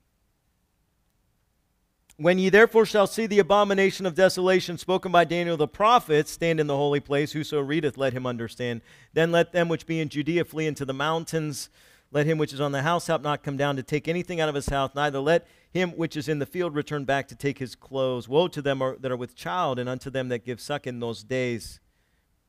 When 2.17 2.39
ye 2.39 2.49
therefore 2.49 2.86
shall 2.86 3.07
see 3.07 3.25
the 3.25 3.39
abomination 3.39 4.05
of 4.05 4.15
desolation 4.15 4.77
spoken 4.77 5.12
by 5.12 5.25
Daniel 5.25 5.57
the 5.57 5.67
prophet 5.67 6.29
stand 6.29 6.59
in 6.59 6.67
the 6.67 6.77
holy 6.77 6.99
place, 6.99 7.31
whoso 7.31 7.59
readeth, 7.59 7.97
let 7.97 8.13
him 8.13 8.25
understand. 8.25 8.81
Then 9.13 9.31
let 9.31 9.51
them 9.51 9.67
which 9.67 9.86
be 9.86 9.99
in 9.99 10.09
Judea 10.09 10.45
flee 10.45 10.67
into 10.67 10.86
the 10.86 10.93
mountains. 10.93 11.69
Let 12.12 12.27
him 12.27 12.38
which 12.38 12.53
is 12.53 12.62
on 12.62 12.71
the 12.71 12.83
housetop 12.83 13.21
not 13.21 13.43
come 13.43 13.57
down 13.57 13.75
to 13.75 13.83
take 13.83 14.07
anything 14.07 14.39
out 14.39 14.47
of 14.47 14.55
his 14.55 14.69
house, 14.69 14.91
neither 14.95 15.19
let 15.19 15.47
him 15.73 15.91
which 15.91 16.15
is 16.15 16.29
in 16.29 16.39
the 16.39 16.45
field 16.45 16.75
return 16.75 17.03
back 17.03 17.27
to 17.27 17.36
take 17.36 17.57
his 17.57 17.75
clothes. 17.75 18.29
Woe 18.29 18.47
to 18.47 18.62
them 18.62 18.81
are, 18.81 18.95
that 18.97 19.12
are 19.12 19.17
with 19.17 19.36
child, 19.36 19.79
and 19.79 19.89
unto 19.89 20.09
them 20.09 20.29
that 20.29 20.45
give 20.45 20.62
suck 20.62 20.86
in 20.86 20.99
those 20.99 21.23
days. 21.23 21.79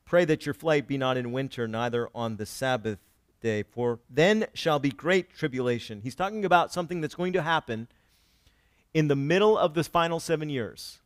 Pray 0.05 0.25
that 0.25 0.45
your 0.45 0.53
flight 0.53 0.87
be 0.87 0.97
not 0.97 1.17
in 1.17 1.31
winter, 1.31 1.67
neither 1.67 2.07
on 2.13 2.37
the 2.37 2.45
Sabbath 2.45 2.99
day, 3.41 3.63
for 3.63 3.99
then 4.09 4.45
shall 4.53 4.77
be 4.77 4.91
great 4.91 5.33
tribulation. 5.33 6.01
He's 6.01 6.15
talking 6.15 6.45
about 6.45 6.71
something 6.71 7.01
that's 7.01 7.15
going 7.15 7.33
to 7.33 7.41
happen 7.41 7.87
in 8.93 9.07
the 9.07 9.15
middle 9.15 9.57
of 9.57 9.73
the 9.73 9.83
final 9.83 10.19
seven 10.19 10.49
years. 10.49 10.99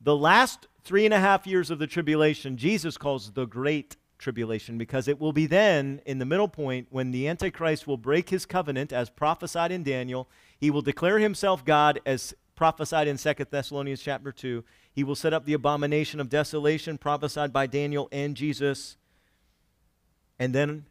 The 0.00 0.16
last 0.16 0.68
three 0.84 1.04
and 1.04 1.12
a 1.12 1.18
half 1.18 1.46
years 1.46 1.70
of 1.70 1.80
the 1.80 1.88
tribulation, 1.88 2.56
Jesus 2.56 2.96
calls 2.96 3.32
the 3.32 3.46
great 3.46 3.96
tribulation 4.18 4.78
because 4.78 5.08
it 5.08 5.20
will 5.20 5.32
be 5.32 5.46
then 5.46 6.00
in 6.06 6.18
the 6.18 6.24
middle 6.24 6.48
point 6.48 6.88
when 6.90 7.10
the 7.10 7.28
Antichrist 7.28 7.86
will 7.86 7.96
break 7.96 8.30
his 8.30 8.46
covenant 8.46 8.92
as 8.92 9.10
prophesied 9.10 9.72
in 9.72 9.82
Daniel. 9.82 10.28
He 10.58 10.70
will 10.70 10.82
declare 10.82 11.18
himself 11.18 11.64
God 11.64 12.00
as 12.04 12.34
prophesied 12.56 13.06
in 13.06 13.16
2 13.16 13.34
Thessalonians 13.50 14.02
chapter 14.02 14.32
2. 14.32 14.64
He 14.92 15.04
will 15.04 15.14
set 15.14 15.32
up 15.32 15.44
the 15.44 15.52
abomination 15.52 16.18
of 16.18 16.28
desolation 16.28 16.98
prophesied 16.98 17.52
by 17.52 17.66
Daniel 17.66 18.08
and 18.10 18.36
Jesus. 18.36 18.96
And 20.38 20.52
then 20.54 20.86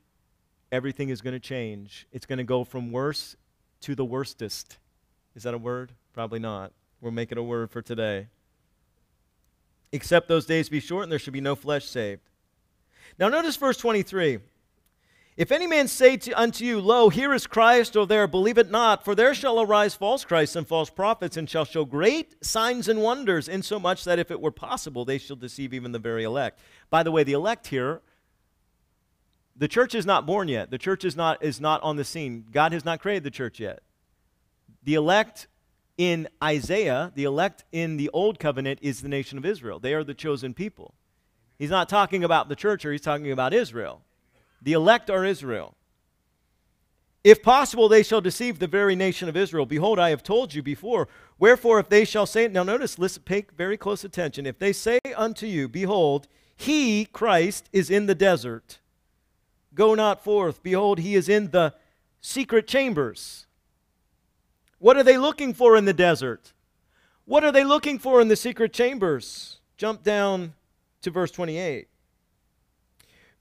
everything 0.72 1.10
is 1.10 1.22
going 1.22 1.34
to 1.34 1.40
change. 1.40 2.08
It's 2.14 2.26
going 2.26 2.38
to 2.38 2.46
go 2.46 2.64
from 2.64 2.92
worse 2.92 3.36
to 3.82 3.96
the 3.96 4.06
worstest. 4.06 4.78
Is 5.36 5.44
that 5.44 5.54
a 5.54 5.58
word? 5.58 5.92
Probably 6.14 6.40
not. 6.40 6.72
We'll 7.02 7.12
make 7.12 7.32
it 7.32 7.38
a 7.38 7.44
word 7.44 7.70
for 7.70 7.82
today. 7.82 8.28
Except 9.92 10.28
those 10.28 10.46
days 10.46 10.70
be 10.70 10.80
short 10.80 11.04
and 11.04 11.12
there 11.12 11.20
should 11.20 11.34
be 11.34 11.42
no 11.42 11.56
flesh 11.56 11.86
saved. 11.86 12.22
Now, 13.20 13.30
notice 13.30 13.56
verse 13.56 13.78
23. 13.78 14.40
If 15.38 15.52
any 15.52 15.68
man 15.68 15.88
say 15.88 16.18
to, 16.18 16.32
unto 16.32 16.66
you, 16.66 16.82
Lo, 16.82 17.10
here 17.10 17.32
is 17.32 17.46
Christ, 17.46 17.96
or 17.96 18.08
there, 18.08 18.26
believe 18.26 18.58
it 18.58 18.72
not, 18.72 19.06
for 19.06 19.14
there 19.14 19.36
shall 19.36 19.62
arise 19.62 19.94
false 19.94 20.26
Christs 20.26 20.56
and 20.56 20.68
false 20.68 20.90
prophets, 20.90 21.38
and 21.38 21.48
shall 21.48 21.64
show 21.64 21.86
great 21.86 22.44
signs 22.44 22.88
and 22.88 23.04
wonders, 23.04 23.48
insomuch 23.48 24.04
that 24.06 24.18
if 24.18 24.32
it 24.32 24.42
were 24.42 24.52
possible, 24.52 25.06
they 25.06 25.20
shall 25.20 25.36
deceive 25.36 25.76
even 25.76 25.92
the 25.92 26.00
very 26.00 26.24
elect. 26.24 26.60
By 26.90 27.04
the 27.04 27.12
way, 27.12 27.24
the 27.24 27.34
elect 27.34 27.68
here, 27.68 28.02
the 29.56 29.68
church 29.68 29.94
is 29.94 30.08
not 30.08 30.26
born 30.26 30.48
yet. 30.48 30.72
The 30.72 30.80
church 30.80 31.06
is 31.06 31.16
not, 31.16 31.44
is 31.44 31.62
not 31.62 31.84
on 31.84 31.98
the 31.98 32.04
scene. 32.04 32.46
God 32.52 32.74
has 32.74 32.84
not 32.84 33.00
created 33.00 33.24
the 33.24 33.32
church 33.32 33.60
yet. 33.60 33.84
The 34.82 34.96
elect 34.96 35.48
in 36.00 36.28
Isaiah, 36.44 37.12
the 37.14 37.26
elect 37.26 37.64
in 37.72 37.98
the 37.98 38.10
Old 38.10 38.40
Covenant, 38.40 38.80
is 38.82 39.02
the 39.02 39.08
nation 39.08 39.38
of 39.38 39.46
Israel. 39.46 39.80
They 39.80 39.94
are 39.94 40.04
the 40.04 40.16
chosen 40.16 40.56
people. 40.56 40.96
He's 41.60 41.70
not 41.70 41.90
talking 41.90 42.24
about 42.24 42.50
the 42.50 42.56
church 42.56 42.86
or 42.86 42.92
he's 42.92 43.02
talking 43.02 43.32
about 43.32 43.54
Israel. 43.54 44.02
The 44.62 44.74
elect 44.74 45.10
are 45.10 45.26
Israel. 45.26 45.76
If 47.24 47.44
possible, 47.44 47.90
they 47.90 48.04
shall 48.04 48.22
deceive 48.22 48.60
the 48.60 48.68
very 48.68 48.96
nation 48.96 49.28
of 49.28 49.36
Israel. 49.36 49.66
Behold, 49.66 50.00
I 50.00 50.12
have 50.12 50.24
told 50.24 50.54
you 50.54 50.64
before. 50.64 51.10
Wherefore, 51.38 51.80
if 51.80 51.90
they 51.90 52.06
shall 52.06 52.26
say, 52.26 52.48
now 52.48 52.64
notice, 52.64 52.98
listen, 52.98 53.24
pay 53.24 53.46
very 53.56 53.76
close 53.76 54.04
attention. 54.04 54.46
If 54.46 54.60
they 54.60 54.72
say 54.72 55.00
unto 55.16 55.46
you, 55.46 55.68
Behold, 55.68 56.28
he, 56.56 57.06
Christ, 57.06 57.70
is 57.74 57.90
in 57.90 58.06
the 58.06 58.16
desert, 58.16 58.80
go 59.74 59.94
not 59.94 60.24
forth. 60.24 60.64
Behold, 60.64 61.00
he 61.00 61.16
is 61.16 61.28
in 61.28 61.52
the 61.52 61.74
secret 62.22 62.68
chambers. 62.68 63.46
What 64.80 64.96
are 64.96 65.04
they 65.04 65.18
looking 65.18 65.54
for 65.54 65.76
in 65.76 65.86
the 65.86 65.94
desert? 65.94 66.54
What 67.26 67.44
are 67.44 67.52
they 67.52 67.64
looking 67.64 68.00
for 68.00 68.22
in 68.22 68.30
the 68.30 68.36
secret 68.36 68.72
chambers? 68.72 69.60
Jump 69.76 70.02
down 70.02 70.54
to 71.02 71.12
verse 71.12 71.32
28. 71.32 71.88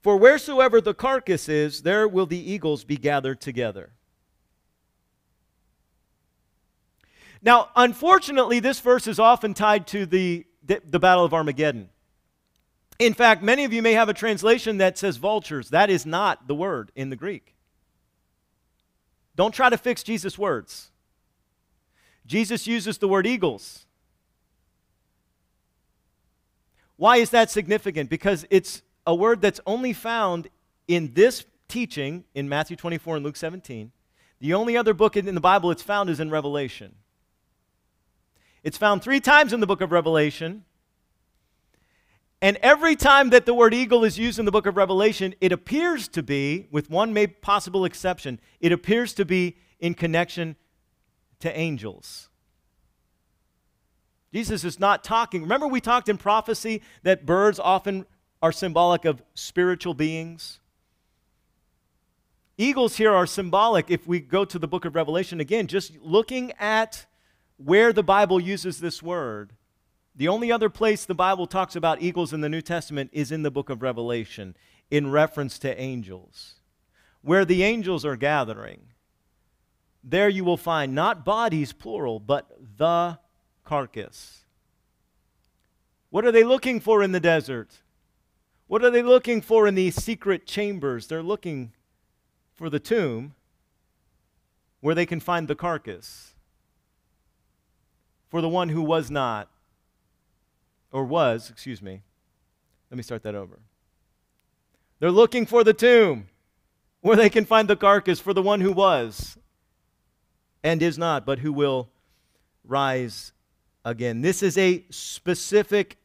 For 0.01 0.17
wheresoever 0.17 0.79
the 0.79 0.93
carcass 0.93 1.49
is, 1.49 1.81
there 1.81 2.07
will 2.07 2.25
the 2.25 2.51
eagles 2.51 2.83
be 2.83 2.97
gathered 2.97 3.41
together. 3.41 3.91
Now, 7.41 7.69
unfortunately, 7.75 8.59
this 8.59 8.79
verse 8.79 9.07
is 9.07 9.19
often 9.19 9.53
tied 9.53 9.87
to 9.87 10.05
the, 10.05 10.45
the, 10.63 10.81
the, 10.89 10.99
Battle 10.99 11.23
of 11.23 11.33
Armageddon. 11.33 11.89
In 12.99 13.13
fact, 13.13 13.43
many 13.43 13.63
of 13.63 13.73
you 13.73 13.81
may 13.81 13.93
have 13.93 14.09
a 14.09 14.13
translation 14.13 14.77
that 14.77 14.97
says 14.97 15.17
vultures. 15.17 15.69
That 15.69 15.89
is 15.89 16.05
not 16.05 16.47
the 16.47 16.55
word 16.55 16.91
in 16.95 17.09
the 17.09 17.15
Greek. 17.15 17.55
Don't 19.35 19.53
try 19.53 19.69
to 19.69 19.77
fix 19.77 20.01
Jesus' 20.01 20.37
words. 20.37 20.89
Jesus 22.25 22.65
uses 22.65 22.97
the 22.97 23.07
word 23.07 23.27
eagles. 23.27 23.85
Why 26.97 27.17
is 27.17 27.29
that 27.29 27.51
significant? 27.51 28.09
Because 28.09 28.47
it's 28.49 28.81
a 29.07 29.15
word 29.15 29.41
that's 29.41 29.61
only 29.65 29.93
found 29.93 30.49
in 30.87 31.13
this 31.13 31.45
teaching 31.67 32.25
in 32.35 32.47
Matthew 32.47 32.75
24 32.75 33.15
and 33.15 33.25
Luke 33.25 33.37
17. 33.37 33.91
The 34.39 34.53
only 34.53 34.77
other 34.77 34.93
book 34.93 35.17
in 35.17 35.33
the 35.33 35.41
Bible 35.41 35.71
it's 35.71 35.81
found 35.81 36.09
is 36.09 36.19
in 36.19 36.29
Revelation. 36.29 36.93
It's 38.63 38.77
found 38.77 39.01
three 39.01 39.21
times 39.21 39.53
in 39.53 39.61
the 39.61 39.65
book 39.65 39.79
of 39.79 39.93
Revelation. 39.93 40.65
And 42.41 42.57
every 42.57 42.97
time 42.97 43.29
that 43.29 43.45
the 43.45 43.53
word 43.53 43.73
eagle 43.73 44.03
is 44.03 44.19
used 44.19 44.39
in 44.39 44.45
the 44.45 44.51
book 44.51 44.65
of 44.65 44.75
Revelation, 44.75 45.33
it 45.39 45.53
appears 45.53 46.09
to 46.09 46.21
be, 46.21 46.67
with 46.69 46.89
one 46.89 47.15
possible 47.41 47.85
exception, 47.85 48.39
it 48.59 48.73
appears 48.73 49.13
to 49.13 49.25
be 49.25 49.55
in 49.79 49.93
connection 49.93 50.57
to 51.39 51.57
angels. 51.57 52.27
Jesus 54.33 54.65
is 54.65 54.79
not 54.79 55.03
talking. 55.03 55.41
Remember, 55.41 55.65
we 55.65 55.79
talked 55.79 56.09
in 56.09 56.17
prophecy 56.17 56.81
that 57.03 57.25
birds 57.25 57.59
often 57.59 58.05
are 58.41 58.51
symbolic 58.51 59.05
of 59.05 59.21
spiritual 59.33 59.93
beings. 59.93 60.59
Eagles 62.57 62.97
here 62.97 63.13
are 63.13 63.27
symbolic, 63.27 63.91
if 63.91 64.07
we 64.07 64.19
go 64.19 64.43
to 64.43 64.57
the 64.57 64.67
book 64.67 64.85
of 64.85 64.95
Revelation 64.95 65.39
again, 65.39 65.67
just 65.67 65.95
looking 66.01 66.51
at 66.59 67.05
where 67.57 67.93
the 67.93 68.03
Bible 68.03 68.39
uses 68.39 68.79
this 68.79 69.01
word. 69.03 69.53
The 70.15 70.27
only 70.27 70.51
other 70.51 70.69
place 70.69 71.05
the 71.05 71.13
Bible 71.13 71.45
talks 71.45 71.75
about 71.75 72.01
eagles 72.01 72.33
in 72.33 72.41
the 72.41 72.49
New 72.49 72.61
Testament 72.61 73.11
is 73.13 73.31
in 73.31 73.43
the 73.43 73.51
book 73.51 73.69
of 73.69 73.83
Revelation, 73.83 74.55
in 74.89 75.11
reference 75.11 75.59
to 75.59 75.79
angels. 75.79 76.55
Where 77.21 77.45
the 77.45 77.61
angels 77.61 78.05
are 78.05 78.15
gathering, 78.15 78.87
there 80.03 80.29
you 80.29 80.43
will 80.43 80.57
find 80.57 80.95
not 80.95 81.25
bodies, 81.25 81.73
plural, 81.73 82.19
but 82.19 82.49
the 82.77 83.19
carcass. 83.63 84.45
What 86.09 86.25
are 86.25 86.31
they 86.31 86.43
looking 86.43 86.79
for 86.79 87.03
in 87.03 87.11
the 87.11 87.19
desert? 87.19 87.81
What 88.67 88.83
are 88.83 88.89
they 88.89 89.01
looking 89.01 89.41
for 89.41 89.67
in 89.67 89.75
these 89.75 89.95
secret 89.95 90.45
chambers? 90.45 91.07
They're 91.07 91.23
looking 91.23 91.71
for 92.53 92.69
the 92.69 92.79
tomb 92.79 93.33
where 94.81 94.95
they 94.95 95.05
can 95.05 95.19
find 95.19 95.47
the 95.47 95.55
carcass. 95.55 96.33
For 98.29 98.41
the 98.41 98.49
one 98.49 98.69
who 98.69 98.81
was 98.81 99.09
not, 99.09 99.49
or 100.91 101.05
was, 101.05 101.49
excuse 101.49 101.81
me. 101.81 102.01
Let 102.91 102.97
me 102.97 103.03
start 103.03 103.23
that 103.23 103.35
over. 103.35 103.59
They're 104.99 105.11
looking 105.11 105.45
for 105.45 105.63
the 105.63 105.73
tomb 105.73 106.27
where 107.01 107.15
they 107.15 107.29
can 107.29 107.45
find 107.45 107.69
the 107.69 107.75
carcass 107.75 108.19
for 108.19 108.33
the 108.33 108.41
one 108.41 108.61
who 108.61 108.71
was 108.71 109.37
and 110.63 110.81
is 110.81 110.97
not, 110.97 111.25
but 111.25 111.39
who 111.39 111.53
will 111.53 111.89
rise 112.65 113.31
again. 113.85 114.21
This 114.21 114.43
is 114.43 114.57
a 114.57 114.83
specific 114.89 115.97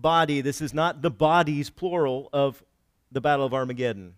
body. 0.00 0.40
This 0.40 0.60
is 0.60 0.72
not 0.74 1.02
the 1.02 1.10
bodies, 1.10 1.70
plural, 1.70 2.28
of 2.32 2.62
the 3.12 3.20
Battle 3.20 3.46
of 3.46 3.54
Armageddon. 3.54 4.14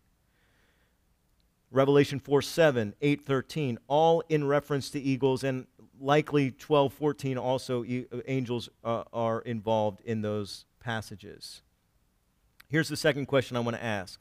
Revelation 1.70 2.20
4 2.20 2.42
7, 2.42 2.94
8 3.00 3.24
13, 3.24 3.78
all 3.88 4.22
in 4.28 4.46
reference 4.46 4.90
to 4.90 5.00
eagles, 5.00 5.42
and 5.42 5.66
likely 5.98 6.50
12 6.50 6.92
14 6.92 7.38
also 7.38 7.84
e- 7.84 8.06
angels 8.26 8.68
uh, 8.84 9.04
are 9.12 9.40
involved 9.40 10.00
in 10.04 10.20
those 10.22 10.66
passages. 10.80 11.62
Here's 12.68 12.88
the 12.88 12.96
second 12.96 13.26
question 13.26 13.56
I 13.56 13.60
want 13.60 13.76
to 13.76 13.84
ask 13.84 14.20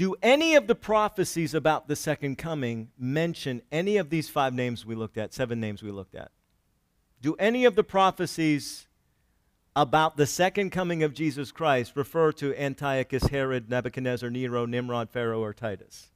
Do 0.00 0.16
any 0.22 0.54
of 0.54 0.66
the 0.66 0.74
prophecies 0.74 1.52
about 1.52 1.86
the 1.86 1.94
second 1.94 2.38
coming 2.38 2.88
mention 2.98 3.60
any 3.70 3.98
of 3.98 4.08
these 4.08 4.30
five 4.30 4.54
names 4.54 4.86
we 4.86 4.94
looked 4.94 5.18
at, 5.18 5.34
seven 5.34 5.60
names 5.60 5.82
we 5.82 5.90
looked 5.90 6.14
at? 6.14 6.30
Do 7.20 7.34
any 7.34 7.66
of 7.66 7.74
the 7.74 7.84
prophecies 7.84 8.88
about 9.76 10.16
the 10.16 10.24
second 10.24 10.70
coming 10.70 11.02
of 11.02 11.12
Jesus 11.12 11.52
Christ 11.52 11.92
refer 11.96 12.32
to 12.32 12.58
Antiochus, 12.58 13.24
Herod, 13.24 13.68
Nebuchadnezzar, 13.68 14.30
Nero, 14.30 14.64
Nimrod, 14.64 15.10
Pharaoh, 15.10 15.42
or 15.42 15.52
Titus? 15.52 16.08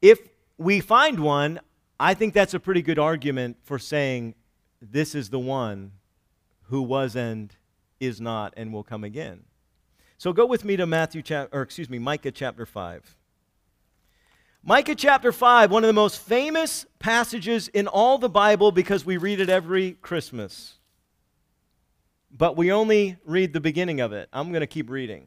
If 0.00 0.20
we 0.58 0.78
find 0.78 1.18
one, 1.18 1.58
I 1.98 2.14
think 2.14 2.34
that's 2.34 2.54
a 2.54 2.60
pretty 2.60 2.82
good 2.82 3.00
argument 3.00 3.56
for 3.64 3.80
saying 3.80 4.36
this 4.80 5.16
is 5.16 5.28
the 5.28 5.40
one 5.40 5.90
who 6.66 6.82
was 6.82 7.16
and 7.16 7.52
is 7.98 8.20
not 8.20 8.54
and 8.56 8.72
will 8.72 8.84
come 8.84 9.02
again. 9.02 9.42
So 10.22 10.32
go 10.32 10.46
with 10.46 10.64
me 10.64 10.76
to 10.76 10.86
Matthew 10.86 11.20
or 11.50 11.62
excuse 11.62 11.90
me, 11.90 11.98
Micah 11.98 12.30
chapter 12.30 12.64
5. 12.64 13.16
Micah 14.62 14.94
chapter 14.94 15.32
5, 15.32 15.72
one 15.72 15.82
of 15.82 15.88
the 15.88 15.92
most 15.92 16.20
famous 16.20 16.86
passages 17.00 17.66
in 17.66 17.88
all 17.88 18.18
the 18.18 18.28
Bible 18.28 18.70
because 18.70 19.04
we 19.04 19.16
read 19.16 19.40
it 19.40 19.48
every 19.48 19.94
Christmas. 19.94 20.74
But 22.30 22.56
we 22.56 22.70
only 22.70 23.16
read 23.24 23.52
the 23.52 23.58
beginning 23.58 24.00
of 24.00 24.12
it. 24.12 24.28
I'm 24.32 24.50
going 24.50 24.60
to 24.60 24.68
keep 24.68 24.90
reading. 24.90 25.26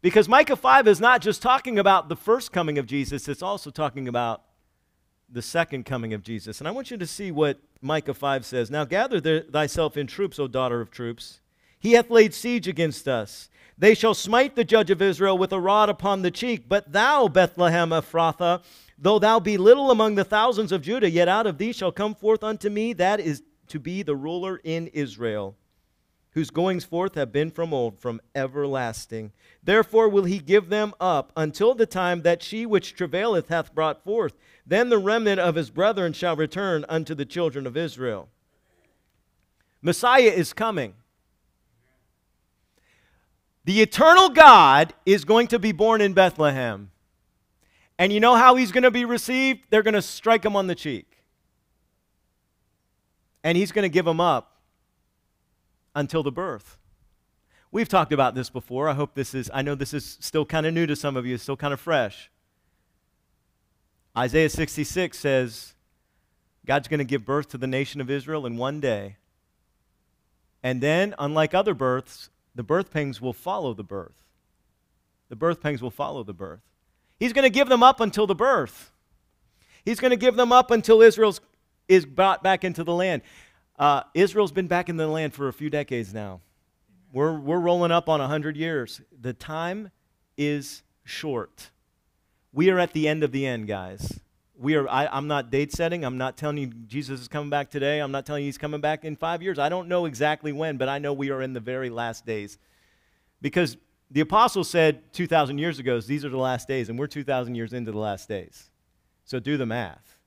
Because 0.00 0.30
Micah 0.30 0.56
5 0.56 0.88
is 0.88 0.98
not 0.98 1.20
just 1.20 1.42
talking 1.42 1.78
about 1.78 2.08
the 2.08 2.16
first 2.16 2.52
coming 2.52 2.78
of 2.78 2.86
Jesus, 2.86 3.28
it's 3.28 3.42
also 3.42 3.68
talking 3.68 4.08
about 4.08 4.44
the 5.28 5.42
second 5.42 5.84
coming 5.84 6.14
of 6.14 6.22
Jesus. 6.22 6.58
And 6.58 6.66
I 6.66 6.70
want 6.70 6.90
you 6.90 6.96
to 6.96 7.06
see 7.06 7.30
what 7.30 7.58
Micah 7.82 8.14
5 8.14 8.46
says. 8.46 8.70
Now 8.70 8.86
gather 8.86 9.42
thyself 9.42 9.98
in 9.98 10.06
troops, 10.06 10.38
O 10.38 10.48
daughter 10.48 10.80
of 10.80 10.90
troops. 10.90 11.40
He 11.78 11.92
hath 11.92 12.10
laid 12.10 12.34
siege 12.34 12.68
against 12.68 13.06
us. 13.06 13.48
They 13.78 13.94
shall 13.94 14.14
smite 14.14 14.56
the 14.56 14.64
judge 14.64 14.90
of 14.90 15.02
Israel 15.02 15.36
with 15.36 15.52
a 15.52 15.60
rod 15.60 15.88
upon 15.88 16.22
the 16.22 16.30
cheek. 16.30 16.68
But 16.68 16.92
thou, 16.92 17.28
Bethlehem 17.28 17.90
Ephrathah, 17.90 18.62
though 18.98 19.18
thou 19.18 19.38
be 19.38 19.58
little 19.58 19.90
among 19.90 20.14
the 20.14 20.24
thousands 20.24 20.72
of 20.72 20.82
Judah, 20.82 21.10
yet 21.10 21.28
out 21.28 21.46
of 21.46 21.58
thee 21.58 21.72
shall 21.72 21.92
come 21.92 22.14
forth 22.14 22.42
unto 22.42 22.70
me 22.70 22.94
that 22.94 23.20
is 23.20 23.42
to 23.68 23.78
be 23.78 24.02
the 24.02 24.16
ruler 24.16 24.60
in 24.64 24.86
Israel, 24.88 25.56
whose 26.30 26.50
goings 26.50 26.84
forth 26.84 27.14
have 27.16 27.32
been 27.32 27.50
from 27.50 27.74
old, 27.74 27.98
from 27.98 28.20
everlasting. 28.34 29.32
Therefore 29.62 30.08
will 30.08 30.24
he 30.24 30.38
give 30.38 30.70
them 30.70 30.94
up 31.00 31.32
until 31.36 31.74
the 31.74 31.86
time 31.86 32.22
that 32.22 32.42
she 32.42 32.64
which 32.64 32.94
travaileth 32.94 33.48
hath 33.48 33.74
brought 33.74 34.04
forth. 34.04 34.32
Then 34.64 34.88
the 34.88 34.98
remnant 34.98 35.40
of 35.40 35.56
his 35.56 35.70
brethren 35.70 36.12
shall 36.14 36.36
return 36.36 36.86
unto 36.88 37.14
the 37.14 37.26
children 37.26 37.66
of 37.66 37.76
Israel. 37.76 38.28
Messiah 39.82 40.22
is 40.22 40.52
coming. 40.52 40.94
The 43.66 43.82
eternal 43.82 44.28
God 44.28 44.94
is 45.04 45.24
going 45.24 45.48
to 45.48 45.58
be 45.58 45.72
born 45.72 46.00
in 46.00 46.12
Bethlehem. 46.12 46.92
And 47.98 48.12
you 48.12 48.20
know 48.20 48.36
how 48.36 48.54
he's 48.54 48.70
going 48.70 48.84
to 48.84 48.92
be 48.92 49.04
received? 49.04 49.64
They're 49.70 49.82
going 49.82 49.94
to 49.94 50.02
strike 50.02 50.44
him 50.44 50.54
on 50.54 50.68
the 50.68 50.76
cheek. 50.76 51.24
And 53.42 53.58
he's 53.58 53.72
going 53.72 53.82
to 53.82 53.88
give 53.88 54.06
him 54.06 54.20
up 54.20 54.60
until 55.96 56.22
the 56.22 56.30
birth. 56.30 56.78
We've 57.72 57.88
talked 57.88 58.12
about 58.12 58.36
this 58.36 58.50
before. 58.50 58.88
I 58.88 58.94
hope 58.94 59.14
this 59.14 59.34
is, 59.34 59.50
I 59.52 59.62
know 59.62 59.74
this 59.74 59.92
is 59.92 60.16
still 60.20 60.44
kind 60.44 60.64
of 60.64 60.72
new 60.72 60.86
to 60.86 60.94
some 60.94 61.16
of 61.16 61.26
you, 61.26 61.36
still 61.36 61.56
kind 61.56 61.74
of 61.74 61.80
fresh. 61.80 62.30
Isaiah 64.16 64.48
66 64.48 65.18
says, 65.18 65.74
God's 66.64 66.86
going 66.86 66.98
to 66.98 67.04
give 67.04 67.24
birth 67.24 67.48
to 67.48 67.58
the 67.58 67.66
nation 67.66 68.00
of 68.00 68.10
Israel 68.10 68.46
in 68.46 68.56
one 68.56 68.78
day. 68.78 69.16
And 70.62 70.80
then, 70.80 71.16
unlike 71.18 71.52
other 71.52 71.74
births, 71.74 72.30
the 72.56 72.62
birth 72.62 72.90
pangs 72.90 73.20
will 73.20 73.34
follow 73.34 73.74
the 73.74 73.84
birth. 73.84 74.24
The 75.28 75.36
birth 75.36 75.60
pangs 75.60 75.82
will 75.82 75.90
follow 75.90 76.24
the 76.24 76.32
birth. 76.32 76.62
He's 77.20 77.32
going 77.32 77.44
to 77.44 77.50
give 77.50 77.68
them 77.68 77.82
up 77.82 78.00
until 78.00 78.26
the 78.26 78.34
birth. 78.34 78.92
He's 79.84 80.00
going 80.00 80.10
to 80.10 80.16
give 80.16 80.36
them 80.36 80.52
up 80.52 80.70
until 80.70 81.02
Israel 81.02 81.36
is 81.86 82.06
brought 82.06 82.42
back 82.42 82.64
into 82.64 82.82
the 82.82 82.94
land. 82.94 83.22
Uh, 83.78 84.02
Israel's 84.14 84.52
been 84.52 84.68
back 84.68 84.88
in 84.88 84.96
the 84.96 85.06
land 85.06 85.34
for 85.34 85.48
a 85.48 85.52
few 85.52 85.68
decades 85.68 86.14
now. 86.14 86.40
We're, 87.12 87.38
we're 87.38 87.60
rolling 87.60 87.92
up 87.92 88.08
on 88.08 88.20
100 88.20 88.56
years. 88.56 89.02
The 89.20 89.34
time 89.34 89.90
is 90.36 90.82
short. 91.04 91.70
We 92.52 92.70
are 92.70 92.78
at 92.78 92.94
the 92.94 93.06
end 93.06 93.22
of 93.22 93.32
the 93.32 93.46
end, 93.46 93.68
guys. 93.68 94.20
We 94.58 94.74
are, 94.76 94.88
I, 94.88 95.06
I'm 95.06 95.28
not 95.28 95.50
date 95.50 95.72
setting. 95.72 96.04
I'm 96.04 96.16
not 96.16 96.36
telling 96.36 96.56
you 96.56 96.66
Jesus 96.66 97.20
is 97.20 97.28
coming 97.28 97.50
back 97.50 97.70
today. 97.70 98.00
I'm 98.00 98.12
not 98.12 98.24
telling 98.24 98.42
you 98.42 98.48
he's 98.48 98.58
coming 98.58 98.80
back 98.80 99.04
in 99.04 99.16
five 99.16 99.42
years. 99.42 99.58
I 99.58 99.68
don't 99.68 99.88
know 99.88 100.06
exactly 100.06 100.52
when, 100.52 100.78
but 100.78 100.88
I 100.88 100.98
know 100.98 101.12
we 101.12 101.30
are 101.30 101.42
in 101.42 101.52
the 101.52 101.60
very 101.60 101.90
last 101.90 102.24
days. 102.24 102.58
Because 103.42 103.76
the 104.10 104.20
apostles 104.20 104.70
said 104.70 105.12
2,000 105.12 105.58
years 105.58 105.78
ago, 105.78 106.00
these 106.00 106.24
are 106.24 106.30
the 106.30 106.38
last 106.38 106.68
days, 106.68 106.88
and 106.88 106.98
we're 106.98 107.06
2,000 107.06 107.54
years 107.54 107.72
into 107.72 107.92
the 107.92 107.98
last 107.98 108.28
days. 108.28 108.70
So 109.24 109.40
do 109.40 109.56
the 109.56 109.66
math. 109.66 110.18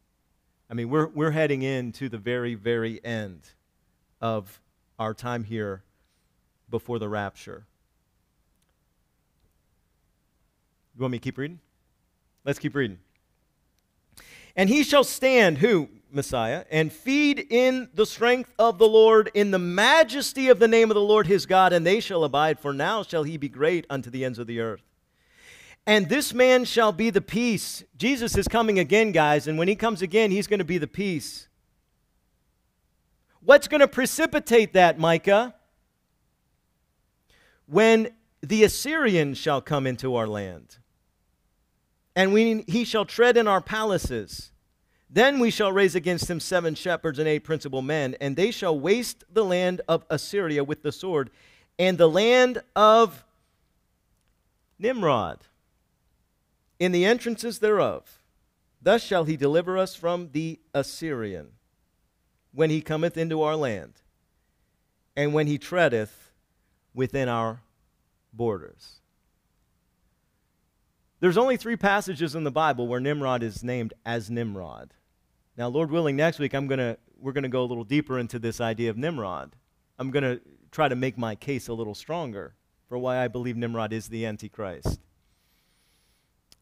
I 0.70 0.74
mean, 0.76 0.90
we're, 0.90 1.08
we're 1.08 1.32
heading 1.32 1.64
into 1.64 2.10
the 2.10 2.18
very, 2.18 2.54
very 2.54 3.04
end 3.04 3.42
of 4.22 4.62
our 5.00 5.14
time 5.14 5.44
here 5.44 5.84
before 6.70 7.00
the 7.00 7.10
rapture. 7.10 7.66
You 10.96 11.02
want 11.02 11.14
me 11.14 11.20
to 11.20 11.24
keep 11.24 11.38
reading? 11.38 11.60
Let's 12.44 12.60
keep 12.60 12.76
reading. 12.76 13.00
And 14.60 14.68
he 14.68 14.84
shall 14.84 15.06
stand, 15.06 15.60
who? 15.60 15.88
Messiah, 16.12 16.66
and 16.70 16.92
feed 16.92 17.48
in 17.50 17.88
the 17.94 18.06
strength 18.06 18.54
of 18.60 18.78
the 18.78 18.90
Lord, 18.90 19.32
in 19.34 19.52
the 19.52 19.58
majesty 19.58 20.50
of 20.50 20.60
the 20.60 20.68
name 20.68 20.92
of 20.92 20.96
the 20.96 21.02
Lord 21.02 21.28
his 21.28 21.46
God, 21.46 21.72
and 21.72 21.88
they 21.88 22.02
shall 22.02 22.26
abide, 22.26 22.60
for 22.60 22.74
now 22.74 23.02
shall 23.02 23.24
he 23.24 23.38
be 23.38 23.48
great 23.48 23.86
unto 23.90 24.10
the 24.10 24.26
ends 24.26 24.38
of 24.38 24.48
the 24.48 24.60
earth. 24.60 24.82
And 25.88 26.10
this 26.10 26.34
man 26.34 26.66
shall 26.66 26.92
be 26.92 27.10
the 27.10 27.22
peace. 27.22 27.86
Jesus 27.96 28.36
is 28.36 28.50
coming 28.50 28.80
again, 28.80 29.14
guys, 29.14 29.48
and 29.48 29.58
when 29.58 29.70
he 29.70 29.78
comes 29.78 30.02
again, 30.02 30.30
he's 30.30 30.46
going 30.46 30.60
to 30.60 30.66
be 30.66 30.78
the 30.78 30.88
peace. 30.88 31.48
What's 33.40 33.70
going 33.70 33.80
to 33.80 33.88
precipitate 33.88 34.74
that, 34.74 35.00
Micah? 35.00 35.56
When 37.66 38.10
the 38.42 38.66
Assyrian 38.66 39.36
shall 39.36 39.62
come 39.62 39.88
into 39.88 40.18
our 40.18 40.28
land 40.28 40.80
and 42.16 42.34
we, 42.34 42.64
he 42.68 42.84
shall 42.84 43.06
tread 43.06 43.38
in 43.38 43.48
our 43.48 43.62
palaces. 43.62 44.52
Then 45.10 45.40
we 45.40 45.50
shall 45.50 45.72
raise 45.72 45.96
against 45.96 46.30
him 46.30 46.40
seven 46.40 46.76
shepherds 46.76 47.18
and 47.18 47.28
eight 47.28 47.44
principal 47.44 47.82
men, 47.82 48.16
and 48.22 48.36
they 48.36 48.52
shall 48.52 48.80
waste 48.80 49.24
the 49.32 49.44
land 49.44 49.82
of 49.88 50.06
Assyria 50.10 50.64
with 50.64 50.84
the 50.84 50.92
sword, 50.92 51.32
and 51.80 51.98
the 51.98 52.10
land 52.10 52.62
of 52.76 53.24
Nimrod 54.78 55.40
in 56.80 56.92
the 56.92 57.06
entrances 57.06 57.60
thereof. 57.60 58.20
Thus 58.82 59.04
shall 59.04 59.26
he 59.26 59.36
deliver 59.36 59.78
us 59.78 59.96
from 59.96 60.30
the 60.32 60.60
Assyrian 60.74 61.50
when 62.54 62.70
he 62.70 62.82
cometh 62.82 63.18
into 63.18 63.42
our 63.42 63.56
land, 63.56 63.94
and 65.16 65.34
when 65.34 65.48
he 65.48 65.58
treadeth 65.58 66.32
within 66.94 67.28
our 67.30 67.62
borders. 68.34 68.99
There's 71.20 71.38
only 71.38 71.58
three 71.58 71.76
passages 71.76 72.36
in 72.36 72.44
the 72.44 72.52
Bible 72.52 72.88
where 72.88 73.00
Nimrod 73.00 73.44
is 73.44 73.64
named 73.64 73.94
as 74.06 74.30
Nimrod. 74.30 74.94
Now, 75.58 75.68
Lord 75.68 75.92
willing, 75.92 76.16
next 76.16 76.40
week 76.40 76.54
I'm 76.54 76.68
gonna 76.68 76.98
we're 77.20 77.34
gonna 77.34 77.50
go 77.50 77.64
a 77.64 77.68
little 77.68 77.84
deeper 77.84 78.18
into 78.18 78.40
this 78.40 78.62
idea 78.62 78.90
of 78.90 78.98
Nimrod. 78.98 79.56
I'm 79.98 80.12
gonna 80.12 80.40
try 80.72 80.88
to 80.88 80.96
make 80.96 81.18
my 81.18 81.36
case 81.36 81.68
a 81.68 81.74
little 81.74 81.96
stronger 81.96 82.56
for 82.88 82.98
why 82.98 83.24
I 83.24 83.28
believe 83.28 83.58
Nimrod 83.58 83.92
is 83.92 84.08
the 84.08 84.26
Antichrist. 84.26 85.00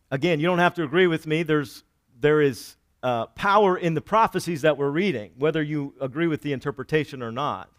Again, 0.09 0.39
you 0.39 0.47
don't 0.47 0.59
have 0.59 0.73
to 0.75 0.83
agree 0.83 1.07
with 1.07 1.27
me. 1.27 1.43
There's 1.43 1.83
there 2.19 2.41
is 2.41 2.75
uh, 3.03 3.27
power 3.27 3.77
in 3.77 3.93
the 3.93 4.01
prophecies 4.01 4.63
that 4.63 4.77
we're 4.77 4.89
reading, 4.89 5.31
whether 5.37 5.61
you 5.61 5.93
agree 6.01 6.27
with 6.27 6.41
the 6.41 6.53
interpretation 6.53 7.21
or 7.21 7.31
not. 7.31 7.69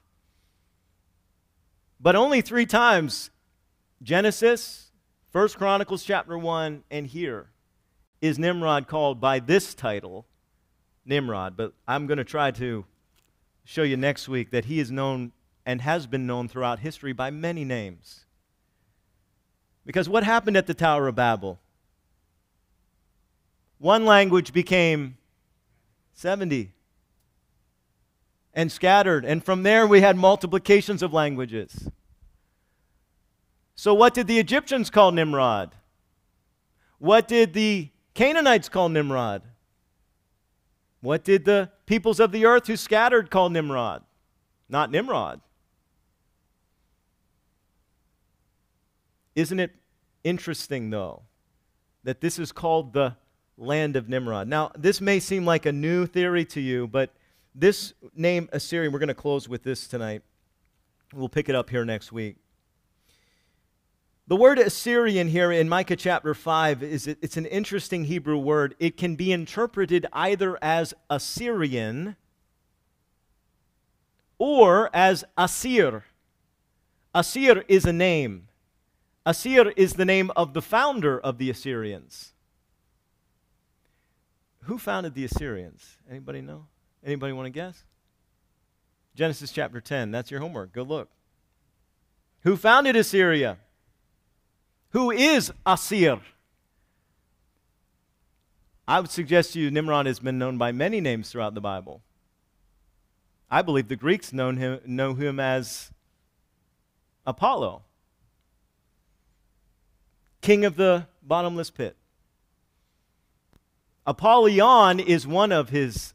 But 2.01 2.15
only 2.15 2.41
three 2.41 2.67
times 2.67 3.31
Genesis, 4.03 4.88
First 5.31 5.59
Chronicles 5.59 6.05
chapter 6.05 6.39
1 6.39 6.85
and 6.91 7.07
here 7.07 7.51
is 8.23 8.39
Nimrod 8.39 8.89
called 8.89 9.21
by 9.21 9.41
this 9.41 9.75
title 9.75 10.25
Nimrod, 11.05 11.55
but 11.55 11.75
I'm 11.87 12.07
going 12.07 12.17
to 12.17 12.25
try 12.25 12.51
to 12.53 12.87
show 13.63 13.83
you 13.83 13.99
next 13.99 14.27
week 14.27 14.51
that 14.53 14.65
he 14.65 14.81
is 14.81 14.91
known 14.91 15.33
and 15.67 15.83
has 15.83 16.07
been 16.07 16.27
known 16.27 16.49
throughout 16.49 16.79
history 16.79 17.13
by 17.13 17.31
many 17.31 17.63
names. 17.63 18.25
Because 19.85 20.09
what 20.09 20.25
happened 20.25 20.57
at 20.57 20.67
the 20.67 20.73
Tower 20.73 21.09
of 21.09 21.17
Babel? 21.17 21.61
One 23.77 24.07
language 24.07 24.55
became 24.55 25.19
70 26.15 26.73
and 28.55 28.73
scattered, 28.73 29.27
and 29.27 29.45
from 29.45 29.63
there 29.63 29.87
we 29.87 30.01
had 30.01 30.17
multiplications 30.17 31.03
of 31.03 31.13
languages. 31.13 31.91
So, 33.79 33.95
what 33.95 34.13
did 34.13 34.27
the 34.27 34.41
Egyptians 34.41 34.91
call 34.91 35.13
Nimrod? 35.13 35.73
What 36.99 37.29
did 37.29 37.53
the 37.53 37.91
Canaanites 38.13 38.69
call 38.69 38.89
Nimrod? 38.89 39.43
What 41.01 41.23
did 41.23 41.45
the 41.45 41.71
peoples 41.87 42.19
of 42.19 42.33
the 42.33 42.45
earth 42.45 42.67
who 42.67 42.77
scattered 42.77 43.31
call 43.31 43.51
Nimrod? 43.51 44.03
Not 44.69 44.91
Nimrod. 44.91 45.41
Isn't 49.37 49.61
it 49.61 49.77
interesting, 50.25 50.91
though, 50.91 51.23
that 52.03 52.21
this 52.21 52.41
is 52.41 52.51
called 52.51 52.95
the 52.95 53.15
land 53.57 53.95
of 53.95 54.09
Nimrod? 54.09 54.49
Now, 54.49 54.73
this 54.77 55.01
may 55.01 55.21
seem 55.21 55.45
like 55.45 55.67
a 55.67 55.73
new 55.73 56.05
theory 56.05 56.45
to 56.47 56.61
you, 56.61 56.89
but 56.89 57.15
this 57.55 57.95
name 58.13 58.49
Assyrian, 58.53 58.93
we're 58.93 58.99
going 58.99 59.07
to 59.07 59.15
close 59.15 59.49
with 59.49 59.63
this 59.63 59.87
tonight. 59.87 60.23
We'll 61.15 61.29
pick 61.29 61.49
it 61.49 61.55
up 61.55 61.71
here 61.71 61.85
next 61.85 62.11
week. 62.11 62.39
The 64.29 64.37
word 64.37 64.59
Assyrian 64.59 65.29
here 65.29 65.51
in 65.51 65.71
Micah 65.71 65.97
chapter 65.97 66.35
5 66.35 66.83
is 66.83 67.07
it's 67.07 67.39
an 67.39 67.47
interesting 67.47 68.05
Hebrew 68.05 68.37
word. 68.37 68.75
It 68.79 68.99
can 68.99 69.17
be 69.17 69.33
interpreted 69.33 70.05
either 70.13 70.63
as 70.63 70.93
Assyrian 71.09 72.15
or 74.37 74.91
as 74.95 75.25
Asir. 75.39 76.05
Asir 77.15 77.65
is 77.69 77.87
a 77.87 77.93
name. 77.95 78.49
Asir 79.25 79.73
is 79.79 79.95
the 79.95 80.05
name 80.05 80.31
of 80.37 80.53
the 80.53 80.61
founder 80.61 81.19
of 81.19 81.39
the 81.39 81.49
Assyrians. 81.49 82.35
Who 84.65 84.77
founded 84.77 85.15
the 85.15 85.25
Assyrians? 85.25 85.97
Anybody 86.11 86.43
know? 86.43 86.67
Anybody 87.03 87.33
want 87.33 87.47
to 87.47 87.51
guess? 87.51 87.83
Genesis 89.15 89.53
chapter 89.53 89.81
10. 89.81 90.11
That's 90.11 90.31
your 90.31 90.41
homework. 90.41 90.75
Go 90.75 90.83
look. 90.83 91.09
Who 92.43 92.59
founded 92.59 92.95
Assyria? 92.95 93.57
Who 94.91 95.11
is 95.11 95.53
Asir. 95.67 96.21
I 98.87 99.01
would 99.01 99.11
suggest 99.11 99.53
to 99.53 99.61
you 99.61 99.71
Nimrod 99.71 100.07
has 100.07 100.19
been 100.19 100.39
known 100.39 100.57
by 100.57 100.73
many 100.73 101.01
names 101.01 101.31
throughout 101.31 101.55
the 101.55 101.61
Bible. 101.61 102.03
I 103.51 103.63
believe 103.63 103.89
the 103.89 103.97
Greeks 103.97 104.33
known 104.33 104.57
him, 104.57 104.81
know 104.87 105.15
him 105.15 105.39
as 105.39 105.91
Apollo, 107.27 107.83
king 110.41 110.65
of 110.65 110.77
the 110.77 111.07
bottomless 111.23 111.71
pit. 111.71 111.97
Apollyon 114.07 115.01
is 115.01 115.27
one 115.27 115.53
of 115.53 115.69
his 115.69 116.15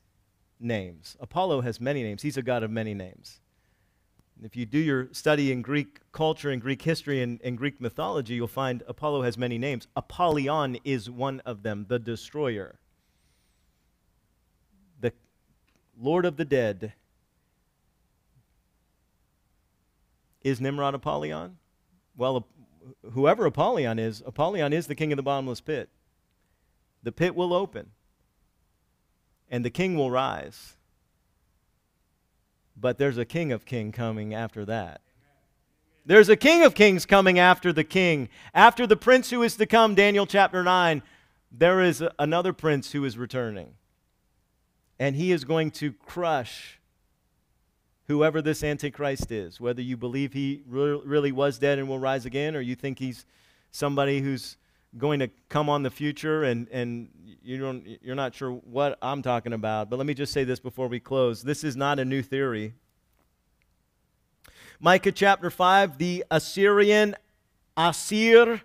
names. 0.60 1.16
Apollo 1.20 1.62
has 1.62 1.80
many 1.80 2.02
names. 2.02 2.24
He's 2.24 2.38
a 2.38 2.42
god 2.42 2.64
of 2.64 2.72
many 2.72 2.96
names. 2.96 3.40
If 4.44 4.58
you 4.58 4.66
do 4.66 4.78
your 4.78 5.08
study 5.14 5.54
in 5.54 5.62
Greek 5.62 6.02
culture 6.12 6.50
and 6.50 6.62
Greek 6.62 6.82
history 6.82 7.22
and, 7.22 7.40
and, 7.44 7.58
Greek 7.58 7.80
mythology, 7.80 8.34
you'll 8.34 8.48
find 8.48 8.84
Apollo 8.88 9.22
has 9.22 9.38
many 9.38 9.58
names. 9.58 9.88
Apollyon 9.96 10.78
is 10.84 11.10
one 11.10 11.40
of 11.42 11.64
them, 11.64 11.86
the 11.88 11.98
destroyer, 11.98 12.78
the 15.00 15.14
Lord 15.98 16.26
of 16.26 16.36
the 16.36 16.44
dead. 16.44 16.94
Is 20.44 20.60
Nimrod 20.60 20.94
Apollyon? 20.94 21.58
Well, 22.18 22.46
whoever 23.14 23.46
Apollyon 23.46 23.98
is, 23.98 24.22
Apollyon 24.26 24.74
is 24.74 24.88
the 24.88 24.96
king 24.96 25.14
of 25.14 25.18
the 25.18 25.24
bottomless 25.24 25.62
pit. 25.62 25.90
the 27.02 27.14
pit 27.14 27.34
will 27.34 27.54
open 27.54 27.92
and 29.50 29.64
the 29.64 29.70
king 29.70 29.96
will 29.96 30.12
rise. 30.12 30.76
But 32.76 32.98
there's 32.98 33.18
a 33.18 33.26
king 33.26 33.52
of 33.52 33.66
kings 33.66 33.96
coming 33.96 34.34
after 34.34 34.66
that. 34.66 35.02
There's 36.06 36.30
a 36.30 36.36
king 36.36 36.64
of 36.64 36.76
kings 36.76 37.06
coming 37.06 37.40
after 37.40 37.72
the 37.72 37.84
king. 37.84 38.28
After 38.54 38.86
the 38.86 38.98
prince 38.98 39.30
who 39.30 39.42
is 39.42 39.56
to 39.56 39.66
come, 39.66 39.96
Daniel 39.96 40.26
chapter 40.26 40.64
9, 40.64 41.02
there 41.52 41.82
is 41.82 42.04
another 42.20 42.52
prince 42.52 42.92
who 42.92 43.06
is 43.06 43.18
returning. 43.18 43.76
And 45.00 45.16
he 45.16 45.32
is 45.32 45.46
going 45.46 45.72
to 45.72 45.94
crush 45.94 46.80
whoever 48.08 48.42
this 48.42 48.64
Antichrist 48.64 49.32
is, 49.32 49.62
whether 49.62 49.82
you 49.82 49.96
believe 49.96 50.34
he 50.34 50.64
re- 50.68 51.02
really 51.06 51.32
was 51.32 51.58
dead 51.58 51.80
and 51.80 51.88
will 51.88 52.00
rise 52.00 52.26
again, 52.26 52.56
or 52.56 52.62
you 52.62 52.76
think 52.76 53.00
he's 53.00 53.26
somebody 53.72 54.20
who's 54.20 54.58
going 54.98 55.20
to 55.20 55.30
come 55.50 55.70
on 55.70 55.84
the 55.84 55.90
future 55.90 56.44
and, 56.44 56.68
and 56.70 57.10
you 57.44 57.58
don't, 57.58 57.86
you're 58.02 58.16
not 58.16 58.36
sure 58.36 58.52
what 58.52 58.98
I'm 59.02 59.22
talking 59.22 59.54
about. 59.54 59.90
But 59.90 59.98
let 59.98 60.06
me 60.06 60.14
just 60.14 60.34
say 60.34 60.44
this 60.44 60.60
before 60.60 60.88
we 60.88 61.00
close. 61.00 61.44
This 61.44 61.64
is 61.64 61.76
not 61.76 62.00
a 62.00 62.06
new 62.06 62.22
theory. 62.22 62.74
Micah 64.80 65.12
chapter 65.12 65.50
5, 65.50 65.98
the 65.98 66.24
Assyrian 66.30 67.16
Asir. 67.78 68.62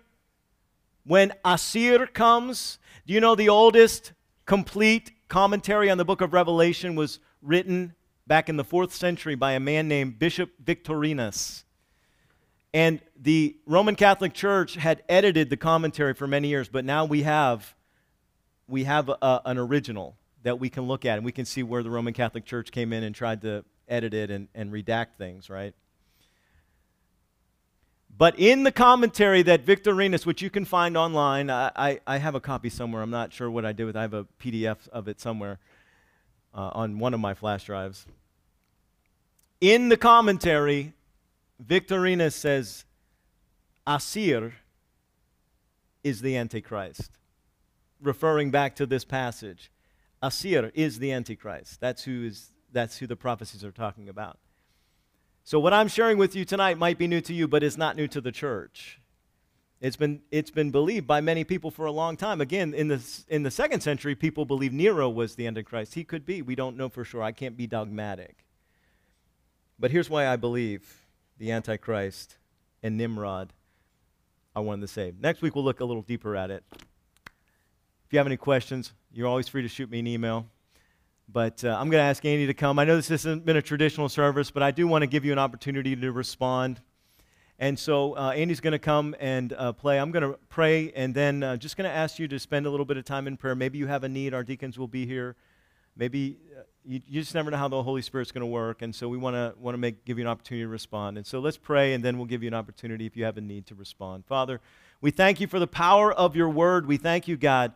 When 1.05 1.33
Asir 1.43 2.07
comes, 2.07 2.77
do 3.07 3.13
you 3.13 3.19
know 3.19 3.35
the 3.35 3.49
oldest 3.49 4.13
complete 4.45 5.11
commentary 5.27 5.89
on 5.89 5.97
the 5.97 6.05
book 6.05 6.21
of 6.21 6.33
Revelation 6.33 6.95
was 6.95 7.19
written 7.41 7.93
back 8.29 8.47
in 8.49 8.57
the 8.57 8.63
fourth 8.63 8.93
century 8.93 9.35
by 9.35 9.53
a 9.53 9.59
man 9.59 9.87
named 9.87 10.19
Bishop 10.19 10.51
Victorinus. 10.63 11.65
And 12.73 12.99
the 13.19 13.57
Roman 13.65 13.95
Catholic 13.95 14.33
Church 14.33 14.75
had 14.75 15.03
edited 15.09 15.49
the 15.49 15.57
commentary 15.57 16.13
for 16.13 16.27
many 16.27 16.49
years, 16.49 16.69
but 16.69 16.85
now 16.85 17.05
we 17.05 17.23
have, 17.23 17.75
we 18.67 18.83
have 18.83 19.09
a, 19.09 19.41
an 19.45 19.57
original 19.57 20.15
that 20.43 20.59
we 20.59 20.69
can 20.69 20.83
look 20.83 21.03
at 21.05 21.17
and 21.17 21.25
we 21.25 21.31
can 21.31 21.45
see 21.45 21.63
where 21.63 21.81
the 21.81 21.89
Roman 21.89 22.13
Catholic 22.13 22.45
Church 22.45 22.71
came 22.71 22.93
in 22.93 23.03
and 23.03 23.15
tried 23.15 23.41
to 23.41 23.65
edit 23.87 24.13
it 24.13 24.29
and, 24.29 24.47
and 24.53 24.71
redact 24.71 25.15
things, 25.17 25.49
right? 25.49 25.73
But 28.15 28.37
in 28.37 28.63
the 28.63 28.71
commentary 28.71 29.41
that 29.43 29.61
Victorinus, 29.61 30.25
which 30.25 30.41
you 30.41 30.49
can 30.49 30.65
find 30.65 30.97
online, 30.97 31.49
I, 31.49 31.71
I, 31.75 31.99
I, 32.05 32.17
have 32.17 32.35
a 32.35 32.41
copy 32.41 32.69
somewhere. 32.69 33.01
I'm 33.01 33.09
not 33.09 33.31
sure 33.31 33.49
what 33.49 33.65
I 33.65 33.71
did 33.71 33.85
with 33.85 33.95
it. 33.95 33.99
I 33.99 34.01
have 34.01 34.13
a 34.13 34.25
PDF 34.41 34.89
of 34.89 35.07
it 35.07 35.21
somewhere 35.21 35.57
uh, 36.53 36.71
on 36.73 36.99
one 36.99 37.13
of 37.13 37.21
my 37.21 37.33
flash 37.33 37.63
drives. 37.63 38.05
In 39.61 39.87
the 39.87 39.95
commentary, 39.95 40.93
Victorinus 41.59 42.35
says, 42.35 42.85
Asir 43.85 44.53
is 46.03 46.21
the 46.21 46.37
Antichrist, 46.37 47.11
referring 48.01 48.51
back 48.51 48.75
to 48.77 48.85
this 48.85 49.03
passage. 49.03 49.71
Asir 50.21 50.71
is 50.73 50.99
the 50.99 51.11
Antichrist. 51.11 51.81
That's 51.81 52.03
who, 52.03 52.25
is, 52.25 52.51
that's 52.71 52.97
who 52.97 53.07
the 53.07 53.15
prophecies 53.15 53.63
are 53.63 53.71
talking 53.71 54.07
about. 54.07 54.37
So, 55.43 55.59
what 55.59 55.73
I'm 55.73 55.87
sharing 55.87 56.17
with 56.17 56.35
you 56.35 56.45
tonight 56.45 56.77
might 56.77 56.97
be 56.97 57.07
new 57.07 57.21
to 57.21 57.33
you, 57.33 57.47
but 57.47 57.63
it's 57.63 57.77
not 57.77 57.95
new 57.95 58.07
to 58.09 58.21
the 58.21 58.31
church. 58.31 58.99
It's 59.81 59.95
been, 59.95 60.21
it's 60.29 60.51
been 60.51 60.71
believed 60.71 61.07
by 61.07 61.21
many 61.21 61.43
people 61.43 61.71
for 61.71 61.85
a 61.85 61.91
long 61.91 62.17
time. 62.17 62.41
Again, 62.41 62.73
in 62.73 62.89
the, 62.89 63.01
in 63.29 63.43
the 63.43 63.51
second 63.51 63.81
century, 63.81 64.13
people 64.13 64.43
believed 64.45 64.73
Nero 64.73 65.09
was 65.09 65.35
the 65.35 65.47
Antichrist. 65.47 65.95
He 65.95 66.03
could 66.03 66.25
be. 66.25 66.41
We 66.41 66.53
don't 66.53 66.75
know 66.75 66.89
for 66.89 67.05
sure. 67.05 67.23
I 67.23 67.31
can't 67.31 67.55
be 67.55 67.65
dogmatic. 67.65 68.45
But 69.79 69.91
here's 69.91 70.09
why 70.09 70.27
I 70.27 70.35
believe 70.35 70.98
the 71.39 71.51
Antichrist 71.51 72.37
and 72.83 72.97
Nimrod 72.97 73.53
are 74.55 74.61
one 74.61 74.75
and 74.75 74.83
the 74.83 74.87
same. 74.87 75.17
Next 75.19 75.41
week, 75.41 75.55
we'll 75.55 75.63
look 75.63 75.79
a 75.79 75.85
little 75.85 76.03
deeper 76.03 76.35
at 76.35 76.51
it. 76.51 76.63
If 76.75 78.11
you 78.11 78.19
have 78.19 78.27
any 78.27 78.37
questions, 78.37 78.93
you're 79.11 79.27
always 79.27 79.47
free 79.47 79.61
to 79.61 79.67
shoot 79.67 79.89
me 79.89 79.99
an 79.99 80.07
email. 80.07 80.45
But 81.31 81.63
uh, 81.63 81.69
I'm 81.69 81.89
going 81.89 82.01
to 82.01 82.07
ask 82.07 82.25
Andy 82.25 82.47
to 82.47 82.53
come. 82.53 82.77
I 82.77 82.83
know 82.83 82.95
this 82.95 83.07
hasn't 83.07 83.45
been 83.45 83.55
a 83.55 83.61
traditional 83.61 84.09
service, 84.09 84.51
but 84.51 84.63
I 84.63 84.71
do 84.71 84.87
want 84.87 85.03
to 85.03 85.07
give 85.07 85.23
you 85.23 85.31
an 85.31 85.39
opportunity 85.39 85.95
to 85.95 86.11
respond. 86.11 86.81
And 87.57 87.77
so 87.77 88.17
uh, 88.17 88.31
Andy's 88.31 88.59
going 88.59 88.71
to 88.71 88.79
come 88.79 89.15
and 89.19 89.53
uh, 89.53 89.73
play. 89.73 89.99
I'm 89.99 90.11
going 90.11 90.23
to 90.23 90.39
pray, 90.49 90.91
and 90.95 91.13
then 91.13 91.43
uh, 91.43 91.55
just 91.55 91.77
going 91.77 91.89
to 91.89 91.95
ask 91.95 92.19
you 92.19 92.27
to 92.27 92.39
spend 92.39 92.65
a 92.65 92.69
little 92.69 92.85
bit 92.85 92.97
of 92.97 93.05
time 93.05 93.27
in 93.27 93.37
prayer. 93.37 93.55
Maybe 93.55 93.77
you 93.77 93.87
have 93.87 94.03
a 94.03 94.09
need. 94.09 94.33
Our 94.33 94.43
deacons 94.43 94.77
will 94.77 94.87
be 94.87 95.05
here. 95.05 95.35
Maybe 95.99 96.37
uh, 96.57 96.61
you, 96.85 97.01
you 97.05 97.19
just 97.19 97.35
never 97.35 97.51
know 97.51 97.57
how 97.57 97.67
the 97.67 97.83
Holy 97.83 98.01
Spirit's 98.01 98.31
going 98.31 98.41
to 98.41 98.47
work, 98.47 98.81
and 98.81 98.95
so 98.95 99.09
we 99.09 99.17
want 99.17 99.35
to 99.35 99.53
want 99.59 99.73
to 99.73 99.77
make 99.77 100.05
give 100.05 100.17
you 100.17 100.23
an 100.23 100.29
opportunity 100.29 100.63
to 100.63 100.69
respond. 100.69 101.17
And 101.17 101.27
so 101.27 101.39
let's 101.39 101.57
pray, 101.57 101.93
and 101.93 102.01
then 102.01 102.17
we'll 102.17 102.25
give 102.25 102.41
you 102.41 102.47
an 102.47 102.53
opportunity 102.53 103.05
if 103.05 103.17
you 103.17 103.25
have 103.25 103.37
a 103.37 103.41
need 103.41 103.65
to 103.65 103.75
respond. 103.75 104.25
Father, 104.25 104.61
we 105.01 105.11
thank 105.11 105.41
you 105.41 105.47
for 105.47 105.59
the 105.59 105.67
power 105.67 106.13
of 106.13 106.37
your 106.37 106.47
word. 106.47 106.87
We 106.87 106.95
thank 106.95 107.27
you, 107.27 107.35
God, 107.35 107.73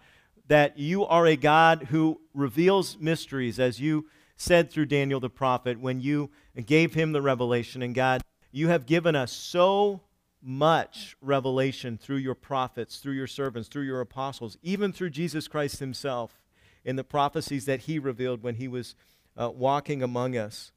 that 0.47 0.77
you 0.79 1.05
are 1.05 1.27
a 1.27 1.35
God 1.35 1.87
who 1.91 2.21
reveals 2.33 2.97
mysteries, 2.97 3.59
as 3.59 3.81
you 3.81 4.07
said 4.37 4.71
through 4.71 4.85
Daniel 4.85 5.19
the 5.19 5.29
prophet 5.29 5.81
when 5.81 5.99
you 5.99 6.29
gave 6.65 6.93
him 6.93 7.11
the 7.11 7.21
revelation. 7.21 7.81
And 7.81 7.93
God, 7.93 8.21
you 8.53 8.69
have 8.69 8.85
given 8.85 9.17
us 9.17 9.33
so 9.33 9.99
much 10.41 11.17
revelation 11.19 11.97
through 11.97 12.17
your 12.17 12.35
prophets, 12.35 12.99
through 12.99 13.13
your 13.13 13.27
servants, 13.27 13.67
through 13.67 13.83
your 13.83 13.99
apostles, 13.99 14.57
even 14.63 14.93
through 14.93 15.09
Jesus 15.09 15.49
Christ 15.49 15.79
himself 15.79 16.39
in 16.85 16.95
the 16.95 17.03
prophecies 17.03 17.65
that 17.65 17.81
he 17.81 17.99
revealed 17.99 18.43
when 18.43 18.55
he 18.55 18.67
was 18.67 18.95
uh, 19.37 19.49
walking 19.49 20.03
among 20.03 20.35
us. 20.37 20.71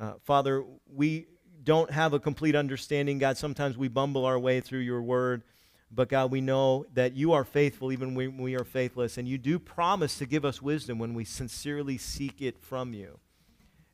Uh, 0.00 0.14
Father, 0.22 0.64
we 0.92 1.26
don't 1.62 1.90
have 1.90 2.12
a 2.12 2.18
complete 2.18 2.54
understanding, 2.54 3.18
God. 3.18 3.36
Sometimes 3.36 3.76
we 3.76 3.88
bumble 3.88 4.24
our 4.24 4.38
way 4.38 4.60
through 4.60 4.80
your 4.80 5.02
word. 5.02 5.42
But 5.90 6.08
God, 6.08 6.32
we 6.32 6.40
know 6.40 6.86
that 6.94 7.14
you 7.14 7.32
are 7.32 7.44
faithful 7.44 7.92
even 7.92 8.14
when 8.14 8.36
we 8.36 8.56
are 8.56 8.64
faithless. 8.64 9.16
And 9.16 9.28
you 9.28 9.38
do 9.38 9.58
promise 9.58 10.18
to 10.18 10.26
give 10.26 10.44
us 10.44 10.60
wisdom 10.60 10.98
when 10.98 11.14
we 11.14 11.24
sincerely 11.24 11.98
seek 11.98 12.42
it 12.42 12.58
from 12.58 12.92
you. 12.92 13.18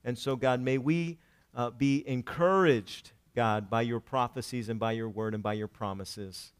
And 0.03 0.17
so, 0.17 0.35
God, 0.35 0.61
may 0.61 0.79
we 0.79 1.19
uh, 1.55 1.71
be 1.71 2.03
encouraged, 2.09 3.13
God, 3.37 3.69
by 3.69 3.83
your 3.83 4.01
prophecies 4.01 4.71
and 4.71 4.81
by 4.81 4.93
your 4.93 5.11
word 5.11 5.35
and 5.35 5.43
by 5.43 5.53
your 5.53 5.69
promises 5.69 6.53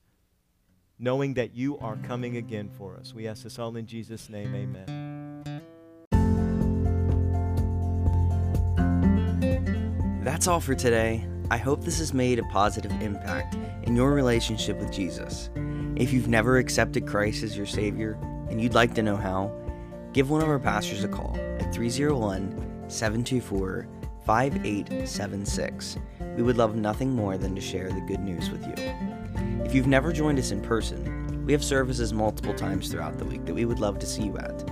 knowing 1.01 1.33
that 1.35 1.57
you 1.57 1.79
are 1.79 1.97
coming 1.97 2.37
again 2.37 2.69
for 2.69 2.95
us. 2.97 3.15
We 3.15 3.27
ask 3.27 3.43
this 3.43 3.59
all 3.59 3.75
in 3.77 3.87
Jesus' 3.87 4.29
name. 4.29 4.55
Amen. 4.55 5.11
That's 10.23 10.47
all 10.47 10.61
for 10.61 10.75
today. 10.75 11.27
I 11.51 11.57
hope 11.57 11.83
this 11.83 11.99
has 11.99 12.13
made 12.13 12.39
a 12.39 12.45
positive 12.45 12.93
impact 13.01 13.57
in 13.85 13.97
your 13.97 14.13
relationship 14.13 14.79
with 14.79 14.93
Jesus. 14.93 15.51
If 15.97 16.13
you've 16.13 16.29
never 16.29 16.59
accepted 16.59 17.07
Christ 17.07 17.43
as 17.43 17.57
your 17.57 17.67
Savior 17.67 18.19
and 18.51 18.61
you'd 18.61 18.75
like 18.75 18.95
to 18.95 19.03
know 19.03 19.17
how, 19.17 19.51
give 20.13 20.29
one 20.31 20.43
of 20.43 20.49
our 20.49 20.59
pastors 20.59 21.03
a 21.03 21.09
call 21.09 21.35
at 21.59 21.75
301 21.75 22.85
724 22.89 23.89
5876. 24.27 25.97
We 26.37 26.43
would 26.43 26.59
love 26.59 26.77
nothing 26.77 27.11
more 27.11 27.39
than 27.39 27.55
to 27.55 27.61
share 27.61 27.91
the 27.91 28.01
good 28.03 28.21
news 28.21 28.51
with 28.51 28.67
you. 28.67 29.20
If 29.71 29.77
you've 29.77 29.87
never 29.87 30.13
joined 30.13 30.41
us 30.41 30.51
in 30.51 30.61
person, 30.61 31.47
we 31.47 31.53
have 31.53 31.63
services 31.63 32.13
multiple 32.13 32.53
times 32.53 32.89
throughout 32.89 33.19
the 33.19 33.25
week 33.25 33.45
that 33.45 33.55
we 33.55 33.67
would 33.67 33.79
love 33.79 34.01
to 34.01 34.07
see 34.07 34.25
you 34.25 34.37
at. 34.37 34.69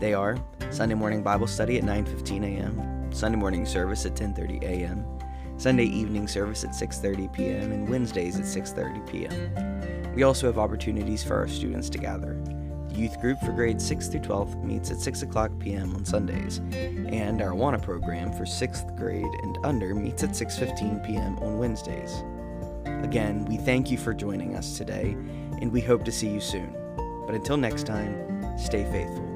They 0.00 0.14
are 0.14 0.36
Sunday 0.72 0.96
morning 0.96 1.22
Bible 1.22 1.46
study 1.46 1.78
at 1.78 1.84
9:15 1.84 2.42
a.m., 2.42 3.12
Sunday 3.12 3.38
morning 3.38 3.64
service 3.64 4.04
at 4.04 4.16
10:30 4.16 4.64
a.m., 4.64 5.06
Sunday 5.58 5.84
evening 5.84 6.26
service 6.26 6.64
at 6.64 6.70
6:30 6.70 7.32
p.m., 7.32 7.70
and 7.70 7.88
Wednesdays 7.88 8.36
at 8.36 8.46
6:30 8.46 9.06
p.m. 9.06 10.12
We 10.16 10.24
also 10.24 10.48
have 10.48 10.58
opportunities 10.58 11.22
for 11.22 11.36
our 11.36 11.46
students 11.46 11.88
to 11.90 11.98
gather. 11.98 12.34
The 12.88 12.96
youth 12.96 13.20
group 13.20 13.38
for 13.38 13.52
grades 13.52 13.86
6 13.86 14.08
through 14.08 14.22
12 14.22 14.64
meets 14.64 14.90
at 14.90 14.98
6 14.98 15.22
o'clock 15.22 15.52
p.m. 15.60 15.94
on 15.94 16.04
Sundays, 16.04 16.58
and 16.72 17.40
our 17.40 17.52
AWANA 17.52 17.80
program 17.80 18.32
for 18.32 18.42
6th 18.42 18.98
grade 18.98 19.34
and 19.44 19.56
under 19.62 19.94
meets 19.94 20.24
at 20.24 20.30
6:15 20.30 21.06
p.m. 21.06 21.38
on 21.38 21.60
Wednesdays. 21.60 22.24
Again, 22.84 23.44
we 23.46 23.56
thank 23.56 23.90
you 23.90 23.98
for 23.98 24.14
joining 24.14 24.56
us 24.56 24.76
today, 24.76 25.16
and 25.60 25.72
we 25.72 25.80
hope 25.80 26.04
to 26.04 26.12
see 26.12 26.28
you 26.28 26.40
soon. 26.40 26.76
But 27.26 27.34
until 27.34 27.56
next 27.56 27.86
time, 27.86 28.56
stay 28.58 28.84
faithful. 28.90 29.31